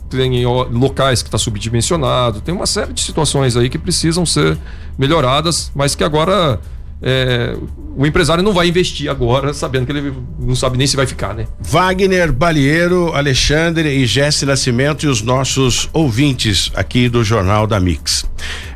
tem 0.10 0.46
locais 0.46 1.22
que 1.22 1.30
está 1.30 1.38
subdimensionado, 1.38 2.42
tem 2.42 2.54
uma 2.54 2.66
série 2.66 2.92
de 2.92 3.02
situações 3.02 3.56
aí 3.56 3.70
que 3.70 3.78
precisam 3.78 4.26
ser 4.26 4.58
melhoradas, 4.98 5.72
mas 5.74 5.96
que 5.96 6.04
agora 6.04 6.60
é, 7.02 7.58
o 7.98 8.06
empresário 8.06 8.44
não 8.44 8.54
vai 8.54 8.68
investir 8.68 9.10
agora 9.10 9.54
sabendo 9.54 9.86
que 9.88 9.92
ele 9.92 10.14
não 10.40 10.56
sabe 10.56 10.78
nem 10.78 10.86
se 10.86 10.96
vai 10.96 11.08
ficar, 11.08 11.34
né? 11.34 11.48
Wagner 11.60 12.32
Balieiro, 12.32 13.12
Alexandre 13.14 13.90
e 13.90 14.06
Jesse 14.06 14.46
Nascimento 14.46 15.06
e 15.06 15.10
os 15.10 15.22
nossos 15.22 15.90
ouvintes 15.92 16.72
aqui 16.76 17.10
do 17.10 17.24
Jornal 17.24 17.66
da 17.66 17.80
Mix. 17.80 18.26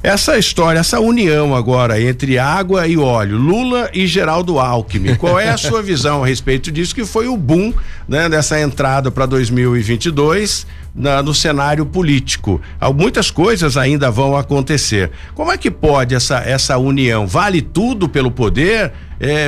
Essa 0.01 0.37
história, 0.37 0.79
essa 0.79 0.99
união 0.99 1.55
agora 1.55 2.01
entre 2.01 2.37
água 2.37 2.87
e 2.87 2.97
óleo, 2.97 3.37
Lula 3.37 3.89
e 3.93 4.05
Geraldo 4.07 4.59
Alckmin, 4.59 5.15
qual 5.15 5.39
é 5.39 5.49
a 5.49 5.57
sua 5.57 5.81
visão 5.83 6.23
a 6.23 6.27
respeito 6.27 6.71
disso 6.71 6.93
que 6.93 7.05
foi 7.05 7.27
o 7.27 7.37
boom, 7.37 7.73
né, 8.07 8.27
dessa 8.27 8.59
entrada 8.59 9.11
para 9.11 9.25
2022? 9.25 10.65
Na, 10.95 11.21
no 11.21 11.33
cenário 11.33 11.85
político. 11.85 12.61
Muitas 12.95 13.29
coisas 13.29 13.75
ainda 13.75 14.09
vão 14.09 14.37
acontecer. 14.37 15.11
Como 15.33 15.51
é 15.51 15.57
que 15.57 15.69
pode 15.69 16.15
essa, 16.15 16.37
essa 16.37 16.77
união? 16.77 17.27
Vale 17.27 17.61
tudo 17.61 18.07
pelo 18.07 18.31
poder? 18.31 18.93
É, 19.19 19.47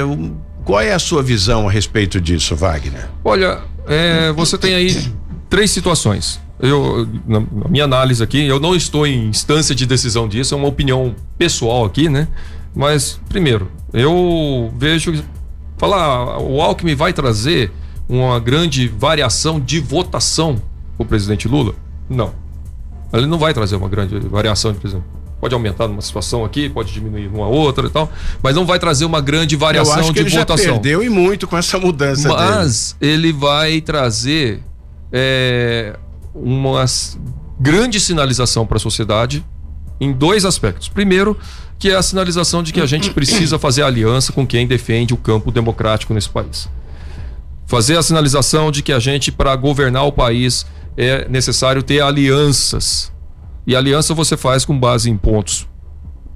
qual 0.65 0.81
é 0.81 0.91
a 0.91 0.99
sua 0.99 1.23
visão 1.23 1.69
a 1.69 1.71
respeito 1.71 2.19
disso, 2.19 2.53
Wagner? 2.53 3.07
Olha, 3.23 3.61
é, 3.87 4.33
você 4.33 4.57
tem 4.57 4.75
aí 4.75 5.09
três 5.49 5.71
situações. 5.71 6.41
Eu, 6.59 7.07
na, 7.25 7.39
na 7.39 7.69
minha 7.69 7.85
análise 7.85 8.21
aqui, 8.21 8.45
eu 8.45 8.59
não 8.59 8.75
estou 8.75 9.07
em 9.07 9.27
instância 9.27 9.73
de 9.73 9.85
decisão 9.85 10.27
disso, 10.27 10.53
é 10.53 10.57
uma 10.57 10.67
opinião 10.67 11.15
pessoal 11.37 11.85
aqui, 11.85 12.09
né? 12.09 12.27
Mas, 12.75 13.19
primeiro, 13.29 13.71
eu 13.93 14.73
vejo. 14.77 15.23
Falar, 15.77 16.39
o 16.41 16.59
Alckmin 16.59 16.95
vai 16.95 17.13
trazer 17.13 17.71
uma 18.09 18.39
grande 18.39 18.87
variação 18.87 19.59
de 19.59 19.79
votação 19.79 20.59
o 20.97 21.05
presidente 21.05 21.47
Lula? 21.47 21.73
Não. 22.09 22.33
Ele 23.13 23.25
não 23.25 23.37
vai 23.37 23.53
trazer 23.53 23.75
uma 23.75 23.87
grande 23.87 24.19
variação 24.19 24.71
de 24.73 24.79
presidente. 24.79 25.05
Pode 25.39 25.53
aumentar 25.53 25.87
numa 25.87 26.01
situação 26.01 26.43
aqui, 26.43 26.67
pode 26.67 26.91
diminuir 26.91 27.29
numa 27.29 27.47
outra 27.47 27.85
e 27.85 27.89
tal, 27.89 28.11
mas 28.41 28.55
não 28.55 28.65
vai 28.65 28.79
trazer 28.79 29.05
uma 29.05 29.21
grande 29.21 29.55
variação 29.55 29.93
Eu 29.93 29.99
acho 29.99 30.13
que 30.13 30.23
de 30.23 30.29
ele 30.29 30.37
votação. 30.39 30.65
Já 30.65 30.71
perdeu 30.73 31.03
e 31.03 31.09
muito 31.09 31.47
com 31.47 31.55
essa 31.55 31.77
mudança 31.77 32.27
Mas 32.27 32.95
dele. 32.99 33.13
ele 33.13 33.33
vai 33.33 33.79
trazer 33.79 34.63
é, 35.11 35.95
uma 36.33 36.85
grande 37.59 37.99
sinalização 37.99 38.65
para 38.65 38.77
a 38.77 38.79
sociedade 38.79 39.45
em 39.99 40.11
dois 40.11 40.43
aspectos. 40.43 40.89
Primeiro, 40.89 41.37
que 41.79 41.89
é 41.89 41.95
a 41.95 42.01
sinalização 42.01 42.63
de 42.63 42.73
que 42.73 42.81
a 42.81 42.85
gente 42.85 43.11
precisa 43.11 43.57
fazer 43.59 43.83
aliança 43.83 44.33
com 44.33 44.45
quem 44.45 44.65
defende 44.65 45.13
o 45.13 45.17
campo 45.17 45.51
democrático 45.51 46.13
nesse 46.13 46.29
país. 46.29 46.67
Fazer 47.67 47.97
a 47.97 48.01
sinalização 48.01 48.71
de 48.71 48.81
que 48.81 48.93
a 48.93 48.99
gente, 48.99 49.31
para 49.31 49.55
governar 49.55 50.05
o 50.05 50.11
país, 50.11 50.65
é 50.97 51.29
necessário 51.29 51.83
ter 51.83 52.01
alianças 52.01 53.13
e 53.65 53.75
aliança 53.75 54.13
você 54.13 54.35
faz 54.35 54.65
com 54.65 54.77
base 54.77 55.09
em 55.09 55.17
pontos 55.17 55.67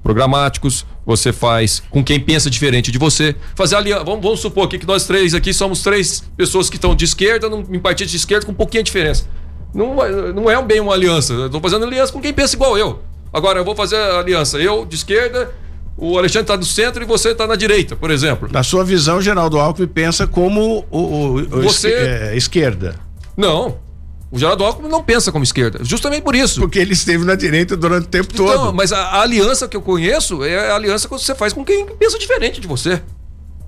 programáticos, 0.04 0.86
você 1.06 1.32
faz 1.32 1.82
com 1.90 2.04
quem 2.04 2.20
pensa 2.20 2.50
diferente 2.50 2.92
de 2.92 2.98
você. 2.98 3.36
Fazer 3.56 3.76
aliança. 3.76 4.04
Vamos, 4.04 4.22
vamos 4.22 4.40
supor 4.40 4.66
aqui 4.66 4.78
que 4.78 4.86
nós 4.86 5.06
três 5.06 5.34
aqui 5.34 5.54
somos 5.54 5.82
três 5.82 6.24
pessoas 6.36 6.70
que 6.70 6.76
estão 6.76 6.96
de 6.96 7.06
esquerda, 7.06 7.50
num, 7.50 7.64
em 7.72 7.80
partido 7.80 8.10
de 8.10 8.18
esquerda, 8.18 8.46
com 8.46 8.52
um 8.52 8.56
pouquinho 8.56 8.84
de 8.84 8.88
diferença. 8.88 9.26
Não, 9.74 9.96
não 10.34 10.50
é 10.50 10.62
bem 10.62 10.80
uma 10.80 10.94
aliança. 10.94 11.34
Estou 11.46 11.62
fazendo 11.62 11.86
aliança 11.86 12.12
com 12.12 12.20
quem 12.20 12.34
pensa 12.34 12.56
igual 12.56 12.78
eu. 12.78 13.00
Agora, 13.32 13.60
eu 13.60 13.66
vou 13.66 13.76
fazer 13.76 13.96
aliança. 13.96 14.58
Eu 14.58 14.86
de 14.86 14.96
esquerda, 14.96 15.54
o 15.96 16.18
Alexandre 16.18 16.44
está 16.44 16.58
no 16.58 16.66
centro 16.66 17.02
e 17.02 17.06
você 17.06 17.30
está 17.30 17.48
na 17.48 17.56
direita, 17.56 17.96
por 17.96 18.12
exemplo. 18.12 18.50
Na 18.52 18.64
sua 18.64 18.84
visão, 18.84 19.22
Geraldo 19.22 19.58
Alckmin 19.58 19.88
pensa 19.88 20.28
como 20.28 20.86
o, 20.92 20.98
o, 20.98 21.36
o 21.36 21.62
você... 21.62 21.94
é, 21.94 22.36
esquerda. 22.36 22.96
Não. 23.38 23.78
O 24.32 24.40
Geraldo 24.40 24.64
Alckmin 24.64 24.88
não 24.88 25.04
pensa 25.04 25.30
como 25.30 25.44
esquerda, 25.44 25.84
justamente 25.84 26.24
por 26.24 26.34
isso. 26.34 26.62
Porque 26.62 26.80
ele 26.80 26.94
esteve 26.94 27.26
na 27.26 27.36
direita 27.36 27.76
durante 27.76 28.06
o 28.06 28.08
tempo 28.08 28.30
então, 28.34 28.46
todo. 28.46 28.74
Mas 28.74 28.94
a, 28.94 28.98
a, 28.98 29.22
aliança 29.22 29.68
que 29.68 29.76
eu 29.76 29.82
conheço 29.82 30.42
é 30.44 30.72
a 30.72 30.76
aliança 30.76 31.06
que 31.06 31.14
você 31.14 31.36
faz 31.36 31.52
com 31.52 31.66
quem 31.66 31.86
pensa 31.98 32.18
diferente 32.18 32.62
de 32.62 32.68
você. 32.68 33.02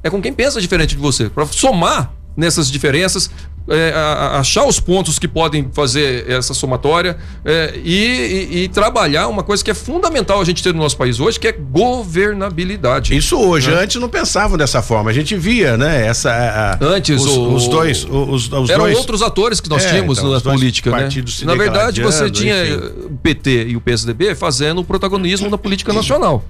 É 0.02 0.10
com 0.10 0.22
quem 0.22 0.32
pensa 0.32 0.62
diferente 0.62 0.96
de 0.96 1.02
você. 1.02 1.30
Para 1.30 1.46
somar 1.48 2.14
nessas 2.36 2.72
diferenças, 2.72 3.30
é, 3.68 3.94
a, 3.96 4.40
achar 4.40 4.66
os 4.66 4.80
pontos 4.80 5.18
que 5.18 5.28
podem 5.28 5.70
fazer 5.72 6.30
essa 6.30 6.54
somatória 6.54 7.18
é, 7.46 7.74
e, 7.84 8.50
e, 8.52 8.64
e, 8.64 8.68
trabalhar 8.68 9.28
uma 9.28 9.44
coisa 9.44 9.64
que 9.64 9.72
é 9.72 9.74
fundamental 9.74 10.42
a 10.42 10.44
gente 10.44 10.62
ter 10.62 10.74
no 10.74 10.80
nosso 10.80 10.98
país 10.98 11.20
hoje, 11.20 11.40
que 11.40 11.48
é 11.48 11.52
governabilidade. 11.52 13.16
Isso 13.16 13.38
hoje, 13.38 13.72
né? 13.72 13.84
antes 13.84 14.00
não 14.02 14.10
pensavam 14.10 14.58
dessa 14.58 14.82
forma, 14.82 15.10
a 15.10 15.14
gente 15.14 15.36
via, 15.36 15.78
né? 15.78 16.06
Essa, 16.06 16.32
a, 16.32 16.86
antes 16.86 17.22
os, 17.22 17.38
o, 17.38 17.54
os 17.54 17.68
dois, 17.68 18.06
os, 18.10 18.52
os 18.52 18.70
eram 18.70 18.86
dois... 18.86 18.98
outros 18.98 19.22
atores 19.22 19.60
que 19.60 19.70
nós 19.70 19.86
é, 19.86 19.90
tínhamos 19.90 20.18
então, 20.18 20.32
na 20.32 20.42
política, 20.42 20.92
né? 20.92 21.10
Na 21.46 21.56
verdade, 21.56 22.02
você 22.02 22.30
tinha 22.30 22.66
enfim. 22.66 22.76
o 23.06 23.20
PT 23.22 23.68
e 23.70 23.76
o 23.78 23.82
PSDB 23.82 24.36
fazendo 24.36 24.82
o 24.82 24.84
protagonismo 24.84 25.50
na 25.50 25.58
política 25.58 25.94
nacional. 25.94 26.44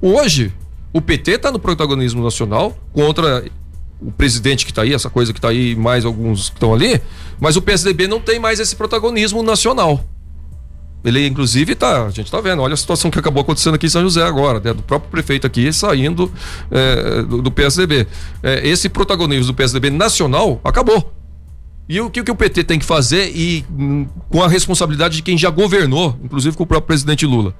Hoje, 0.00 0.52
o 0.92 1.00
PT 1.00 1.32
está 1.32 1.52
no 1.52 1.58
protagonismo 1.58 2.22
nacional 2.22 2.76
contra 2.92 3.44
o 4.00 4.10
presidente 4.10 4.64
que 4.64 4.72
está 4.72 4.82
aí, 4.82 4.92
essa 4.92 5.08
coisa 5.08 5.32
que 5.32 5.38
está 5.38 5.48
aí, 5.48 5.74
mais 5.74 6.04
alguns 6.04 6.50
que 6.50 6.56
estão 6.56 6.74
ali, 6.74 7.00
mas 7.40 7.56
o 7.56 7.62
PSDB 7.62 8.06
não 8.06 8.20
tem 8.20 8.38
mais 8.38 8.60
esse 8.60 8.76
protagonismo 8.76 9.42
nacional. 9.42 10.04
Ele, 11.04 11.24
inclusive, 11.24 11.74
tá, 11.76 12.06
a 12.06 12.10
gente 12.10 12.26
está 12.26 12.40
vendo, 12.40 12.62
olha 12.62 12.74
a 12.74 12.76
situação 12.76 13.10
que 13.10 13.18
acabou 13.18 13.40
acontecendo 13.40 13.74
aqui 13.74 13.86
em 13.86 13.88
São 13.88 14.02
José 14.02 14.22
agora, 14.22 14.58
né, 14.58 14.74
do 14.74 14.82
próprio 14.82 15.08
prefeito 15.08 15.46
aqui 15.46 15.72
saindo 15.72 16.32
é, 16.70 17.22
do, 17.22 17.42
do, 17.42 17.50
PSDB. 17.50 18.08
É, 18.42 18.66
esse 18.66 18.88
protagonismo 18.88 19.46
do 19.46 19.54
PSDB 19.54 19.90
nacional 19.90 20.60
acabou. 20.64 21.12
E 21.88 22.00
o 22.00 22.10
que, 22.10 22.24
que 22.24 22.30
o 22.30 22.34
PT 22.34 22.64
tem 22.64 22.78
que 22.80 22.84
fazer 22.84 23.30
e 23.32 23.64
hum, 23.70 24.08
com 24.28 24.42
a 24.42 24.48
responsabilidade 24.48 25.16
de 25.16 25.22
quem 25.22 25.38
já 25.38 25.48
governou, 25.48 26.18
inclusive 26.24 26.56
com 26.56 26.64
o 26.64 26.66
próprio 26.66 26.88
presidente 26.88 27.24
Lula? 27.24 27.54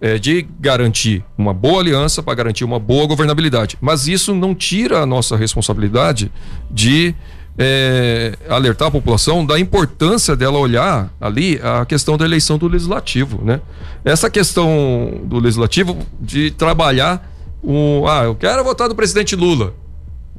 É, 0.00 0.18
de 0.18 0.46
garantir 0.60 1.24
uma 1.36 1.54
boa 1.54 1.80
aliança 1.80 2.22
para 2.22 2.34
garantir 2.34 2.64
uma 2.64 2.78
boa 2.78 3.06
governabilidade. 3.06 3.76
Mas 3.80 4.06
isso 4.06 4.34
não 4.34 4.54
tira 4.54 5.00
a 5.00 5.06
nossa 5.06 5.36
responsabilidade 5.36 6.30
de 6.70 7.14
é, 7.58 8.36
alertar 8.48 8.88
a 8.88 8.90
população 8.90 9.44
da 9.44 9.58
importância 9.58 10.36
dela 10.36 10.58
olhar 10.58 11.10
ali 11.20 11.58
a 11.62 11.86
questão 11.86 12.16
da 12.16 12.24
eleição 12.24 12.58
do 12.58 12.68
legislativo, 12.68 13.42
né? 13.42 13.60
Essa 14.04 14.28
questão 14.28 15.22
do 15.24 15.38
legislativo 15.38 15.98
de 16.20 16.50
trabalhar 16.50 17.32
o 17.62 18.04
ah, 18.06 18.24
eu 18.24 18.34
quero 18.34 18.62
votar 18.62 18.88
no 18.88 18.94
presidente 18.94 19.34
Lula, 19.34 19.74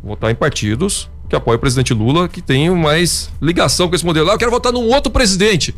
votar 0.04 0.32
em 0.32 0.36
partidos 0.36 1.10
que 1.28 1.36
apoiam 1.36 1.58
o 1.58 1.60
presidente 1.60 1.94
Lula 1.94 2.30
que 2.30 2.42
tenham 2.42 2.76
mais 2.76 3.30
ligação 3.42 3.90
com 3.90 3.96
esse 3.96 4.06
modelo. 4.06 4.30
Ah, 4.30 4.34
eu 4.34 4.38
quero 4.38 4.52
votar 4.52 4.72
num 4.72 4.88
outro 4.88 5.12
presidente 5.12 5.76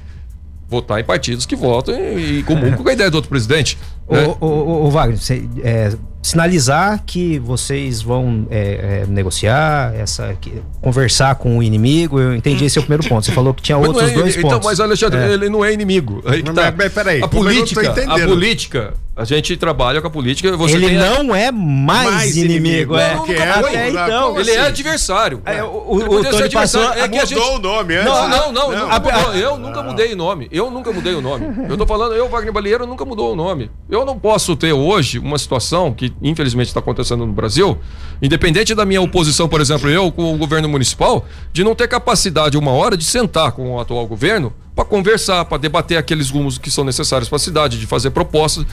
votar 0.69 0.99
em 0.99 1.03
partidos 1.03 1.45
que 1.45 1.55
votam 1.55 1.95
e, 1.95 2.39
e 2.39 2.43
comungam 2.43 2.83
com 2.83 2.89
a 2.89 2.93
ideia 2.93 3.09
do 3.09 3.15
outro 3.15 3.29
presidente. 3.29 3.77
Né? 4.09 4.35
O, 4.39 4.45
o, 4.45 4.85
o, 4.85 4.91
Wagner, 4.91 5.17
você, 5.17 5.49
é, 5.63 5.91
sinalizar 6.21 7.03
que 7.05 7.39
vocês 7.39 8.01
vão 8.01 8.47
é, 8.49 9.03
é, 9.03 9.05
negociar, 9.07 9.93
essa, 9.95 10.35
que, 10.39 10.61
conversar 10.81 11.35
com 11.35 11.57
o 11.57 11.63
inimigo, 11.63 12.19
eu 12.19 12.35
entendi 12.35 12.65
esse 12.65 12.77
é 12.77 12.81
o 12.81 12.83
primeiro 12.83 13.07
ponto. 13.07 13.25
Você 13.25 13.31
falou 13.31 13.53
que 13.53 13.61
tinha 13.61 13.77
outros 13.77 14.09
é, 14.09 14.13
dois 14.13 14.35
então, 14.35 14.49
pontos. 14.49 14.65
Mas 14.65 14.79
Alexandre, 14.79 15.19
é. 15.19 15.33
ele 15.33 15.49
não 15.49 15.63
é 15.63 15.73
inimigo. 15.73 16.21
Aí 16.25 16.43
não, 16.43 16.53
tá. 16.53 16.73
mas, 16.75 16.91
peraí, 16.91 17.23
a 17.23 17.27
política, 17.27 17.91
a 18.07 18.27
política 18.27 18.93
a 19.19 19.25
gente 19.25 19.57
trabalha 19.57 19.99
com 19.99 20.07
a 20.07 20.09
política. 20.09 20.55
Você 20.55 20.75
ele 20.75 20.97
não 20.97 21.33
a... 21.33 21.37
é 21.37 21.51
mais, 21.51 22.09
mais 22.09 22.37
inimigo, 22.37 22.67
inimigo, 22.67 22.97
é. 22.97 23.15
Não, 23.15 23.25
é 23.25 23.49
até 23.49 23.89
então. 23.89 24.39
Ele 24.39 24.51
é 24.51 24.61
adversário. 24.61 25.41
É, 25.45 25.61
o 25.61 25.67
o, 25.67 26.19
o 26.19 26.23
Tony 26.23 26.49
passou, 26.49 26.83
é 26.93 27.07
que 27.07 27.19
mudou 27.19 27.25
gente... 27.25 27.39
o 27.39 27.59
nome 27.59 27.95
antes. 27.95 28.05
Não, 28.05 28.29
não, 28.29 28.51
não. 28.51 28.71
não, 28.71 28.87
não 28.87 29.35
eu 29.35 29.57
nunca 29.57 29.83
mudei 29.83 30.13
o 30.13 30.15
nome. 30.15 30.47
Eu 30.49 30.71
nunca 30.71 30.93
mudei 30.93 31.13
o 31.13 31.21
nome. 31.21 31.45
Eu 31.67 31.77
tô 31.77 31.85
falando, 31.85 32.15
eu, 32.15 32.29
Wagner 32.29 32.53
Balieiro, 32.53 32.87
nunca 32.87 33.03
mudou 33.03 33.33
o 33.33 33.35
nome. 33.35 33.69
Eu 33.89 34.05
não 34.05 34.17
posso 34.17 34.55
ter 34.55 34.71
hoje 34.71 35.19
uma 35.19 35.37
situação 35.37 35.93
que, 35.93 36.08
infelizmente, 36.21 36.67
está 36.67 36.79
acontecendo 36.79 37.25
no 37.25 37.33
Brasil, 37.33 37.77
independente 38.21 38.73
da 38.75 38.85
minha 38.85 39.01
oposição, 39.01 39.47
por 39.47 39.61
exemplo, 39.61 39.89
eu 39.89 40.11
com 40.11 40.33
o 40.33 40.37
governo 40.37 40.69
municipal, 40.69 41.25
de 41.51 41.63
não 41.63 41.75
ter 41.75 41.87
capacidade 41.87 42.57
uma 42.57 42.71
hora 42.71 42.95
de 42.95 43.03
sentar 43.03 43.51
com 43.51 43.75
o 43.75 43.79
atual 43.79 44.05
governo 44.07 44.53
para 44.75 44.85
conversar, 44.85 45.43
para 45.45 45.57
debater 45.57 45.97
aqueles 45.97 46.29
rumos 46.29 46.57
que 46.57 46.71
são 46.71 46.83
necessários 46.83 47.27
para 47.27 47.35
a 47.35 47.39
cidade, 47.39 47.79
de 47.79 47.85
fazer 47.85 48.11
propostas. 48.11 48.65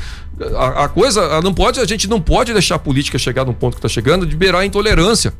A, 0.56 0.84
a, 0.84 0.88
coisa 0.88 1.40
não 1.40 1.52
pode, 1.52 1.80
a 1.80 1.84
gente 1.84 2.08
não 2.08 2.20
pode 2.20 2.52
deixar 2.52 2.76
a 2.76 2.78
política 2.78 3.18
chegar 3.18 3.44
num 3.44 3.52
ponto 3.52 3.74
que 3.74 3.78
está 3.78 3.88
chegando 3.88 4.24
de 4.24 4.36
beirar 4.36 4.60
a 4.60 4.66
intolerância. 4.66 5.32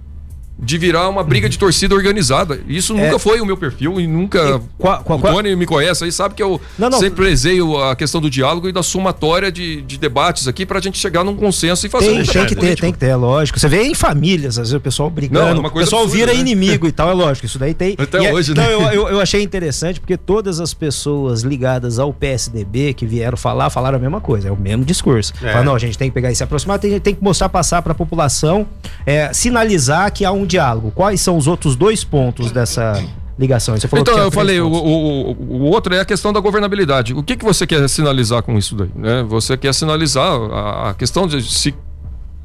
De 0.59 0.79
virar 0.79 1.09
uma 1.09 1.23
briga 1.23 1.49
de 1.49 1.59
torcida 1.59 1.95
organizada. 1.95 2.59
Isso 2.67 2.97
é. 2.97 3.05
nunca 3.05 3.19
foi 3.19 3.41
o 3.41 3.47
meu 3.47 3.57
perfil 3.57 4.01
e 4.01 4.07
nunca. 4.07 4.39
E 4.39 4.61
qual, 4.79 5.03
qual, 5.03 5.19
qual... 5.19 5.33
O 5.33 5.37
Tony 5.37 5.55
me 5.55 5.67
conhece 5.67 6.05
aí, 6.05 6.13
sabe 6.13 6.35
que 6.35 6.43
eu 6.43 6.61
não, 6.79 6.89
não. 6.89 6.99
sempre 6.99 7.17
prezeio 7.17 7.79
a 7.83 7.95
questão 7.95 8.21
do 8.21 8.31
diálogo 8.31 8.69
e 8.69 8.73
da 8.73 8.83
somatória 8.83 9.53
de, 9.53 9.83
de 9.83 9.99
debates 9.99 10.49
aqui 10.49 10.65
pra 10.65 10.81
gente 10.81 10.97
chegar 10.99 11.23
num 11.23 11.37
consenso 11.37 11.87
e 11.87 11.91
fazer 11.91 12.07
tem, 12.07 12.21
um 12.21 12.25
tem 12.25 12.47
que 12.47 12.57
ter, 12.57 12.81
tem 12.81 12.93
que 12.93 12.99
ter, 12.99 13.09
é 13.09 13.17
lógico. 13.17 13.59
Você 13.59 13.69
vê 13.69 13.83
em 13.83 13.95
famílias, 13.95 14.59
às 14.59 14.69
vezes 14.69 14.75
o 14.75 14.81
pessoal 14.81 15.11
brigando, 15.11 15.61
não, 15.61 15.65
é 15.65 15.69
o 15.69 15.73
pessoal 15.73 16.03
absurda, 16.03 16.27
vira 16.27 16.33
né? 16.33 16.41
inimigo 16.41 16.87
e 16.87 16.93
tal, 16.93 17.11
é 17.11 17.15
lógico. 17.15 17.45
Isso 17.45 17.59
daí 17.59 17.75
tem. 17.75 17.95
Até 18.01 18.21
e 18.21 18.27
é- 18.27 18.33
hoje, 18.33 18.53
é, 18.53 18.55
né? 18.55 18.67
Não, 18.67 18.93
eu, 18.93 19.09
eu, 19.09 19.21
achei 19.21 19.43
interessante 19.43 20.01
porque 20.01 20.17
todas 20.17 20.59
as 20.59 20.73
pessoas 20.73 21.43
ligadas 21.43 21.99
ao 21.99 22.13
PSDB 22.13 22.95
que 22.95 23.05
vieram 23.05 23.37
falar, 23.37 23.69
falaram 23.69 23.97
a 23.99 24.01
mesma 24.01 24.21
coisa, 24.21 24.49
é 24.49 24.51
o 24.51 24.57
mesmo 24.57 24.85
discurso. 24.85 25.35
É. 25.43 25.49
Falaram, 25.49 25.65
não, 25.65 25.75
a 25.75 25.79
gente 25.79 25.99
tem 25.99 26.09
que 26.09 26.15
pegar 26.15 26.31
e 26.31 26.35
se 26.35 26.43
aproximar, 26.43 26.79
tem, 26.79 26.99
tem 26.99 27.15
que 27.15 27.23
mostrar, 27.23 27.49
passar 27.51 27.83
pra 27.83 27.95
população, 27.95 28.67
é, 29.05 29.33
sinalizar 29.35 30.11
que 30.13 30.25
há 30.25 30.33
um 30.33 30.46
diálogo. 30.47 30.91
Quais 30.91 31.21
são 31.21 31.37
os 31.37 31.47
outros 31.47 31.77
dois 31.77 32.05
pontos 32.05 32.51
dessa 32.51 33.03
ligação? 33.39 33.77
Você 33.77 33.89
falou 33.89 34.03
então, 34.03 34.19
eu 34.19 34.31
falei, 34.31 34.61
o, 34.61 34.69
o, 34.69 35.33
o, 35.33 35.63
outro 35.63 35.95
é 35.95 36.01
a 36.01 36.05
questão 36.05 36.33
da 36.33 36.41
governabilidade. 36.41 37.13
O 37.15 37.23
que, 37.23 37.37
que 37.37 37.45
você 37.45 37.67
quer 37.67 37.89
sinalizar 37.89 38.43
com 38.43 38.57
isso 38.57 38.75
daí? 38.75 38.91
Né? 38.95 39.23
Você 39.29 39.57
quer 39.57 39.75
sinalizar 39.75 40.25
a, 40.25 40.91
a 40.91 40.95
questão 40.95 41.27
de 41.27 41.43
se 41.43 41.75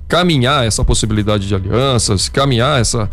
caminhar 0.08 0.66
essa 0.66 0.84
possibilidade 0.84 1.48
de 1.48 1.56
alianças, 1.56 2.28
caminhar 2.28 2.82
essa, 2.82 3.10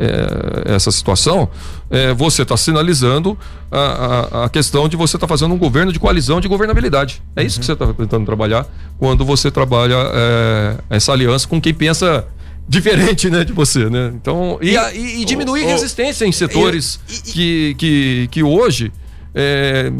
é, 0.00 0.74
essa 0.74 0.90
situação, 0.90 1.48
é, 1.90 2.12
você 2.12 2.42
está 2.42 2.56
sinalizando 2.56 3.38
a, 3.70 3.78
a, 3.78 4.44
a, 4.46 4.48
questão 4.48 4.88
de 4.88 4.96
você 4.96 5.16
estar 5.16 5.26
tá 5.26 5.28
fazendo 5.28 5.54
um 5.54 5.58
governo 5.58 5.92
de 5.92 6.00
coalizão 6.00 6.40
de 6.40 6.48
governabilidade. 6.48 7.22
É 7.36 7.44
isso 7.44 7.56
uhum. 7.56 7.60
que 7.60 7.66
você 7.66 7.72
está 7.74 7.86
tentando 7.92 8.24
trabalhar 8.24 8.66
quando 8.98 9.24
você 9.24 9.50
trabalha 9.50 9.94
é, 10.12 10.76
essa 10.88 11.12
aliança 11.12 11.46
com 11.46 11.60
quem 11.60 11.74
pensa 11.74 12.26
diferente, 12.68 13.28
né, 13.28 13.44
de 13.44 13.52
você, 13.52 13.90
né? 13.90 14.12
Então, 14.14 14.58
e, 14.62 14.76
e, 14.76 15.22
e 15.22 15.24
diminuir 15.24 15.62
oh, 15.62 15.66
oh, 15.66 15.68
resistência 15.68 16.24
em 16.24 16.32
setores 16.32 17.00
e, 17.08 17.32
que, 17.32 17.74
que, 17.78 18.28
que 18.30 18.42
hoje 18.42 18.92
é, 19.34 19.92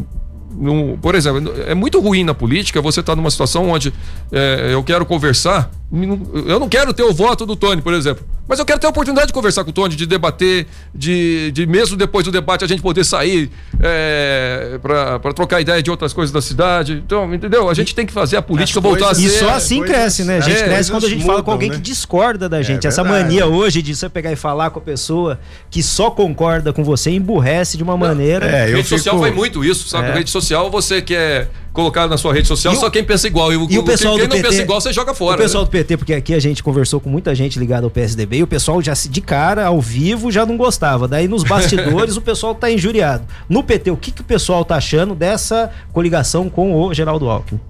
por 1.00 1.14
exemplo, 1.14 1.54
é 1.66 1.74
muito 1.74 2.00
ruim 2.00 2.24
na 2.24 2.34
política 2.34 2.82
você 2.82 3.00
estar 3.00 3.12
tá 3.12 3.16
numa 3.16 3.30
situação 3.30 3.70
onde 3.70 3.92
é, 4.32 4.70
eu 4.72 4.82
quero 4.82 5.06
conversar, 5.06 5.70
eu 5.92 6.60
não 6.60 6.68
quero 6.68 6.94
ter 6.94 7.02
o 7.02 7.12
voto 7.12 7.44
do 7.44 7.56
Tony, 7.56 7.82
por 7.82 7.92
exemplo. 7.92 8.24
Mas 8.46 8.58
eu 8.58 8.64
quero 8.64 8.80
ter 8.80 8.86
a 8.86 8.90
oportunidade 8.90 9.28
de 9.28 9.32
conversar 9.32 9.62
com 9.64 9.70
o 9.70 9.72
Tony, 9.72 9.94
de 9.94 10.06
debater, 10.06 10.66
de, 10.92 11.52
de 11.52 11.66
mesmo 11.66 11.96
depois 11.96 12.24
do 12.24 12.32
debate 12.32 12.64
a 12.64 12.66
gente 12.66 12.82
poder 12.82 13.04
sair 13.04 13.50
é, 13.80 14.78
para 14.82 15.32
trocar 15.32 15.60
ideia 15.60 15.80
de 15.82 15.90
outras 15.90 16.12
coisas 16.12 16.32
da 16.32 16.40
cidade. 16.40 17.02
Então, 17.04 17.32
entendeu? 17.32 17.68
A 17.68 17.74
gente 17.74 17.94
tem 17.94 18.06
que 18.06 18.12
fazer 18.12 18.36
a 18.36 18.42
política 18.42 18.80
voltar 18.80 19.10
a 19.10 19.14
ser. 19.14 19.22
E 19.22 19.30
só 19.30 19.50
assim 19.50 19.82
cresce, 19.82 20.24
né? 20.24 20.38
A 20.38 20.40
gente 20.40 20.62
é, 20.62 20.64
cresce 20.64 20.90
quando 20.90 21.06
a 21.06 21.08
gente 21.08 21.20
mudam, 21.20 21.32
fala 21.32 21.42
com 21.44 21.50
alguém 21.50 21.70
né? 21.70 21.76
que 21.76 21.80
discorda 21.80 22.48
da 22.48 22.60
é 22.60 22.62
gente. 22.62 22.86
Essa 22.86 23.04
mania 23.04 23.46
hoje 23.46 23.82
de 23.82 23.94
você 23.94 24.08
pegar 24.08 24.32
e 24.32 24.36
falar 24.36 24.70
com 24.70 24.78
a 24.78 24.82
pessoa 24.82 25.38
que 25.70 25.82
só 25.82 26.10
concorda 26.10 26.72
com 26.72 26.82
você 26.82 27.10
emburrece 27.10 27.76
de 27.76 27.82
uma 27.82 27.96
maneira. 27.96 28.46
É, 28.46 28.66
rede 28.66 28.82
fico... 28.82 28.88
social 28.88 29.18
vai 29.18 29.30
muito 29.30 29.64
isso, 29.64 29.88
sabe? 29.88 30.08
É. 30.08 30.14
Rede 30.14 30.30
social 30.30 30.70
você 30.70 31.00
quer 31.02 31.48
colocar 31.72 32.08
na 32.08 32.16
sua 32.16 32.32
rede 32.32 32.48
social, 32.48 32.74
só 32.74 32.90
quem 32.90 33.04
pensa 33.04 33.26
igual. 33.26 33.52
E 33.52 33.56
o, 33.56 33.66
e 33.70 33.78
o 33.78 33.82
pessoal 33.84 34.14
quem, 34.16 34.22
quem 34.22 34.28
não 34.28 34.36
PT, 34.36 34.48
pensa 34.48 34.62
igual, 34.62 34.80
você 34.80 34.92
joga 34.92 35.14
fora. 35.14 35.36
O 35.36 35.42
pessoal 35.42 35.64
né? 35.64 35.68
do 35.68 35.70
PT, 35.70 35.96
porque 35.96 36.14
aqui 36.14 36.34
a 36.34 36.40
gente 36.40 36.62
conversou 36.62 37.00
com 37.00 37.08
muita 37.08 37.34
gente 37.34 37.58
ligada 37.58 37.86
ao 37.86 37.90
PSDB 37.90 38.38
e 38.38 38.42
o 38.42 38.46
pessoal 38.46 38.80
já 38.82 38.92
de 38.92 39.20
cara, 39.20 39.66
ao 39.66 39.80
vivo, 39.80 40.30
já 40.30 40.44
não 40.44 40.56
gostava. 40.56 41.06
Daí 41.06 41.28
nos 41.28 41.44
bastidores 41.44 42.16
o 42.18 42.20
pessoal 42.20 42.54
tá 42.54 42.70
injuriado. 42.70 43.24
No 43.48 43.62
PT, 43.62 43.90
o 43.90 43.96
que, 43.96 44.10
que 44.10 44.20
o 44.20 44.24
pessoal 44.24 44.64
tá 44.64 44.76
achando 44.76 45.14
dessa 45.14 45.70
coligação 45.92 46.48
com 46.48 46.74
o 46.74 46.92
Geraldo 46.92 47.28
Alckmin? 47.28 47.60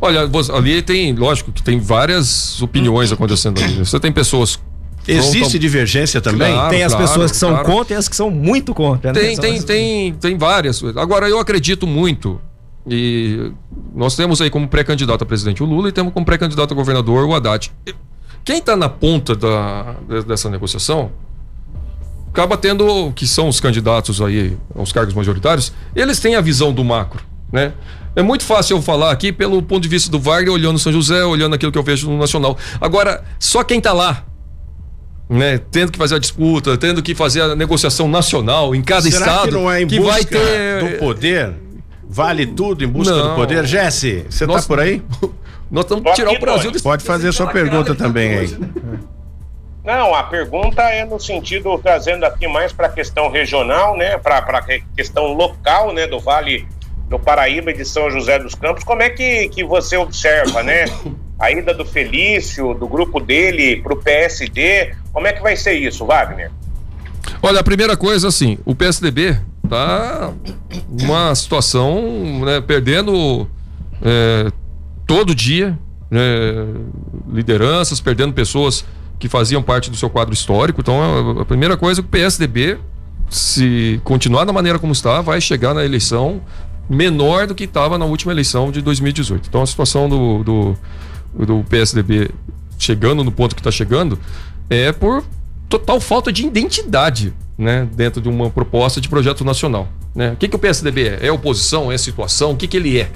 Olha, 0.00 0.28
ali 0.52 0.82
tem, 0.82 1.14
lógico 1.14 1.52
que 1.52 1.62
tem 1.62 1.78
várias 1.78 2.60
opiniões 2.60 3.12
acontecendo 3.12 3.62
ali. 3.62 3.78
Você 3.78 4.00
tem 4.00 4.10
pessoas 4.10 4.58
Existe 5.06 5.58
divergência 5.58 6.20
também? 6.20 6.52
Claro, 6.52 6.70
tem 6.70 6.82
as 6.82 6.92
claro, 6.92 7.08
pessoas 7.08 7.30
que 7.32 7.36
são 7.36 7.50
claro. 7.50 7.64
contra 7.66 7.94
e 7.94 7.96
as 7.96 8.08
que 8.08 8.14
são 8.14 8.30
muito 8.30 8.72
contra. 8.72 9.12
Né? 9.12 9.20
Tem, 9.20 9.36
tem, 9.36 9.62
tem, 9.62 10.12
tem 10.14 10.38
várias. 10.38 10.82
Agora, 10.96 11.28
eu 11.28 11.38
acredito 11.40 11.86
muito 11.86 12.40
e 12.86 13.52
nós 13.94 14.16
temos 14.16 14.40
aí 14.40 14.50
como 14.50 14.66
pré-candidato 14.66 15.22
a 15.22 15.26
presidente 15.26 15.62
o 15.62 15.66
Lula 15.66 15.88
e 15.88 15.92
temos 15.92 16.12
como 16.12 16.26
pré-candidato 16.26 16.72
a 16.72 16.74
governador 16.74 17.24
o 17.24 17.34
Haddad. 17.34 17.70
Quem 18.44 18.58
está 18.58 18.76
na 18.76 18.88
ponta 18.88 19.36
da, 19.36 19.94
dessa 20.26 20.50
negociação 20.50 21.12
acaba 22.28 22.56
tendo, 22.56 23.12
que 23.14 23.26
são 23.26 23.46
os 23.46 23.60
candidatos 23.60 24.20
aí 24.20 24.56
aos 24.74 24.90
cargos 24.90 25.14
majoritários, 25.14 25.72
eles 25.94 26.18
têm 26.18 26.34
a 26.34 26.40
visão 26.40 26.72
do 26.72 26.82
macro, 26.82 27.22
né? 27.52 27.72
É 28.16 28.22
muito 28.22 28.44
fácil 28.44 28.76
eu 28.76 28.82
falar 28.82 29.10
aqui 29.10 29.32
pelo 29.32 29.62
ponto 29.62 29.82
de 29.82 29.88
vista 29.88 30.10
do 30.10 30.18
Wagner, 30.18 30.52
olhando 30.52 30.78
São 30.78 30.92
José, 30.92 31.24
olhando 31.24 31.54
aquilo 31.54 31.72
que 31.72 31.78
eu 31.78 31.82
vejo 31.82 32.10
no 32.10 32.18
Nacional. 32.18 32.58
Agora, 32.80 33.24
só 33.38 33.62
quem 33.64 33.78
está 33.78 33.92
lá, 33.92 34.24
né, 35.30 35.58
tendo 35.70 35.90
que 35.90 35.98
fazer 35.98 36.16
a 36.16 36.18
disputa, 36.18 36.76
tendo 36.76 37.02
que 37.02 37.14
fazer 37.14 37.40
a 37.40 37.56
negociação 37.56 38.08
nacional 38.08 38.74
em 38.74 38.82
cada 38.82 39.10
Será 39.10 39.26
estado, 39.26 39.48
que, 39.48 39.54
não 39.54 39.70
é 39.70 39.82
em 39.82 39.86
que 39.86 40.00
vai 40.00 40.24
ter 40.24 40.90
do 40.92 40.98
poder 40.98 41.54
Vale 42.12 42.46
tudo 42.46 42.84
em 42.84 42.86
busca 42.86 43.14
não. 43.14 43.30
do 43.30 43.34
poder? 43.34 43.64
Jesse, 43.64 44.26
você 44.28 44.44
está 44.44 44.60
por 44.62 44.78
aí? 44.78 45.02
Nós 45.70 45.86
estamos 45.86 46.14
tirar 46.14 46.32
o 46.32 46.38
Brasil 46.38 46.70
desse 46.70 46.84
Pode 46.84 47.02
fazer 47.02 47.32
sua 47.32 47.46
pergunta 47.46 47.94
também 47.94 48.36
aí. 48.36 48.58
Não, 49.82 50.14
a 50.14 50.22
pergunta 50.22 50.82
é 50.82 51.06
no 51.06 51.18
sentido, 51.18 51.76
trazendo 51.78 52.24
aqui 52.24 52.46
mais 52.46 52.70
para 52.70 52.88
a 52.88 52.90
questão 52.90 53.30
regional, 53.30 53.96
né? 53.96 54.18
Para 54.18 54.38
a 54.40 54.62
questão 54.94 55.32
local, 55.32 55.94
né? 55.94 56.06
Do 56.06 56.20
Vale 56.20 56.68
do 57.08 57.18
Paraíba 57.18 57.70
e 57.70 57.74
de 57.74 57.84
São 57.86 58.10
José 58.10 58.38
dos 58.38 58.54
Campos. 58.54 58.84
Como 58.84 59.00
é 59.00 59.08
que, 59.08 59.48
que 59.48 59.64
você 59.64 59.96
observa, 59.96 60.62
né? 60.62 60.84
A 61.40 61.50
ida 61.50 61.72
do 61.72 61.84
Felício, 61.84 62.74
do 62.74 62.86
grupo 62.86 63.18
dele 63.18 63.80
para 63.82 63.94
o 63.94 63.96
PSD. 63.96 64.94
Como 65.14 65.26
é 65.26 65.32
que 65.32 65.42
vai 65.42 65.56
ser 65.56 65.72
isso, 65.72 66.04
Wagner? 66.04 66.50
Olha, 67.42 67.60
a 67.60 67.64
primeira 67.64 67.96
coisa, 67.96 68.28
assim, 68.28 68.58
o 68.66 68.74
PSDB 68.74 69.40
tá 69.72 70.32
uma 71.00 71.34
situação, 71.34 72.44
né, 72.44 72.60
perdendo 72.60 73.48
é, 74.02 74.52
todo 75.06 75.34
dia 75.34 75.78
né, 76.10 76.20
lideranças, 77.32 77.98
perdendo 77.98 78.34
pessoas 78.34 78.84
que 79.18 79.28
faziam 79.28 79.62
parte 79.62 79.90
do 79.90 79.96
seu 79.96 80.10
quadro 80.10 80.34
histórico. 80.34 80.82
Então, 80.82 81.40
a, 81.40 81.44
primeira 81.46 81.76
coisa 81.76 82.00
é 82.00 82.02
que 82.02 82.08
o 82.08 82.10
PSDB, 82.10 82.78
se 83.30 83.98
continuar 84.04 84.44
da 84.44 84.52
maneira 84.52 84.78
como 84.78 84.92
está, 84.92 85.22
vai 85.22 85.40
chegar 85.40 85.72
na 85.72 85.82
eleição 85.82 86.42
menor 86.90 87.46
do 87.46 87.54
que 87.54 87.64
estava 87.64 87.96
na 87.96 88.04
última 88.04 88.32
eleição 88.32 88.70
de 88.70 88.82
2018. 88.82 89.48
Então, 89.48 89.62
a 89.62 89.66
situação 89.66 90.06
do, 90.06 90.44
do, 90.44 90.76
do 91.46 91.64
PSDB 91.64 92.30
chegando 92.78 93.24
no 93.24 93.32
ponto 93.32 93.54
que 93.54 93.60
está 93.60 93.70
chegando 93.70 94.18
é 94.68 94.92
por 94.92 95.24
total 95.78 96.00
falta 96.00 96.30
de 96.30 96.44
identidade 96.44 97.32
né, 97.56 97.88
dentro 97.94 98.20
de 98.20 98.28
uma 98.28 98.50
proposta 98.50 99.00
de 99.00 99.08
projeto 99.08 99.42
nacional. 99.42 99.88
Né? 100.14 100.32
O 100.32 100.36
que, 100.36 100.46
que 100.46 100.56
o 100.56 100.58
PSDB 100.58 101.08
é? 101.08 101.26
É 101.28 101.32
oposição? 101.32 101.90
É 101.90 101.96
situação? 101.96 102.52
O 102.52 102.56
que, 102.56 102.66
que 102.66 102.76
ele 102.76 102.98
é 102.98 103.10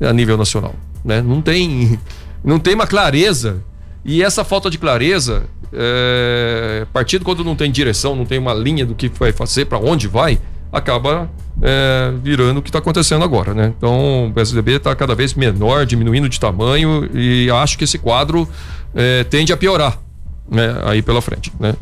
a 0.00 0.12
nível 0.12 0.36
nacional? 0.36 0.74
Né? 1.02 1.22
Não, 1.22 1.40
tem, 1.40 1.98
não 2.44 2.58
tem 2.58 2.74
uma 2.74 2.86
clareza. 2.86 3.62
E 4.04 4.22
essa 4.22 4.44
falta 4.44 4.68
de 4.68 4.76
clareza, 4.76 5.44
é, 5.72 6.86
partido 6.92 7.24
quando 7.24 7.42
não 7.42 7.56
tem 7.56 7.70
direção, 7.70 8.14
não 8.14 8.26
tem 8.26 8.38
uma 8.38 8.52
linha 8.52 8.84
do 8.84 8.94
que 8.94 9.08
vai 9.08 9.32
fazer, 9.32 9.64
para 9.64 9.78
onde 9.78 10.06
vai, 10.06 10.38
acaba 10.70 11.30
é, 11.62 12.12
virando 12.22 12.58
o 12.58 12.62
que 12.62 12.68
está 12.68 12.78
acontecendo 12.78 13.24
agora. 13.24 13.54
Né? 13.54 13.72
Então 13.76 14.26
o 14.26 14.32
PSDB 14.32 14.72
está 14.72 14.94
cada 14.94 15.14
vez 15.14 15.32
menor, 15.32 15.86
diminuindo 15.86 16.28
de 16.28 16.38
tamanho, 16.38 17.08
e 17.14 17.50
acho 17.50 17.78
que 17.78 17.84
esse 17.84 17.98
quadro 17.98 18.46
é, 18.94 19.24
tende 19.24 19.50
a 19.50 19.56
piorar 19.56 20.05
né, 20.50 20.80
aí 20.84 21.02
pela 21.02 21.20
frente. 21.20 21.52
Né? 21.58 21.74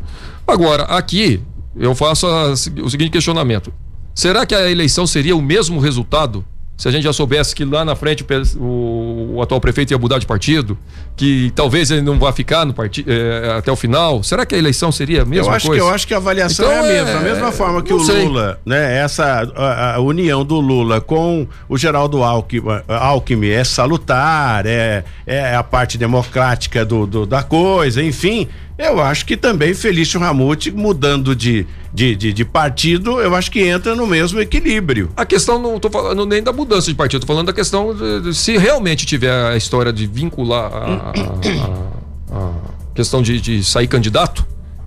Agora, 0.47 0.83
aqui 0.83 1.41
eu 1.75 1.93
faço 1.95 2.27
a, 2.27 2.51
o 2.51 2.89
seguinte 2.89 3.09
questionamento: 3.09 3.73
será 4.13 4.45
que 4.45 4.55
a 4.55 4.69
eleição 4.69 5.05
seria 5.05 5.35
o 5.35 5.41
mesmo 5.41 5.79
resultado 5.79 6.45
se 6.77 6.87
a 6.87 6.91
gente 6.91 7.03
já 7.03 7.13
soubesse 7.13 7.55
que 7.55 7.63
lá 7.63 7.85
na 7.85 7.95
frente 7.95 8.25
o, 8.57 9.35
o, 9.35 9.41
atual 9.41 9.61
prefeito 9.61 9.91
ia 9.91 9.97
mudar 9.97 10.19
de 10.19 10.25
partido, 10.25 10.77
que 11.15 11.51
talvez 11.55 11.89
ele 11.89 12.01
não 12.01 12.19
vá 12.19 12.33
ficar 12.33 12.65
no 12.65 12.73
partido 12.73 13.09
é, 13.09 13.57
até 13.57 13.71
o 13.71 13.75
final, 13.75 14.21
será 14.23 14.45
que 14.45 14.53
a 14.53 14.57
eleição 14.57 14.91
seria 14.91 15.21
a 15.21 15.25
mesma 15.25 15.51
eu 15.51 15.55
acho 15.55 15.67
coisa? 15.67 15.81
Que, 15.81 15.89
eu 15.89 15.93
acho 15.93 16.07
que 16.07 16.13
a 16.13 16.17
avaliação 16.17 16.65
então, 16.65 16.75
é 16.75 16.79
a 16.79 17.03
mesma, 17.03 17.09
é, 17.09 17.17
a 17.17 17.21
mesma 17.21 17.51
forma 17.51 17.81
que 17.81 17.93
o 17.93 17.99
sei. 18.01 18.25
Lula, 18.25 18.59
né? 18.65 18.97
Essa 18.97 19.49
a, 19.55 19.95
a, 19.95 19.99
união 19.99 20.43
do 20.43 20.59
Lula 20.59 20.99
com 20.99 21.47
o 21.69 21.77
Geraldo 21.77 22.21
Alckmin, 22.23 22.81
Alckmin 22.87 23.49
é 23.49 23.63
salutar, 23.63 24.65
é, 24.65 25.05
é 25.25 25.55
a 25.55 25.63
parte 25.63 25.97
democrática 25.97 26.83
do, 26.83 27.07
do 27.07 27.25
da 27.25 27.41
coisa, 27.41 28.03
enfim. 28.03 28.49
Eu 28.77 29.01
acho 29.01 29.25
que 29.25 29.37
também 29.37 29.73
Felício 29.73 30.19
Ramute, 30.19 30.69
mudando 30.69 31.33
de, 31.33 31.65
de, 31.93 32.13
de, 32.13 32.33
de, 32.33 32.45
partido, 32.45 33.21
eu 33.21 33.33
acho 33.33 33.49
que 33.49 33.61
entra 33.61 33.95
no 33.95 34.05
mesmo 34.05 34.39
equilíbrio. 34.39 35.09
A 35.15 35.25
questão 35.25 35.57
não 35.57 35.77
estou 35.77 35.89
falando 35.89 36.25
nem 36.25 36.43
da 36.43 36.51
mudança 36.51 36.87
de 36.87 36.95
partido, 36.95 37.21
estou 37.21 37.33
falando 37.33 37.47
da 37.47 37.53
questão 37.53 37.95
de, 37.95 38.21
de, 38.21 38.33
se 38.33 38.57
realmente 38.57 39.05
tiver 39.05 39.31
a 39.31 39.55
história 39.55 39.93
de 39.93 40.05
vincular 40.05 40.73
a, 40.73 40.77
a, 40.77 42.37
a, 42.37 42.49
a 42.49 42.51
questão 42.93 43.21
de, 43.21 43.39
de 43.39 43.63
sair 43.63 43.87
candidato, 43.87 44.45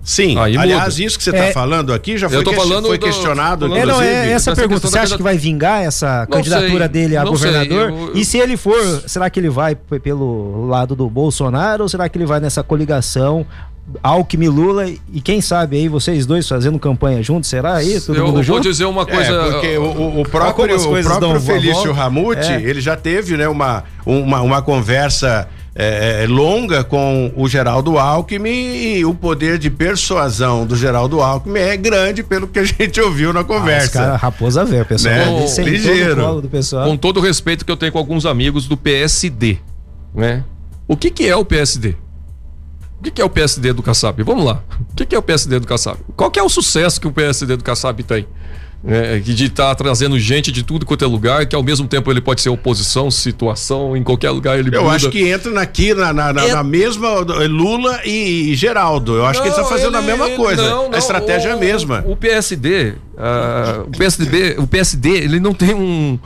Sim, 0.09 0.39
Aí 0.39 0.57
aliás, 0.57 0.95
muda. 0.95 1.05
isso 1.05 1.17
que 1.19 1.23
você 1.23 1.29
está 1.29 1.45
é, 1.45 1.51
falando 1.51 1.93
aqui 1.93 2.17
já 2.17 2.27
foi, 2.27 2.43
que, 2.43 2.53
foi 2.55 2.81
do, 2.81 2.97
questionado. 2.97 3.75
é, 3.75 3.85
não, 3.85 4.01
é 4.01 4.31
essa 4.31 4.55
pergunta. 4.55 4.87
Você 4.87 4.97
acha 4.97 5.15
que 5.15 5.21
vai 5.21 5.37
vingar 5.37 5.83
essa 5.83 6.21
não 6.21 6.37
candidatura 6.37 6.85
sei, 6.85 6.87
dele 6.87 7.15
a 7.15 7.23
governador? 7.23 7.89
Eu, 7.91 8.07
eu... 8.07 8.11
E 8.15 8.25
se 8.25 8.39
ele 8.39 8.57
for, 8.57 8.81
será 9.05 9.29
que 9.29 9.39
ele 9.39 9.49
vai 9.49 9.75
pelo 9.75 10.67
lado 10.67 10.95
do 10.95 11.07
Bolsonaro 11.07 11.83
ou 11.83 11.89
será 11.89 12.09
que 12.09 12.17
ele 12.17 12.25
vai 12.25 12.39
nessa 12.39 12.63
coligação 12.63 13.45
Alckmin 14.01 14.47
Lula 14.47 14.87
e 14.87 15.21
quem 15.21 15.41
sabe 15.41 15.77
aí 15.77 15.87
vocês 15.87 16.25
dois 16.25 16.47
fazendo 16.47 16.77
campanha 16.79 17.21
juntos, 17.23 17.49
será? 17.49 17.79
Todo 18.05 18.17
eu 18.17 18.27
mundo 18.27 18.43
junto? 18.43 18.63
vou 18.63 18.71
dizer 18.71 18.85
uma 18.85 19.05
coisa. 19.05 19.33
É, 19.33 19.51
porque 19.51 19.77
o, 19.77 20.21
o 20.21 20.23
próprio, 20.23 20.75
o 20.75 21.03
próprio 21.03 21.41
Felício 21.41 21.91
Ramute, 21.91 22.51
é. 22.51 22.61
ele 22.61 22.81
já 22.81 22.95
teve 22.95 23.37
né, 23.37 23.47
uma, 23.47 23.83
uma, 24.05 24.41
uma 24.41 24.61
conversa 24.61 25.47
é, 25.75 26.23
é, 26.23 26.27
longa 26.27 26.83
com 26.83 27.31
o 27.35 27.47
Geraldo 27.47 27.97
Alckmin 27.97 28.49
e 28.49 29.05
o 29.05 29.13
poder 29.13 29.57
de 29.57 29.69
persuasão 29.69 30.65
do 30.65 30.75
Geraldo 30.75 31.21
Alckmin 31.21 31.59
é 31.59 31.77
grande 31.77 32.21
pelo 32.21 32.47
que 32.47 32.59
a 32.59 32.65
gente 32.65 32.99
ouviu 32.99 33.31
na 33.31 33.43
conversa. 33.43 33.99
Ah, 33.99 34.03
cara, 34.03 34.17
raposa 34.17 34.65
velha, 34.65 34.83
pessoal. 34.85 35.15
Né? 35.15 35.63
Ligeiro. 35.63 36.41
Do 36.41 36.49
pessoal. 36.49 36.85
Com 36.85 36.97
todo 36.97 37.17
o 37.17 37.21
respeito 37.21 37.63
que 37.63 37.71
eu 37.71 37.77
tenho 37.77 37.91
com 37.91 37.97
alguns 37.97 38.25
amigos 38.25 38.67
do 38.67 38.75
PSD, 38.75 39.57
né? 40.13 40.43
O 40.87 40.97
que 40.97 41.09
que 41.09 41.27
é 41.27 41.35
o 41.35 41.45
PSD? 41.45 41.95
O 42.99 43.11
que, 43.11 43.21
é 43.21 43.25
o 43.25 43.29
PSD 43.29 43.71
do 43.71 43.81
Kassab? 43.81 44.21
Vamos 44.23 44.43
lá. 44.43 44.61
O 44.91 45.05
que, 45.05 45.15
é 45.15 45.17
o 45.17 45.21
PSD 45.21 45.59
do 45.59 45.65
Kassab? 45.65 45.97
Qual 46.17 46.29
que 46.29 46.37
é 46.37 46.43
o 46.43 46.49
sucesso 46.49 46.99
que 46.99 47.07
o 47.07 47.11
PSD 47.11 47.55
do 47.55 47.63
Kassab 47.63 48.03
tem? 48.03 48.27
É, 48.85 49.19
de 49.19 49.45
estar 49.45 49.67
tá 49.67 49.75
trazendo 49.75 50.17
gente 50.17 50.53
de 50.53 50.63
tudo 50.63 50.85
quanto 50.85 51.03
é 51.03 51.07
lugar, 51.07 51.45
que 51.45 51.53
ao 51.53 51.61
mesmo 51.61 51.85
tempo 51.85 52.09
ele 52.09 52.21
pode 52.21 52.39
ser 52.39 52.47
oposição, 52.47 53.11
situação, 53.11 53.95
em 53.95 54.01
qualquer 54.03 54.29
lugar 54.29 54.57
ele 54.57 54.73
Eu 54.73 54.83
muda. 54.83 54.95
acho 54.95 55.09
que 55.09 55.27
entra 55.27 55.59
aqui 55.59 55.93
na, 55.93 56.13
na, 56.13 56.31
na, 56.31 56.45
é... 56.45 56.53
na 56.53 56.63
mesma 56.63 57.09
Lula 57.19 57.99
e, 58.05 58.51
e, 58.51 58.55
Geraldo. 58.55 59.17
Eu 59.17 59.25
acho 59.25 59.39
não, 59.39 59.43
que 59.43 59.49
ele 59.49 59.59
está 59.59 59.69
fazendo 59.69 59.97
ele, 59.97 59.97
a 59.97 60.01
mesma 60.01 60.29
coisa. 60.29 60.61
Não, 60.61 60.87
não, 60.89 60.95
a 60.95 60.97
estratégia 60.97 61.49
o, 61.49 61.51
é 61.51 61.55
a 61.55 61.57
mesma. 61.57 62.03
O, 62.07 62.13
o 62.13 62.15
PSD, 62.15 62.91
uh, 62.91 62.95
ah, 63.17 63.83
o 63.85 63.91
PSDB, 63.91 64.55
o 64.59 64.67
PSD, 64.67 65.09
ele 65.09 65.41
não 65.41 65.53
tem 65.53 65.73
um 65.73 66.17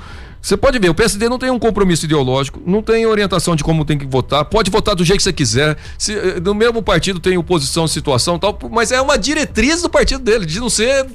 você 0.43 0.57
pode 0.57 0.77
ver, 0.77 0.89
o 0.89 0.93
PSD 0.93 1.29
não 1.29 1.39
tem 1.39 1.49
um 1.49 1.57
compromisso 1.57 2.03
ideológico, 2.03 2.61
não 2.65 2.83
tem 2.83 3.05
orientação 3.05 3.55
de 3.55 3.63
como 3.63 3.85
tem 3.85 3.97
que 3.97 4.05
votar, 4.05 4.43
pode 4.43 4.69
votar 4.69 4.93
do 4.93 5.05
jeito 5.05 5.19
que 5.19 5.23
você 5.23 5.31
quiser. 5.31 5.77
Se, 5.97 6.13
eh, 6.13 6.39
no 6.41 6.53
mesmo 6.53 6.83
partido 6.83 7.17
tem 7.17 7.37
oposição, 7.37 7.87
situação 7.87 8.37
tal, 8.37 8.59
mas 8.69 8.91
é 8.91 8.99
uma 8.99 9.17
diretriz 9.17 9.81
do 9.81 9.89
partido 9.89 10.21
dele, 10.21 10.45
de 10.45 10.59
não 10.59 10.69
ser 10.69 11.07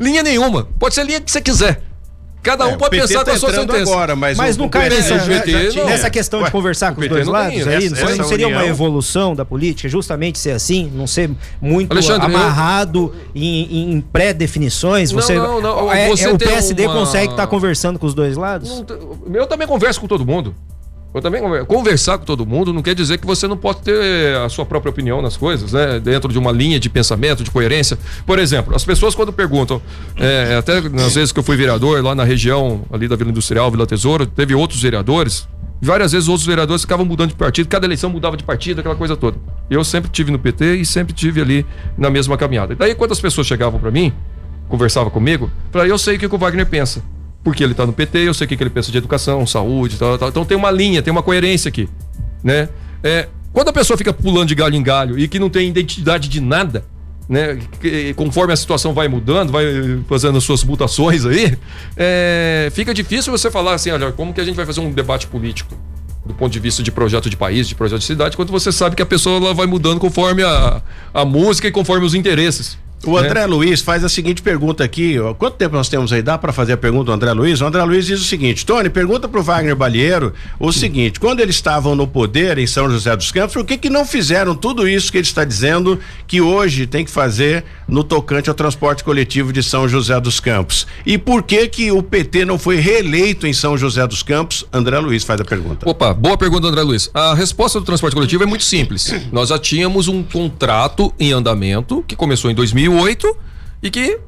linha 0.00 0.20
nenhuma. 0.20 0.68
Pode 0.80 0.96
ser 0.96 1.06
linha 1.06 1.20
que 1.20 1.30
você 1.30 1.40
quiser. 1.40 1.80
Cada 2.46 2.64
um 2.64 2.70
é, 2.70 2.76
pode 2.76 2.96
pensar 2.96 3.24
tá 3.24 3.24
com 3.24 3.30
a 3.32 3.38
sua 3.40 3.52
sentença. 3.52 3.92
Agora, 3.92 4.14
mas, 4.14 4.38
mas 4.38 4.56
não 4.56 4.68
cai 4.68 4.88
nessa, 4.88 5.18
PT, 5.18 5.72
não. 5.74 5.86
nessa 5.86 6.08
questão 6.08 6.38
Ué, 6.38 6.46
de 6.46 6.52
conversar 6.52 6.94
com 6.94 7.00
os 7.00 7.08
dois 7.08 7.26
lados 7.26 7.66
aí, 7.66 7.86
essa, 7.86 8.04
essa 8.04 8.16
não 8.16 8.24
seria 8.24 8.46
união. 8.46 8.60
uma 8.60 8.68
evolução 8.68 9.34
da 9.34 9.44
política, 9.44 9.88
justamente 9.88 10.38
ser 10.38 10.52
assim, 10.52 10.88
não 10.94 11.08
ser 11.08 11.28
muito 11.60 11.90
Alexandre, 11.90 12.26
amarrado 12.26 13.12
eu... 13.34 13.42
em, 13.42 13.94
em 13.94 14.00
pré-definições? 14.00 15.10
Você, 15.10 15.34
não, 15.34 15.60
não, 15.60 15.86
não. 15.86 15.92
É, 15.92 16.08
você 16.08 16.26
é, 16.28 16.32
o 16.32 16.38
PSD 16.38 16.86
uma... 16.86 16.94
consegue 16.94 17.32
estar 17.32 17.42
tá 17.42 17.46
conversando 17.48 17.98
com 17.98 18.06
os 18.06 18.14
dois 18.14 18.36
lados? 18.36 18.84
eu 19.34 19.46
também 19.48 19.66
converso 19.66 20.00
com 20.00 20.06
todo 20.06 20.24
mundo. 20.24 20.54
Eu 21.16 21.22
também 21.22 21.40
conversar 21.64 22.18
com 22.18 22.26
todo 22.26 22.44
mundo 22.44 22.74
não 22.74 22.82
quer 22.82 22.94
dizer 22.94 23.16
que 23.16 23.26
você 23.26 23.48
não 23.48 23.56
pode 23.56 23.80
ter 23.80 24.36
a 24.36 24.50
sua 24.50 24.66
própria 24.66 24.90
opinião 24.90 25.22
nas 25.22 25.34
coisas, 25.34 25.72
né? 25.72 25.98
Dentro 25.98 26.30
de 26.30 26.38
uma 26.38 26.52
linha 26.52 26.78
de 26.78 26.90
pensamento, 26.90 27.42
de 27.42 27.50
coerência. 27.50 27.98
Por 28.26 28.38
exemplo, 28.38 28.76
as 28.76 28.84
pessoas 28.84 29.14
quando 29.14 29.32
perguntam, 29.32 29.80
é, 30.18 30.56
até 30.58 30.78
nas 30.90 31.14
vezes 31.14 31.32
que 31.32 31.38
eu 31.38 31.42
fui 31.42 31.56
vereador 31.56 32.04
lá 32.04 32.14
na 32.14 32.22
região 32.22 32.82
ali 32.92 33.08
da 33.08 33.16
Vila 33.16 33.30
Industrial, 33.30 33.70
Vila 33.70 33.86
Tesouro, 33.86 34.26
teve 34.26 34.54
outros 34.54 34.82
vereadores. 34.82 35.48
Várias 35.80 36.12
vezes 36.12 36.28
outros 36.28 36.46
vereadores 36.46 36.82
ficavam 36.82 37.06
mudando 37.06 37.30
de 37.30 37.36
partido, 37.36 37.66
cada 37.66 37.86
eleição 37.86 38.10
mudava 38.10 38.36
de 38.36 38.44
partido, 38.44 38.80
aquela 38.80 38.94
coisa 38.94 39.16
toda. 39.16 39.38
Eu 39.70 39.82
sempre 39.84 40.10
tive 40.10 40.30
no 40.30 40.38
PT 40.38 40.76
e 40.76 40.84
sempre 40.84 41.14
tive 41.14 41.40
ali 41.40 41.64
na 41.96 42.10
mesma 42.10 42.36
caminhada. 42.36 42.74
E 42.74 42.76
daí 42.76 42.94
quando 42.94 43.12
as 43.12 43.20
pessoas 43.20 43.46
chegavam 43.46 43.80
para 43.80 43.90
mim, 43.90 44.12
conversavam 44.68 45.10
comigo, 45.10 45.50
falei, 45.72 45.90
eu 45.90 45.96
sei 45.96 46.16
o 46.16 46.18
que 46.18 46.26
o 46.26 46.36
Wagner 46.36 46.66
pensa 46.66 47.02
porque 47.46 47.62
ele 47.62 47.74
está 47.74 47.86
no 47.86 47.92
PT, 47.92 48.26
eu 48.26 48.34
sei 48.34 48.44
o 48.44 48.48
que, 48.48 48.60
ele 48.60 48.68
pensa 48.70 48.90
de 48.90 48.98
educação, 48.98 49.46
saúde, 49.46 49.96
tal, 49.96 50.18
tal. 50.18 50.30
Então 50.30 50.44
tem 50.44 50.56
uma 50.56 50.68
linha, 50.68 51.00
tem 51.00 51.12
uma 51.12 51.22
coerência 51.22 51.68
aqui, 51.68 51.88
né? 52.42 52.68
É, 53.04 53.28
quando 53.52 53.68
a 53.68 53.72
pessoa 53.72 53.96
fica 53.96 54.12
pulando 54.12 54.48
de 54.48 54.54
galho 54.56 54.74
em 54.74 54.82
galho 54.82 55.16
e 55.16 55.28
que 55.28 55.38
não 55.38 55.48
tem 55.48 55.68
identidade 55.68 56.28
de 56.28 56.40
nada, 56.40 56.84
né? 57.28 57.56
Que, 57.80 58.12
conforme 58.14 58.52
a 58.52 58.56
situação 58.56 58.92
vai 58.92 59.06
mudando, 59.06 59.52
vai 59.52 59.64
fazendo 60.08 60.36
as 60.38 60.42
suas 60.42 60.64
mutações 60.64 61.24
aí, 61.24 61.56
é, 61.96 62.68
fica 62.72 62.92
difícil 62.92 63.30
você 63.30 63.48
falar 63.48 63.74
assim, 63.74 63.92
olha, 63.92 64.10
como 64.10 64.34
que 64.34 64.40
a 64.40 64.44
gente 64.44 64.56
vai 64.56 64.66
fazer 64.66 64.80
um 64.80 64.90
debate 64.90 65.28
político? 65.28 65.72
do 66.26 66.34
ponto 66.34 66.52
de 66.52 66.58
vista 66.58 66.82
de 66.82 66.90
projeto 66.90 67.30
de 67.30 67.36
país, 67.36 67.68
de 67.68 67.76
projeto 67.76 68.00
de 68.00 68.04
cidade, 68.06 68.36
quando 68.36 68.50
você 68.50 68.72
sabe 68.72 68.96
que 68.96 69.02
a 69.02 69.06
pessoa 69.06 69.36
ela 69.36 69.54
vai 69.54 69.64
mudando 69.64 70.00
conforme 70.00 70.42
a, 70.42 70.82
a 71.14 71.24
música 71.24 71.68
e 71.68 71.70
conforme 71.70 72.04
os 72.04 72.16
interesses. 72.16 72.76
O 73.04 73.16
André 73.16 73.40
é. 73.40 73.46
Luiz 73.46 73.82
faz 73.82 74.02
a 74.02 74.08
seguinte 74.08 74.42
pergunta 74.42 74.82
aqui. 74.82 75.18
Ó, 75.18 75.34
quanto 75.34 75.56
tempo 75.56 75.76
nós 75.76 75.88
temos 75.88 76.12
aí? 76.12 76.22
Dá 76.22 76.36
para 76.38 76.52
fazer 76.52 76.72
a 76.72 76.76
pergunta 76.76 77.04
do 77.04 77.12
André 77.12 77.32
Luiz? 77.32 77.60
O 77.60 77.66
André 77.66 77.82
Luiz 77.84 78.06
diz 78.06 78.20
o 78.20 78.24
seguinte: 78.24 78.64
Tony, 78.64 78.90
pergunta 78.90 79.28
pro 79.28 79.42
Wagner 79.42 79.76
Balieiro 79.76 80.32
o 80.58 80.72
seguinte: 80.72 81.20
quando 81.20 81.40
eles 81.40 81.56
estavam 81.56 81.94
no 81.94 82.06
poder 82.06 82.58
em 82.58 82.66
São 82.66 82.90
José 82.90 83.14
dos 83.14 83.30
Campos, 83.30 83.54
por 83.54 83.64
que 83.64 83.78
que 83.78 83.90
não 83.90 84.04
fizeram 84.04 84.54
tudo 84.54 84.88
isso 84.88 85.12
que 85.12 85.18
ele 85.18 85.26
está 85.26 85.44
dizendo 85.44 86.00
que 86.26 86.40
hoje 86.40 86.86
tem 86.86 87.04
que 87.04 87.10
fazer 87.10 87.64
no 87.88 88.02
tocante 88.02 88.48
ao 88.48 88.54
transporte 88.54 89.04
coletivo 89.04 89.52
de 89.52 89.62
São 89.62 89.88
José 89.88 90.18
dos 90.20 90.40
Campos? 90.40 90.86
E 91.04 91.18
por 91.18 91.42
que 91.42 91.68
que 91.68 91.90
o 91.92 92.02
PT 92.02 92.44
não 92.44 92.58
foi 92.58 92.76
reeleito 92.76 93.46
em 93.46 93.52
São 93.52 93.76
José 93.76 94.06
dos 94.06 94.22
Campos? 94.22 94.64
André 94.72 94.98
Luiz 94.98 95.22
faz 95.24 95.40
a 95.40 95.44
pergunta. 95.44 95.88
Opa, 95.88 96.14
boa 96.14 96.36
pergunta, 96.36 96.66
André 96.66 96.82
Luiz. 96.82 97.10
A 97.12 97.34
resposta 97.34 97.78
do 97.78 97.86
transporte 97.86 98.14
coletivo 98.14 98.42
é 98.42 98.46
muito 98.46 98.64
simples. 98.64 99.14
Nós 99.30 99.50
já 99.50 99.58
tínhamos 99.58 100.08
um 100.08 100.22
contrato 100.22 101.12
em 101.18 101.32
andamento 101.32 102.04
que 102.06 102.16
começou 102.16 102.50
em 102.50 102.54
2000 102.54 102.86
2008 102.86 103.36
e 103.82 103.90
que 103.90 104.18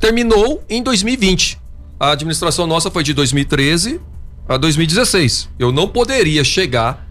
terminou 0.00 0.62
em 0.68 0.82
2020. 0.82 1.58
A 1.98 2.12
administração 2.12 2.66
nossa 2.66 2.90
foi 2.90 3.02
de 3.02 3.14
2013 3.14 4.00
a 4.48 4.56
2016. 4.56 5.48
Eu 5.58 5.70
não 5.70 5.88
poderia 5.88 6.42
chegar 6.42 7.08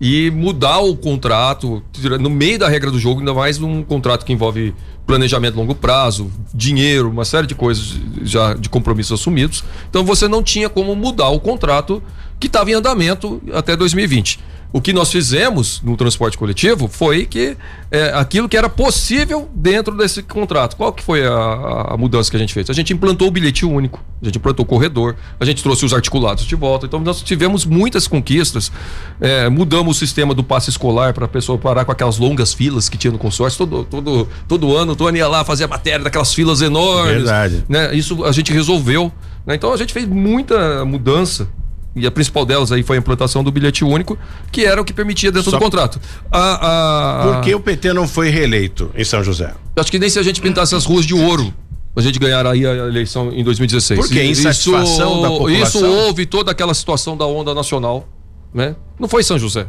e 0.00 0.30
mudar 0.30 0.80
o 0.80 0.96
contrato 0.96 1.82
no 2.18 2.30
meio 2.30 2.58
da 2.58 2.68
regra 2.68 2.90
do 2.90 2.98
jogo, 2.98 3.20
ainda 3.20 3.34
mais 3.34 3.58
num 3.58 3.82
contrato 3.82 4.24
que 4.24 4.32
envolve 4.32 4.74
planejamento 5.06 5.54
a 5.54 5.60
longo 5.60 5.74
prazo, 5.74 6.30
dinheiro, 6.54 7.10
uma 7.10 7.24
série 7.24 7.46
de 7.46 7.54
coisas 7.54 7.98
já 8.22 8.54
de 8.54 8.68
compromissos 8.68 9.20
assumidos. 9.20 9.64
Então 9.88 10.04
você 10.04 10.28
não 10.28 10.42
tinha 10.42 10.68
como 10.68 10.94
mudar 10.94 11.28
o 11.28 11.40
contrato 11.40 12.02
que 12.38 12.46
estava 12.46 12.70
em 12.70 12.74
andamento 12.74 13.42
até 13.52 13.76
2020. 13.76 14.40
O 14.72 14.80
que 14.80 14.92
nós 14.92 15.12
fizemos 15.12 15.82
no 15.82 15.96
transporte 15.98 16.38
coletivo 16.38 16.88
foi 16.88 17.26
que 17.26 17.56
é, 17.90 18.10
aquilo 18.14 18.48
que 18.48 18.56
era 18.56 18.70
possível 18.70 19.50
dentro 19.54 19.94
desse 19.94 20.22
contrato. 20.22 20.76
Qual 20.76 20.90
que 20.94 21.02
foi 21.02 21.26
a, 21.26 21.88
a, 21.90 21.96
mudança 21.98 22.30
que 22.30 22.36
a 22.38 22.40
gente 22.40 22.54
fez? 22.54 22.70
A 22.70 22.72
gente 22.72 22.90
implantou 22.90 23.28
o 23.28 23.30
bilhete 23.30 23.66
único, 23.66 24.02
a 24.22 24.24
gente 24.24 24.38
implantou 24.38 24.64
o 24.64 24.66
corredor, 24.66 25.14
a 25.38 25.44
gente 25.44 25.62
trouxe 25.62 25.84
os 25.84 25.92
articulados 25.92 26.46
de 26.46 26.56
volta. 26.56 26.86
Então 26.86 27.00
nós 27.00 27.20
tivemos 27.20 27.66
muitas 27.66 28.08
conquistas. 28.08 28.72
É, 29.20 29.46
mudamos 29.50 29.98
o 29.98 30.00
sistema 30.00 30.32
do 30.32 30.42
passe 30.42 30.70
escolar 30.70 31.12
para 31.12 31.26
a 31.26 31.28
pessoa 31.28 31.58
parar 31.58 31.84
com 31.84 31.92
aquelas 31.92 32.16
longas 32.16 32.54
filas 32.54 32.88
que 32.88 32.96
tinha 32.96 33.12
no 33.12 33.18
consórcio. 33.18 33.66
Todo, 33.66 33.84
todo, 33.84 34.28
todo 34.48 34.74
ano 34.74 34.92
o 34.92 34.96
Tony 34.96 35.18
ia 35.18 35.28
lá 35.28 35.44
fazer 35.44 35.64
a 35.64 35.68
matéria 35.68 36.02
daquelas 36.02 36.32
filas 36.32 36.62
enormes. 36.62 37.24
Verdade. 37.24 37.62
Né? 37.68 37.94
Isso 37.94 38.24
a 38.24 38.32
gente 38.32 38.50
resolveu. 38.50 39.12
Né? 39.44 39.54
Então 39.54 39.70
a 39.70 39.76
gente 39.76 39.92
fez 39.92 40.08
muita 40.08 40.82
mudança 40.86 41.46
e 41.94 42.06
a 42.06 42.10
principal 42.10 42.44
delas 42.46 42.72
aí 42.72 42.82
foi 42.82 42.96
a 42.96 43.00
implantação 43.00 43.44
do 43.44 43.52
bilhete 43.52 43.84
único, 43.84 44.18
que 44.50 44.64
era 44.64 44.80
o 44.80 44.84
que 44.84 44.92
permitia 44.92 45.30
dentro 45.30 45.50
Só... 45.50 45.58
do 45.58 45.62
contrato. 45.62 46.00
A, 46.30 47.20
a... 47.20 47.26
Por 47.26 47.40
que 47.42 47.54
o 47.54 47.60
PT 47.60 47.92
não 47.92 48.08
foi 48.08 48.30
reeleito 48.30 48.90
em 48.94 49.04
São 49.04 49.22
José? 49.22 49.54
Acho 49.76 49.90
que 49.90 49.98
nem 49.98 50.08
se 50.08 50.18
a 50.18 50.22
gente 50.22 50.40
pintasse 50.40 50.74
as 50.74 50.84
ruas 50.84 51.04
de 51.04 51.14
ouro. 51.14 51.52
A 51.94 52.00
gente 52.00 52.18
ganhar 52.18 52.46
aí 52.46 52.66
a 52.66 52.72
eleição 52.88 53.30
em 53.30 53.44
2016. 53.44 54.00
Por 54.00 54.08
que? 54.08 54.24
Insatisfação 54.24 55.12
isso, 55.12 55.22
da 55.22 55.28
população? 55.28 55.62
Isso 55.62 55.84
houve 55.84 56.24
toda 56.24 56.50
aquela 56.50 56.72
situação 56.72 57.14
da 57.18 57.26
onda 57.26 57.54
nacional, 57.54 58.08
né? 58.54 58.74
Não 58.98 59.06
foi 59.06 59.22
São 59.22 59.38
José. 59.38 59.66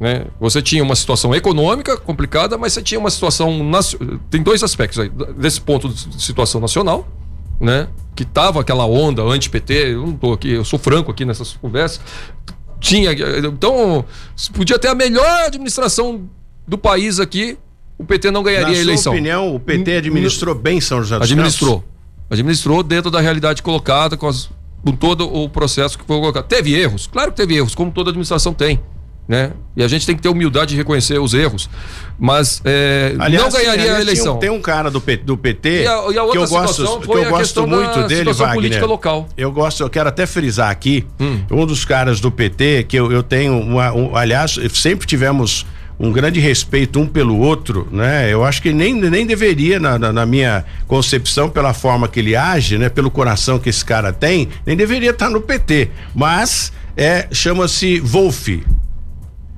Né? 0.00 0.26
Você 0.40 0.60
tinha 0.60 0.82
uma 0.82 0.96
situação 0.96 1.32
econômica 1.34 1.96
complicada, 1.96 2.58
mas 2.58 2.72
você 2.72 2.82
tinha 2.82 2.98
uma 2.98 3.10
situação. 3.10 3.48
Tem 4.28 4.42
dois 4.42 4.62
aspectos 4.64 4.98
aí. 4.98 5.08
Desse 5.38 5.60
ponto 5.60 5.88
de 5.88 6.20
situação 6.20 6.60
nacional, 6.60 7.08
né? 7.60 7.88
Que 8.14 8.24
tava 8.24 8.60
aquela 8.60 8.86
onda 8.86 9.22
anti-PT, 9.22 9.94
eu 9.94 10.06
não 10.06 10.12
tô 10.12 10.32
aqui, 10.32 10.52
eu 10.52 10.64
sou 10.64 10.78
franco 10.78 11.10
aqui 11.10 11.24
nessas 11.24 11.52
conversas. 11.52 12.00
Tinha, 12.80 13.12
então, 13.12 14.04
podia 14.52 14.78
ter 14.78 14.88
a 14.88 14.94
melhor 14.94 15.46
administração 15.46 16.28
do 16.66 16.76
país 16.76 17.18
aqui, 17.18 17.58
o 17.98 18.04
PT 18.04 18.30
não 18.30 18.42
ganharia 18.42 18.68
Na 18.68 18.74
a 18.74 18.80
eleição. 18.80 19.12
Na 19.12 19.18
opinião, 19.18 19.54
o 19.54 19.60
PT 19.60 19.96
administrou 19.96 20.54
bem 20.54 20.80
São 20.80 21.02
José 21.02 21.18
dos 21.18 21.30
Administrou. 21.30 21.76
Campos? 21.76 21.96
Administrou 22.30 22.82
dentro 22.82 23.10
da 23.10 23.20
realidade 23.20 23.62
colocada, 23.62 24.16
com, 24.16 24.26
as, 24.26 24.50
com 24.84 24.92
todo 24.92 25.32
o 25.32 25.48
processo 25.48 25.98
que 25.98 26.04
foi 26.04 26.18
colocado. 26.18 26.46
Teve 26.46 26.74
erros? 26.74 27.06
Claro 27.06 27.30
que 27.30 27.36
teve 27.36 27.56
erros, 27.56 27.74
como 27.74 27.90
toda 27.90 28.10
administração 28.10 28.52
tem 28.52 28.80
né? 29.28 29.52
E 29.76 29.82
a 29.82 29.88
gente 29.88 30.06
tem 30.06 30.14
que 30.14 30.22
ter 30.22 30.28
humildade 30.28 30.70
de 30.70 30.76
reconhecer 30.76 31.18
os 31.18 31.34
erros. 31.34 31.68
Mas 32.18 32.62
é, 32.64 33.14
Aliás, 33.18 33.52
não 33.52 33.60
ganharia 33.60 33.96
a 33.96 34.00
eleição. 34.00 34.38
Tem 34.38 34.48
um 34.48 34.60
cara 34.60 34.90
do, 34.90 35.00
P, 35.00 35.16
do 35.16 35.36
PT 35.36 35.82
e 35.82 35.86
a, 35.86 36.06
e 36.10 36.18
a 36.18 36.30
que 36.30 36.38
eu 36.38 36.48
gosto, 36.48 37.00
que 37.00 37.10
eu 37.10 37.30
gosto 37.30 37.66
muito 37.66 38.06
dele, 38.06 38.32
Wagner. 38.32 38.86
Local. 38.86 39.28
Eu 39.36 39.52
gosto, 39.52 39.82
eu 39.82 39.90
quero 39.90 40.08
até 40.08 40.26
frisar 40.26 40.70
aqui, 40.70 41.04
hum. 41.20 41.40
um 41.50 41.66
dos 41.66 41.84
caras 41.84 42.20
do 42.20 42.30
PT 42.30 42.84
que 42.84 42.96
eu, 42.96 43.10
eu 43.12 43.22
tenho, 43.22 43.58
uma, 43.58 43.92
um, 43.92 44.16
aliás, 44.16 44.58
sempre 44.72 45.06
tivemos 45.06 45.66
um 45.98 46.12
grande 46.12 46.40
respeito 46.40 47.00
um 47.00 47.06
pelo 47.06 47.38
outro, 47.38 47.88
né? 47.90 48.32
Eu 48.32 48.44
acho 48.44 48.62
que 48.62 48.72
nem, 48.72 48.94
nem 48.94 49.26
deveria, 49.26 49.80
na, 49.80 49.98
na, 49.98 50.12
na, 50.12 50.26
minha 50.26 50.64
concepção, 50.86 51.48
pela 51.48 51.72
forma 51.72 52.06
que 52.06 52.20
ele 52.20 52.36
age, 52.36 52.78
né? 52.78 52.88
Pelo 52.88 53.10
coração 53.10 53.58
que 53.58 53.68
esse 53.68 53.84
cara 53.84 54.12
tem, 54.12 54.48
nem 54.64 54.76
deveria 54.76 55.10
estar 55.10 55.30
no 55.30 55.40
PT. 55.40 55.90
Mas 56.14 56.72
é 56.96 57.28
chama-se 57.32 57.98
Wolf, 58.00 58.48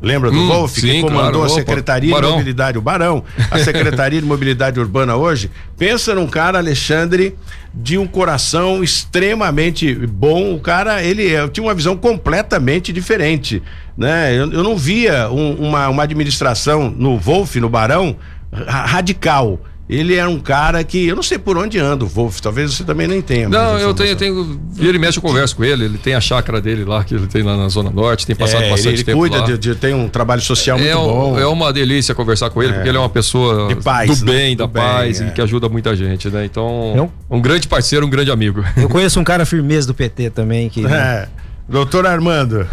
Lembra 0.01 0.31
do 0.31 0.39
Hum, 0.39 0.47
Wolf, 0.49 0.75
que 0.75 0.81
sim, 0.83 1.01
comandou 1.01 1.21
claro. 1.23 1.39
a 1.43 1.47
Opa, 1.47 1.49
Secretaria 1.55 2.15
Barão. 2.15 2.29
de 2.31 2.35
Mobilidade, 2.37 2.79
o 2.79 2.81
Barão, 2.83 3.25
a 3.51 3.59
Secretaria 3.61 4.21
de 4.21 4.27
Mobilidade 4.27 4.79
Urbana 4.79 5.17
hoje? 5.17 5.51
Pensa 5.77 6.15
num 6.15 6.29
cara, 6.29 6.59
Alexandre, 6.59 7.35
de 7.75 7.99
um 7.99 8.07
coração 8.07 8.83
extremamente 8.85 9.93
bom. 10.07 10.55
O 10.55 10.61
cara, 10.61 11.03
ele 11.03 11.25
tinha 11.49 11.65
uma 11.65 11.75
visão 11.75 11.97
completamente 11.97 12.93
diferente, 12.93 13.61
né? 13.97 14.33
Eu, 14.33 14.53
eu 14.53 14.63
não 14.63 14.77
via 14.77 15.29
um- 15.31 15.55
uma, 15.69 15.89
uma 15.89 16.03
administração 16.05 16.89
no 16.97 17.19
Wolf, 17.19 17.57
no 17.57 17.69
Barão, 17.69 18.17
ra- 18.53 18.87
radical. 18.87 19.61
Ele 19.89 20.15
era 20.15 20.29
um 20.29 20.39
cara 20.39 20.85
que, 20.85 21.07
eu 21.07 21.17
não 21.17 21.23
sei 21.23 21.39
por 21.39 21.57
onde 21.57 21.79
anda 21.79 22.05
o 22.05 22.09
Wolf, 22.09 22.41
talvez 22.41 22.75
você 22.75 22.85
também 22.85 23.09
nem 23.09 23.23
tenha. 23.23 23.49
Não, 23.49 23.79
eu 23.79 23.95
tenho, 23.95 24.13
informação. 24.13 24.17
tenho. 24.19 24.61
Vira 24.71 24.97
e 24.97 25.01
mexe, 25.01 25.17
eu 25.19 25.23
converso 25.23 25.57
com 25.57 25.65
ele. 25.65 25.85
Ele 25.87 25.97
tem 25.97 26.13
a 26.15 26.21
chácara 26.21 26.61
dele 26.61 26.85
lá, 26.85 27.03
que 27.03 27.15
ele 27.15 27.27
tem 27.27 27.43
lá 27.43 27.57
na 27.57 27.69
Zona 27.71 27.89
Norte, 27.91 28.27
tem 28.27 28.37
passado 28.37 28.61
É, 28.61 28.65
ele, 28.65 28.71
bastante 28.71 28.95
ele 28.97 29.05
tempo 29.05 29.19
cuida 29.19 29.39
lá. 29.39 29.47
de, 29.47 29.57
de 29.57 29.75
tem 29.75 29.95
um 29.95 30.07
trabalho 30.07 30.43
social 30.43 30.77
muito 30.79 30.91
é, 30.91 30.95
um- 30.97 31.07
bom. 31.07 31.39
é 31.39 31.47
uma 31.47 31.73
delícia 31.73 32.15
conversar 32.15 32.51
com 32.51 32.63
ele, 32.63 32.75
porque 32.75 32.89
ele 32.89 32.99
é 32.99 33.01
uma 33.01 33.09
pessoa 33.09 33.69
De 33.69 33.77
paz, 33.77 34.21
do 34.21 34.27
né? 34.27 34.33
bem, 34.33 34.57
da 34.57 34.67
Do 34.67 34.73
bem, 34.73 34.83
paz 34.83 35.21
é. 35.23 35.29
e 35.29 35.31
que 35.31 35.41
ajuda 35.41 35.69
muita 35.71 35.97
gente, 35.97 36.29
né? 36.29 36.45
Então, 36.45 36.93
Eu- 36.95 37.13
um 37.31 37.41
grande 37.41 37.67
parceiro, 37.67 38.05
um 38.05 38.11
grande 38.11 38.31
amigo. 38.31 38.63
Eu 38.77 38.91
conheço 38.91 39.19
um 39.19 39.25
cara 39.25 39.47
firmeza 39.47 39.87
do 39.87 39.95
PT 39.95 40.29
também, 40.31 40.69
que 40.69 40.85
É. 40.99 41.27
Doutor 41.69 42.07
Armando, 42.07 42.67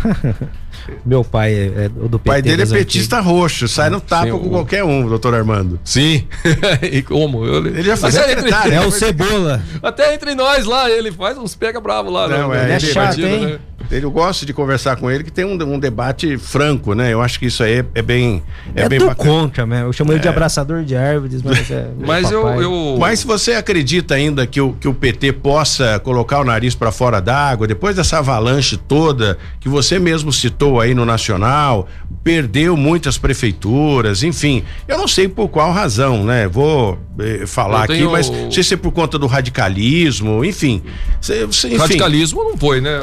meu 1.05 1.21
pai 1.23 1.53
é, 1.53 1.65
é 1.85 1.89
do 1.89 2.05
o 2.05 2.09
PT. 2.19 2.19
pai 2.29 2.41
dele 2.41 2.61
é 2.63 2.65
petista 2.65 3.19
roxo, 3.19 3.67
sai 3.67 3.89
no 3.89 3.99
tapa 3.99 4.25
Sim, 4.27 4.31
com 4.31 4.37
o- 4.37 4.49
qualquer 4.51 4.83
um, 4.85 5.07
doutor 5.07 5.33
Armando. 5.33 5.77
Sim. 5.83 6.25
e 6.81 7.01
como? 7.01 7.45
Eu- 7.45 7.65
Ele 7.67 7.83
já 7.83 7.97
foi 7.97 8.09
até 8.09 8.27
secretário, 8.29 8.73
Entre, 8.73 8.85
É 8.85 8.87
o 8.87 8.91
Cebola. 8.91 9.61
até 9.83 10.13
entre 10.13 10.33
nós 10.33 10.65
lá, 10.65 10.89
ele 10.89 11.11
faz 11.11 11.37
uns 11.37 11.55
pega 11.55 11.81
bravo 11.81 12.09
lá. 12.09 12.27
Não, 12.29 12.49
né? 12.49 12.59
é, 12.59 12.63
Ele 12.63 12.71
é 12.71 12.75
ele- 12.77 12.85
chato, 12.87 13.07
bandido, 13.17 13.27
hein? 13.27 13.45
né? 13.47 13.59
Ele, 13.91 14.05
eu 14.05 14.11
gosto 14.11 14.45
de 14.45 14.53
conversar 14.53 14.95
com 14.95 15.09
ele, 15.09 15.23
que 15.23 15.31
tem 15.31 15.45
um, 15.45 15.53
um 15.73 15.79
debate 15.79 16.37
franco, 16.37 16.93
né? 16.93 17.13
Eu 17.13 17.21
acho 17.21 17.39
que 17.39 17.45
isso 17.47 17.63
aí 17.63 17.79
é, 17.79 17.85
é 17.95 18.01
bem, 18.01 18.41
é, 18.75 18.83
É, 18.83 18.89
bem 18.89 18.99
do 18.99 19.05
bacana. 19.07 19.29
contra, 19.29 19.65
né? 19.65 19.83
Eu 19.83 19.93
chamo 19.93 20.11
ele 20.11 20.19
de 20.19 20.27
abraçador 20.27 20.83
de 20.83 20.95
árvores, 20.95 21.41
mas 21.41 21.69
é. 21.71 21.87
Mas 22.05 22.31
eu, 22.31 22.47
eu. 22.61 22.97
Mas 22.99 23.23
você 23.23 23.53
acredita 23.53 24.15
ainda 24.15 24.45
que 24.47 24.59
o, 24.61 24.73
que 24.73 24.87
o 24.87 24.93
PT 24.93 25.33
possa 25.33 25.99
colocar 25.99 26.39
o 26.39 26.43
nariz 26.43 26.75
para 26.75 26.91
fora 26.91 27.19
d'água, 27.19 27.67
depois 27.67 27.95
dessa 27.95 28.19
avalanche 28.19 28.77
toda 28.77 29.37
que 29.59 29.67
você 29.69 29.97
mesmo 29.99 30.31
citou 30.31 30.79
aí 30.79 30.93
no 30.93 31.05
Nacional, 31.05 31.87
perdeu 32.23 32.75
muitas 32.77 33.17
prefeituras, 33.17 34.23
enfim, 34.23 34.63
eu 34.87 34.97
não 34.97 35.07
sei 35.07 35.27
por 35.27 35.47
qual 35.49 35.71
razão, 35.71 36.23
né? 36.23 36.47
Vou 36.47 36.97
eh, 37.19 37.45
falar 37.45 37.87
tenho- 37.87 38.05
aqui, 38.05 38.11
mas 38.11 38.29
não 38.29 38.51
sei 38.51 38.63
se 38.63 38.73
é 38.73 38.77
por 38.77 38.91
conta 38.91 39.17
do 39.17 39.27
radicalismo, 39.27 40.43
enfim. 40.43 40.81
Cê- 41.21 41.47
cê- 41.51 41.67
enfim, 41.67 41.77
Radicalismo 41.77 42.43
não 42.43 42.57
foi, 42.57 42.81
né? 42.81 42.99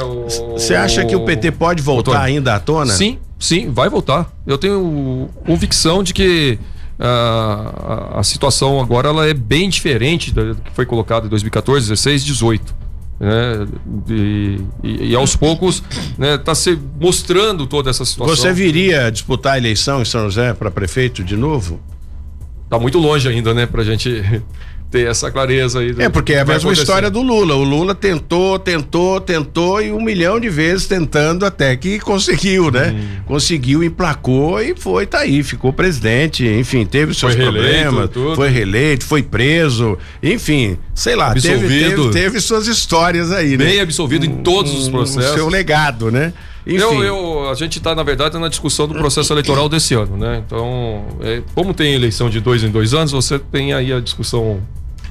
Você 0.73 0.77
acha 1.01 1.05
que 1.05 1.15
o 1.17 1.25
PT 1.25 1.53
pode 1.53 1.83
voltar 1.83 2.21
ainda 2.23 2.55
à 2.55 2.61
tona? 2.61 2.93
Sim, 2.93 3.19
sim, 3.39 3.71
vai 3.71 3.89
voltar. 3.89 4.31
Eu 4.47 4.57
tenho 4.59 5.29
convicção 5.45 6.03
de 6.03 6.13
que 6.15 6.59
ah, 6.99 8.11
a, 8.15 8.21
a 8.21 8.23
situação 8.23 8.81
agora 8.81 9.09
ela 9.09 9.27
é 9.29 9.35
bem 9.35 9.69
diferente 9.69 10.33
da 10.33 10.55
que 10.55 10.71
foi 10.75 10.87
colocada 10.87 11.27
em 11.27 11.29
2014, 11.29 11.89
16, 11.89 12.25
18. 12.25 12.75
Né? 13.21 13.67
E, 14.09 14.61
e- 14.83 15.07
e 15.11 15.15
aos 15.15 15.37
poucos 15.37 15.83
está 16.19 16.55
se 16.55 16.79
mostrando 17.01 17.67
toda 17.67 17.91
essa 17.91 18.05
situação. 18.05 18.35
Você 18.37 18.53
viria 18.53 19.11
disputar 19.11 19.55
a 19.55 19.59
eleição 19.59 20.03
em 20.03 20.05
São 20.05 20.23
José 20.25 20.55
para 20.55 20.71
prefeito 20.71 21.23
de 21.23 21.37
novo? 21.37 21.81
Tá 22.69 22.79
muito 22.79 22.99
longe 22.99 23.29
ainda, 23.29 23.53
né, 23.53 23.67
pra 23.67 23.85
gente 23.85 24.23
ter 24.93 25.09
essa 25.09 25.31
clareza 25.31 25.81
aí. 25.81 25.93
do 25.93 26.03
É, 26.03 26.09
porque 26.11 26.35
é 26.35 26.41
a 26.41 26.45
mesma 26.45 26.61
acontecer. 26.61 26.83
história 26.83 27.11
do 27.11 27.23
Lula. 27.23 27.55
O 27.55 27.65
Lula 27.65 27.95
tentou, 27.95 28.59
tentou, 28.59 29.19
tentou 29.21 29.81
e 29.83 29.91
um 29.91 30.01
milhão 30.03 30.39
de 30.39 30.51
vezes 30.51 30.87
tentando 30.87 31.47
até 31.47 31.75
que 31.77 31.99
conseguiu, 31.99 32.71
né? 32.71 32.95
Hum. 32.95 33.23
Conseguiu, 33.27 33.83
emplacou 33.83 34.61
e 34.61 34.75
foi, 34.77 35.07
tá 35.07 35.21
aí, 35.21 35.43
ficou 35.43 35.73
presidente, 35.73 36.47
enfim, 36.47 36.85
teve 36.85 37.13
os 37.13 37.19
seus 37.19 37.35
Foi 37.35 37.43
problemas, 37.43 38.11
tudo. 38.11 38.37
foi 38.37 38.51
reeleito, 38.51 39.05
foi 39.07 39.23
preso, 39.23 39.97
enfim, 40.23 40.77
sei 40.95 41.17
lá, 41.17 41.33
teve, 41.33 41.49
Absolvido. 41.49 42.11
teve, 42.11 42.25
teve 42.25 42.41
suas 42.41 42.67
histórias 42.67 43.33
aí, 43.33 43.57
né? 43.57 43.65
Bem 43.65 43.81
absolvido 43.81 44.27
em 44.27 44.43
todos 44.43 44.75
os 44.75 44.89
O 44.89 44.91
processos. 44.91 45.33
seu 45.35 45.49
legado, 45.49 46.11
né? 46.11 46.35
Enfim, 46.67 46.77
Eu, 46.81 47.03
eu, 47.03 47.51
a 47.51 47.55
gente 47.55 47.79
está, 47.79 47.93
na 47.95 48.03
verdade, 48.05 48.39
na 48.39 48.49
discussão 48.49 48.87
do 48.87 48.95
processo 48.95 49.33
eleitoral 49.33 49.69
desse 49.69 49.95
ano, 49.95 50.17
né? 50.17 50.43
Então, 50.47 51.05
é, 51.21 51.43
como 51.57 51.75
tem 51.75 51.93
eleição 51.95 52.31
de 52.31 52.39
dois 52.41 52.63
em 52.63 52.69
dois 52.71 52.95
anos, 52.95 53.11
você 53.11 53.37
tem 53.39 53.73
aí 53.73 53.93
a 53.93 53.99
discussão. 53.99 54.61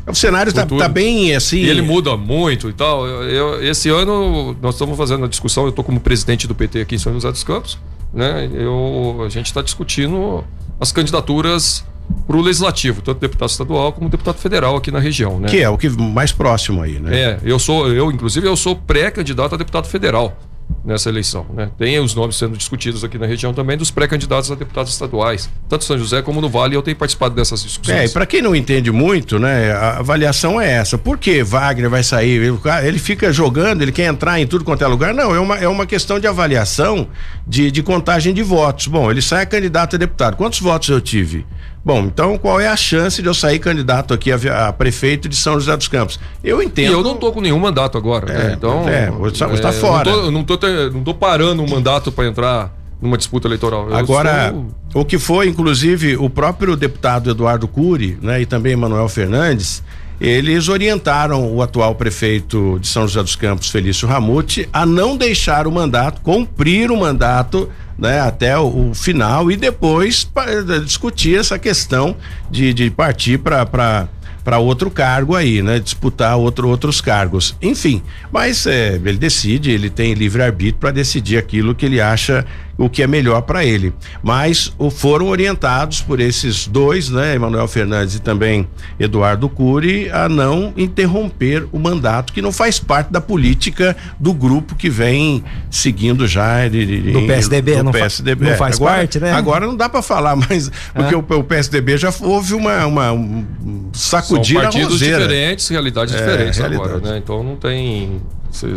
O 0.08 0.16
cenário 0.16 0.52
tá, 0.54 0.62
futuro. 0.62 0.82
tá 0.82 0.88
bem 0.88 1.36
assim. 1.36 1.58
E 1.58 1.70
ele 1.70 1.82
muda 1.82 2.16
muito 2.18 2.70
e 2.70 2.74
tal. 2.74 3.06
Eu, 3.08 3.24
eu- 3.24 3.64
esse 3.64 3.89
ano, 3.89 4.56
nós 4.62 4.76
estamos 4.76 4.97
fazendo 4.97 5.26
a 5.26 5.28
discussão, 5.28 5.64
eu 5.64 5.70
estou 5.70 5.84
como 5.84 5.99
presidente 5.99 6.47
do 6.47 6.56
PT 6.56 6.82
aqui 6.82 6.95
em 6.95 6.97
São 6.99 7.14
José 7.14 7.32
dos 7.32 7.43
Campos, 7.43 7.78
né? 8.14 8.49
Eu, 8.54 9.22
a 9.26 9.30
gente 9.30 9.45
está 9.47 9.62
discutindo 9.62 10.43
as 10.80 10.91
candidaturas 10.91 11.86
para 12.28 12.36
o 12.36 12.41
legislativo, 12.41 13.02
tanto 13.02 13.20
deputado 13.20 13.49
estadual 13.49 13.93
como 13.93 14.10
deputado 14.10 14.38
federal 14.38 14.76
aqui 14.76 14.91
na 14.91 14.99
região, 14.99 15.39
né? 15.39 15.47
Que 15.47 15.60
é 15.62 15.70
o 15.70 15.78
que 15.78 15.89
mais 15.89 16.32
próximo 16.32 16.82
aí, 16.82 16.99
né? 16.99 17.16
É, 17.16 17.39
eu 17.43 17.58
sou, 17.60 17.88
eu, 17.88 18.12
inclusive, 18.12 18.47
eu 18.47 18.58
sou 18.58 18.76
pré-candidato 18.76 19.56
a 19.56 19.58
deputado 19.58 19.88
federal 19.88 20.38
nessa 20.84 21.09
eleição. 21.09 21.45
Né? 21.53 21.69
Tem 21.77 21.99
os 21.99 22.15
nomes 22.15 22.36
sendo 22.36 22.57
discutidos 22.57 23.03
aqui 23.03 23.17
na 23.17 23.25
região 23.25 23.53
também 23.53 23.77
dos 23.77 23.91
pré-candidatos 23.91 24.51
a 24.51 24.55
deputados 24.55 24.91
estaduais, 24.91 25.49
tanto 25.69 25.84
São 25.84 25.97
José 25.97 26.21
como 26.21 26.41
no 26.41 26.49
Vale, 26.49 26.75
eu 26.75 26.82
tenho 26.82 26.97
participado 26.97 27.36
dessas 27.36 27.61
discussões. 27.63 27.97
É, 27.97 28.05
e 28.05 28.09
pra 28.09 28.25
quem 28.25 28.41
não 28.41 28.55
entende 28.55 28.91
muito, 28.91 29.38
né, 29.39 29.71
a 29.73 29.99
avaliação 29.99 30.59
é 30.59 30.69
essa. 30.71 30.97
Por 30.97 31.17
que 31.17 31.43
Wagner 31.43 31.89
vai 31.89 32.03
sair? 32.03 32.41
Ele, 32.41 32.57
ele 32.84 32.99
fica 32.99 33.32
jogando, 33.32 33.82
ele 33.82 33.91
quer 33.91 34.05
entrar 34.07 34.39
em 34.39 34.47
tudo 34.47 34.63
quanto 34.65 34.84
é 34.84 34.88
lugar? 34.88 35.13
Não, 35.13 35.34
é 35.36 35.39
uma, 35.39 35.57
é 35.57 35.67
uma 35.67 35.86
questão 35.86 36.19
de 36.19 36.27
avaliação 36.27 37.07
de, 37.47 37.69
de 37.71 37.84
contagem 37.84 38.34
de 38.34 38.41
votos. 38.43 38.88
Bom, 38.88 39.09
ele 39.11 39.21
sai 39.21 39.45
candidato 39.45 39.95
a 39.95 39.99
deputado. 39.99 40.36
Quantos 40.36 40.59
votos 40.59 40.89
eu 40.89 40.99
tive? 41.01 41.45
Bom, 41.84 42.01
então 42.01 42.38
qual 42.38 42.59
é 42.59 42.67
a 42.67 42.75
chance 42.75 43.23
de 43.23 43.27
eu 43.27 43.34
sair 43.34 43.57
candidato 43.57 44.13
aqui 44.13 44.32
a, 44.32 44.67
a 44.67 44.73
prefeito 44.73 45.27
de 45.27 45.36
São 45.36 45.55
José 45.55 45.75
dos 45.75 45.88
Campos? 45.88 46.19
Eu 46.43 46.61
E 46.61 46.65
entendo. 46.65 46.91
eu 46.93 47.01
não 47.01 47.15
tô 47.17 47.32
com 47.32 47.41
nenhum 47.41 47.57
mandato 47.57 47.97
agora, 47.97 48.32
É, 48.32 48.38
né? 48.38 48.53
Então. 48.55 48.88
é, 48.88 49.09
você 49.09 49.43
tá 49.59 49.69
eu 49.69 49.73
fora. 49.73 50.11
Não 50.11 50.19
tô, 50.19 50.25
eu 50.25 50.32
não 50.32 50.43
tô, 50.43 50.57
não 50.93 51.03
tô 51.03 51.13
parando 51.13 51.61
um 51.63 51.67
mandato 51.69 52.11
para 52.11 52.28
entrar 52.28 52.72
numa 53.01 53.17
disputa 53.17 53.47
eleitoral. 53.47 53.89
Eu 53.89 53.95
Agora, 53.95 54.53
sou- 54.91 55.01
o 55.01 55.05
que 55.05 55.17
foi, 55.17 55.47
inclusive, 55.47 56.15
o 56.17 56.30
próprio 56.30 56.76
deputado 56.76 57.30
Eduardo 57.32 57.67
Cury, 57.67 58.17
né, 58.22 58.41
e 58.41 58.45
também 58.45 58.76
Manuel 58.76 59.09
Fernandes, 59.09 59.82
eles 60.19 60.69
orientaram 60.69 61.51
o 61.51 61.63
atual 61.63 61.95
prefeito 61.95 62.78
de 62.80 62.88
São 62.88 63.07
José 63.07 63.24
dos 63.24 63.36
Campos, 63.36 63.69
Felício 63.72 64.07
Ramute, 64.07 64.69
a 64.72 64.86
não 64.86 65.17
deixar 65.17 65.65
o 65.65 65.72
mandato, 65.72 66.22
cumprir 66.22 66.91
o 66.91 66.97
mandato 66.99 67.67
né, 67.97 68.19
até 68.19 68.55
o, 68.57 68.89
o 68.91 68.93
final 68.93 69.51
e 69.51 69.55
depois 69.55 70.24
pa- 70.24 70.45
discutir 70.86 71.39
essa 71.39 71.57
questão 71.57 72.15
de, 72.51 72.72
de 72.72 72.91
partir 72.91 73.39
para 73.39 74.07
para 74.43 74.57
outro 74.57 74.89
cargo 74.89 75.35
aí, 75.35 75.61
né? 75.61 75.79
Disputar 75.79 76.37
outro, 76.37 76.67
outros 76.67 77.01
cargos. 77.01 77.55
Enfim, 77.61 78.01
mas 78.31 78.65
é, 78.65 78.95
ele 78.95 79.17
decide, 79.17 79.71
ele 79.71 79.89
tem 79.89 80.13
livre 80.13 80.41
arbítrio 80.41 80.79
para 80.79 80.91
decidir 80.91 81.37
aquilo 81.37 81.75
que 81.75 81.85
ele 81.85 82.01
acha 82.01 82.45
o 82.78 82.89
que 82.89 83.03
é 83.03 83.07
melhor 83.07 83.41
para 83.43 83.63
ele. 83.65 83.93
Mas 84.24 84.74
o, 84.78 84.89
foram 84.89 85.28
orientados 85.28 86.01
por 86.01 86.19
esses 86.19 86.67
dois, 86.67 87.09
né? 87.09 87.36
Emanuel 87.36 87.67
Fernandes 87.67 88.15
e 88.15 88.19
também 88.19 88.67
Eduardo 88.99 89.47
Cury, 89.49 90.09
a 90.09 90.28
não 90.30 90.74
interromper 90.78 91.67
o 91.72 91.80
mandato, 91.80 92.34
que 92.34 92.41
não 92.41 92.51
faz 92.51 92.80
parte 92.80 93.11
da 93.11 93.22
política 93.22 93.95
do 94.19 94.34
grupo 94.34 94.76
que 94.76 94.89
vem 94.89 95.43
seguindo 95.69 96.28
já 96.28 96.67
de, 96.67 97.11
Do 97.11 97.26
PSDB, 97.28 97.76
do 97.78 97.84
não 97.84 97.93
fa- 97.93 97.99
PSDB. 97.99 98.45
não 98.45 98.51
É, 98.51 98.55
faz 98.57 98.76
agora, 98.78 98.97
parte, 98.97 99.19
né? 99.19 99.32
Agora 99.32 99.65
não 99.67 99.76
dá 99.76 99.88
para 99.89 100.01
falar, 100.01 100.36
mas 100.36 100.72
porque 100.93 101.15
Ah. 101.15 101.17
o, 101.17 101.39
o 101.39 101.43
PSDB 101.43 101.97
já 101.97 102.13
houve 102.22 102.53
uma, 102.53 102.86
uma 102.86 103.11
um 103.13 103.45
São 103.93 104.22
sacudir 104.22 104.57
a 104.57 104.63
partidos 104.63 104.99
diferentes, 104.99 105.67
realidades 105.69 106.13
É, 106.13 106.17
diferentes 106.17 106.57
realidade. 106.57 106.89
agora, 106.89 107.11
né? 107.11 107.17
Então 107.17 107.43
não 107.43 107.55
tem. 107.55 108.22
Se- 108.52 108.68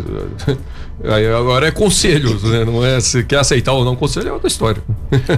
Aí 1.03 1.27
agora 1.27 1.67
é 1.67 1.71
conselhos, 1.71 2.41
né? 2.43 2.63
Não 2.63 2.83
é 2.85 2.99
se 3.01 3.23
quer 3.23 3.39
aceitar 3.39 3.73
ou 3.73 3.83
não 3.83 3.95
conselho 3.95 4.29
é 4.29 4.31
outra 4.31 4.47
história. 4.47 4.81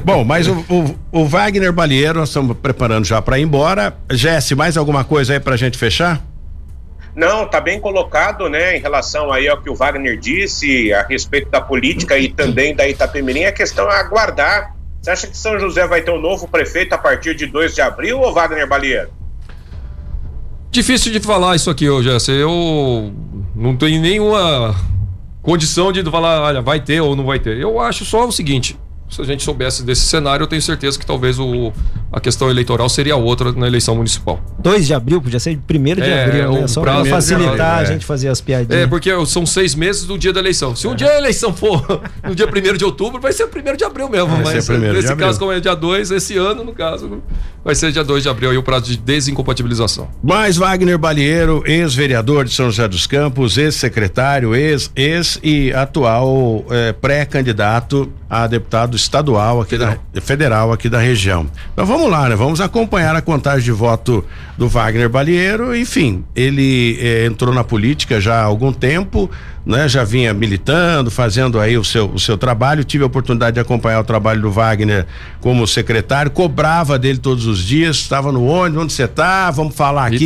Bom, 0.06 0.24
mas 0.24 0.48
o, 0.48 0.54
o, 0.70 0.96
o 1.22 1.26
Wagner 1.26 1.74
Balieiro, 1.74 2.20
nós 2.20 2.30
estamos 2.30 2.56
preparando 2.58 3.06
já 3.06 3.22
para 3.22 3.40
ir 3.40 3.44
embora. 3.44 3.98
Jesse, 4.12 4.54
mais 4.56 4.78
alguma 4.78 5.04
coisa 5.04 5.34
aí 5.34 5.40
pra 5.40 5.58
gente 5.58 5.78
fechar? 5.78 6.24
Não, 7.16 7.48
tá 7.48 7.60
bem 7.60 7.80
colocado, 7.82 8.48
né, 8.48 8.78
em 8.78 8.80
relação 8.80 9.32
aí 9.34 9.48
ao 9.48 9.60
que 9.60 9.70
o 9.72 9.74
Wagner 9.76 10.20
disse 10.20 10.94
a 10.94 11.02
respeito 11.02 11.50
da 11.50 11.60
política 11.60 12.16
e 12.16 12.30
também 12.30 12.76
da 12.76 12.88
Itapemirim, 12.88 13.46
a 13.46 13.52
questão 13.52 13.90
é 13.92 14.00
aguardar. 14.00 14.76
Você 15.02 15.10
acha 15.10 15.26
que 15.28 15.36
São 15.36 15.60
José 15.60 15.88
vai 15.88 16.02
ter 16.04 16.12
um 16.12 16.22
novo 16.22 16.48
prefeito 16.48 16.94
a 16.94 16.98
partir 17.00 17.34
de 17.36 17.48
2 17.48 17.74
de 17.74 17.82
abril 17.82 18.20
ou 18.20 18.32
Wagner 18.32 18.68
Balieiro? 18.68 19.10
Difícil 20.70 21.12
de 21.12 21.20
falar 21.20 21.56
isso 21.56 21.70
aqui 21.72 21.90
hoje, 21.90 22.10
Jesse. 22.12 22.32
Eu 22.34 23.12
não 23.58 23.76
tenho 23.76 23.99
nenhuma 23.99 24.76
condição 25.41 25.91
de 25.91 26.03
falar, 26.03 26.41
olha, 26.41 26.62
vai 26.62 26.80
ter 26.80 27.01
ou 27.01 27.16
não 27.16 27.26
vai 27.26 27.39
ter. 27.39 27.58
Eu 27.58 27.80
acho 27.80 28.05
só 28.05 28.28
o 28.28 28.32
seguinte: 28.32 28.78
se 29.10 29.22
a 29.22 29.24
gente 29.24 29.41
soubesse 29.43 29.84
desse 29.84 30.01
cenário, 30.01 30.43
eu 30.43 30.47
tenho 30.47 30.62
certeza 30.62 30.99
que 30.99 31.05
talvez 31.05 31.39
o, 31.39 31.72
a 32.12 32.20
questão 32.20 32.49
eleitoral 32.49 32.89
seria 32.89 33.16
outra 33.16 33.51
na 33.53 33.66
eleição 33.68 33.95
municipal. 33.95 34.39
2 34.60 34.86
de 34.88 34.93
abril, 34.93 35.22
podia 35.22 35.39
ser 35.39 35.58
1 35.58 35.95
de 35.95 36.01
É, 36.01 36.26
abril, 36.26 36.51
né? 36.51 36.64
o 36.66 36.68
Só 36.68 36.82
prazo- 36.82 37.01
pra 37.03 37.10
facilitar 37.12 37.80
é. 37.80 37.82
a 37.82 37.86
gente 37.86 38.05
fazer 38.05 38.28
as 38.28 38.41
piadinhas. 38.41 38.84
É, 38.84 38.88
porque 38.88 39.10
são 39.26 39.45
seis 39.45 39.74
meses 39.76 40.05
do 40.05 40.18
dia 40.18 40.34
da 40.34 40.39
eleição. 40.39 40.76
Se 40.76 40.88
um 40.88 40.95
dia 40.95 41.10
a 41.10 41.18
eleição 41.18 41.53
for 41.53 42.01
no 42.28 42.36
dia 42.36 42.45
1 42.47 42.78
de 42.78 42.84
outubro, 42.86 43.22
vai 43.22 43.32
ser 43.32 43.45
1 43.45 43.76
de 43.78 43.84
abril 43.86 44.10
mesmo. 44.10 44.28
Vai 44.28 44.55
mas 44.55 44.66
ser 44.66 44.74
1º 44.74 44.80
de 44.88 44.93
nesse 44.93 45.08
abril. 45.12 45.28
caso, 45.28 45.39
como 45.39 45.51
é 45.51 45.60
dia 45.60 45.76
2, 45.76 46.12
esse 46.12 46.38
ano, 46.38 46.64
no 46.66 46.74
caso, 46.74 47.22
vai 47.64 47.76
ser 47.76 47.91
dia 47.93 48.03
2 48.03 48.24
de 48.24 48.30
abril 48.30 48.49
aí 48.51 48.58
o 48.58 48.64
prazo 48.64 48.86
de 48.91 48.97
desincompatibilização. 48.97 50.10
Mais 50.22 50.58
Wagner 50.58 50.97
Balieiro, 50.97 51.64
ex-vereador 51.66 52.43
de 52.45 52.53
São 52.53 52.66
José 52.70 52.88
dos 52.88 53.08
Campos, 53.08 53.58
ex-secretário, 53.58 54.53
ex, 54.55 54.91
ex 54.95 55.39
e 55.41 55.72
atual 55.72 56.66
eh, 56.70 56.93
pré-candidato 56.93 58.12
a 58.30 58.45
deputado 58.47 58.97
estadual 58.98 59.62
aqui 59.62 59.78
da 59.78 59.98
federal 60.22 60.74
aqui 60.74 60.89
da 60.89 61.00
região. 61.00 61.48
Então 61.72 61.86
vamos 61.86 62.10
lá, 62.12 62.28
né? 62.28 62.36
Vamos 62.36 62.60
acompanhar 62.60 63.16
a 63.16 63.22
contagem 63.22 63.64
de 63.64 63.72
voto 63.72 64.26
do 64.58 64.68
Wagner 64.68 65.08
Balieiro. 65.08 65.76
Enfim, 65.76 66.26
ele 66.36 66.98
eh, 67.00 67.26
entrou 67.26 67.54
na 67.54 67.64
política 67.64 68.20
já 68.20 68.41
há 68.41 68.43
algum 68.43 68.74
tempo, 68.74 69.30
né? 69.66 69.88
Já 69.88 70.04
vinha 70.04 70.34
militando, 70.34 71.10
fazendo 71.10 71.60
aí 71.60 71.78
o 71.78 71.84
seu 71.84 72.08
o 72.08 72.20
seu 72.20 72.38
trabalho. 72.38 72.84
Tive 72.84 73.04
a 73.04 73.08
oportunidade 73.08 73.54
de 73.54 73.60
acompanhar 73.60 74.00
o 74.00 74.04
trabalho 74.04 74.41
do 74.41 74.52
Wagner 74.52 75.06
como 75.39 75.66
secretário, 75.66 76.32
cobrava 76.32 77.00
dele 77.00 77.20
todos 77.20 77.45
os 77.45 77.60
dias, 77.60 77.98
estava 77.98 78.32
no 78.32 78.45
ônibus, 78.45 78.84
onde 78.84 78.93
você 78.93 79.08
tá? 79.08 79.50
Vamos 79.52 79.76
falar 79.76 80.08
aqui. 80.08 80.26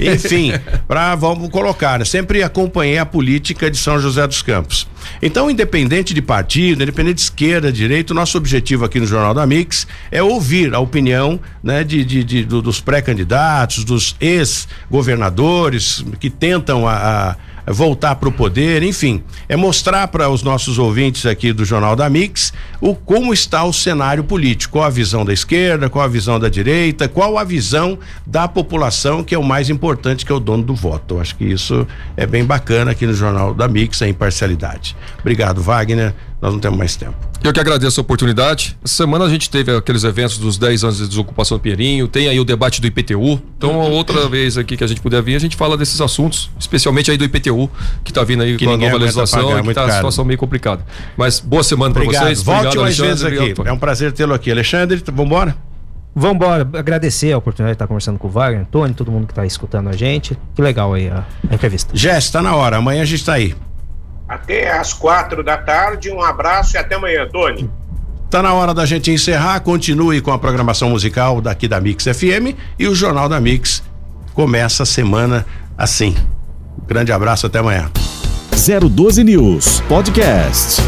Enfim, 0.00 0.52
para 0.86 1.14
vamos 1.14 1.48
colocar, 1.48 1.98
né? 1.98 2.04
sempre 2.04 2.42
acompanhei 2.42 2.98
a 2.98 3.06
política 3.06 3.70
de 3.70 3.76
São 3.76 3.98
José 3.98 4.26
dos 4.26 4.42
Campos. 4.42 4.86
Então, 5.22 5.50
independente 5.50 6.12
de 6.14 6.22
partido, 6.22 6.82
independente 6.82 7.16
de 7.16 7.22
esquerda, 7.22 7.72
direita, 7.72 8.12
nosso 8.14 8.36
objetivo 8.38 8.84
aqui 8.84 9.00
no 9.00 9.06
Jornal 9.06 9.34
da 9.34 9.46
Mix 9.46 9.86
é 10.10 10.22
ouvir 10.22 10.74
a 10.74 10.78
opinião, 10.78 11.40
né, 11.62 11.82
de, 11.84 12.04
de- 12.04 12.24
de- 12.24 12.44
do- 12.44 12.62
dos 12.62 12.80
pré-candidatos, 12.80 13.84
dos 13.84 14.14
ex-governadores 14.20 16.04
que 16.20 16.30
tentam 16.30 16.86
a- 16.86 17.30
a 17.30 17.36
voltar 17.72 18.14
para 18.16 18.28
o 18.28 18.32
poder, 18.32 18.82
enfim, 18.82 19.22
é 19.48 19.56
mostrar 19.56 20.08
para 20.08 20.28
os 20.28 20.42
nossos 20.42 20.78
ouvintes 20.78 21.26
aqui 21.26 21.52
do 21.52 21.64
Jornal 21.64 21.94
da 21.94 22.08
Mix 22.08 22.52
o 22.80 22.94
como 22.94 23.32
está 23.32 23.64
o 23.64 23.72
cenário 23.72 24.24
político, 24.24 24.74
qual 24.74 24.84
a 24.84 24.90
visão 24.90 25.24
da 25.24 25.32
esquerda, 25.32 25.90
qual 25.90 26.04
a 26.04 26.08
visão 26.08 26.38
da 26.38 26.48
direita, 26.48 27.08
qual 27.08 27.38
a 27.38 27.44
visão 27.44 27.98
da 28.26 28.48
população, 28.48 29.22
que 29.22 29.34
é 29.34 29.38
o 29.38 29.42
mais 29.42 29.68
importante, 29.70 30.24
que 30.24 30.32
é 30.32 30.34
o 30.34 30.40
dono 30.40 30.62
do 30.62 30.74
voto. 30.74 31.14
Eu 31.14 31.20
acho 31.20 31.36
que 31.36 31.44
isso 31.44 31.86
é 32.16 32.26
bem 32.26 32.44
bacana 32.44 32.92
aqui 32.92 33.06
no 33.06 33.14
Jornal 33.14 33.52
da 33.52 33.68
Mix, 33.68 34.00
a 34.02 34.08
imparcialidade. 34.08 34.96
Obrigado, 35.20 35.60
Wagner. 35.62 36.14
Nós 36.40 36.52
não 36.52 36.60
temos 36.60 36.78
mais 36.78 36.94
tempo. 36.94 37.16
Eu 37.42 37.52
que 37.52 37.58
agradeço 37.58 38.00
a 38.00 38.02
oportunidade. 38.02 38.76
Essa 38.84 38.94
semana 38.94 39.24
a 39.24 39.28
gente 39.28 39.50
teve 39.50 39.74
aqueles 39.74 40.04
eventos 40.04 40.38
dos 40.38 40.56
10 40.56 40.84
anos 40.84 40.98
de 40.98 41.08
desocupação 41.08 41.58
do 41.58 41.60
Pinheirinho, 41.60 42.06
tem 42.06 42.28
aí 42.28 42.38
o 42.38 42.44
debate 42.44 42.80
do 42.80 42.86
IPTU. 42.86 43.40
Então, 43.56 43.76
outra 43.90 44.28
vez 44.28 44.56
aqui 44.56 44.76
que 44.76 44.84
a 44.84 44.86
gente 44.86 45.00
puder 45.00 45.20
vir, 45.20 45.34
a 45.34 45.40
gente 45.40 45.56
fala 45.56 45.76
desses 45.76 46.00
assuntos, 46.00 46.50
especialmente 46.58 47.10
aí 47.10 47.16
do 47.16 47.24
IPTU, 47.24 47.68
que 48.04 48.12
tá 48.12 48.22
vindo 48.22 48.42
aí 48.42 48.56
Que 48.56 48.64
com 48.64 48.72
a 48.72 48.76
nova 48.76 48.96
legislação 48.96 49.48
pagar, 49.48 49.64
e 49.64 49.68
que 49.68 49.74
tá 49.74 49.84
a 49.84 49.90
situação 49.90 50.24
meio 50.24 50.38
complicada. 50.38 50.84
Mas 51.16 51.40
boa 51.40 51.64
semana 51.64 51.92
para 51.92 52.04
vocês. 52.04 52.42
Volte 52.42 52.58
Obrigado, 52.66 52.82
mais 52.82 52.98
vezes 52.98 53.22
Alexandre. 53.22 53.34
aqui. 53.34 53.52
Obrigado, 53.52 53.68
É 53.68 53.72
um 53.72 53.78
prazer 53.78 54.12
tê-lo 54.12 54.34
aqui. 54.34 54.50
Alexandre, 54.50 55.02
vamos 55.06 55.26
embora? 55.26 55.56
Vambora, 56.14 56.68
agradecer 56.74 57.32
a 57.32 57.38
oportunidade 57.38 57.74
de 57.74 57.76
estar 57.76 57.86
conversando 57.86 58.18
com 58.18 58.26
o 58.26 58.30
Wagner, 58.30 58.66
Tony, 58.66 58.92
todo 58.92 59.10
mundo 59.10 59.26
que 59.26 59.32
está 59.32 59.46
escutando 59.46 59.88
a 59.88 59.92
gente. 59.92 60.36
Que 60.54 60.60
legal 60.60 60.94
aí 60.94 61.08
a, 61.08 61.24
a 61.48 61.54
entrevista. 61.54 61.96
Jess, 61.96 62.30
tá 62.30 62.42
na 62.42 62.56
hora. 62.56 62.78
Amanhã 62.78 63.02
a 63.02 63.04
gente 63.04 63.24
tá 63.24 63.34
aí. 63.34 63.54
Até 64.28 64.70
às 64.70 64.92
quatro 64.92 65.42
da 65.42 65.56
tarde, 65.56 66.10
um 66.10 66.20
abraço 66.20 66.76
e 66.76 66.78
até 66.78 66.96
amanhã, 66.96 67.26
Tony. 67.26 67.70
Tá 68.30 68.42
na 68.42 68.52
hora 68.52 68.74
da 68.74 68.84
gente 68.84 69.10
encerrar. 69.10 69.60
Continue 69.60 70.20
com 70.20 70.30
a 70.30 70.38
programação 70.38 70.90
musical 70.90 71.40
daqui 71.40 71.66
da 71.66 71.80
Mix 71.80 72.04
FM 72.04 72.54
e 72.78 72.86
o 72.86 72.94
Jornal 72.94 73.28
da 73.28 73.40
Mix 73.40 73.82
começa 74.34 74.82
a 74.82 74.86
semana 74.86 75.46
assim. 75.76 76.14
Grande 76.86 77.10
abraço, 77.10 77.46
até 77.46 77.58
amanhã. 77.58 77.90
012 78.50 79.24
News 79.24 79.80
Podcast. 79.88 80.82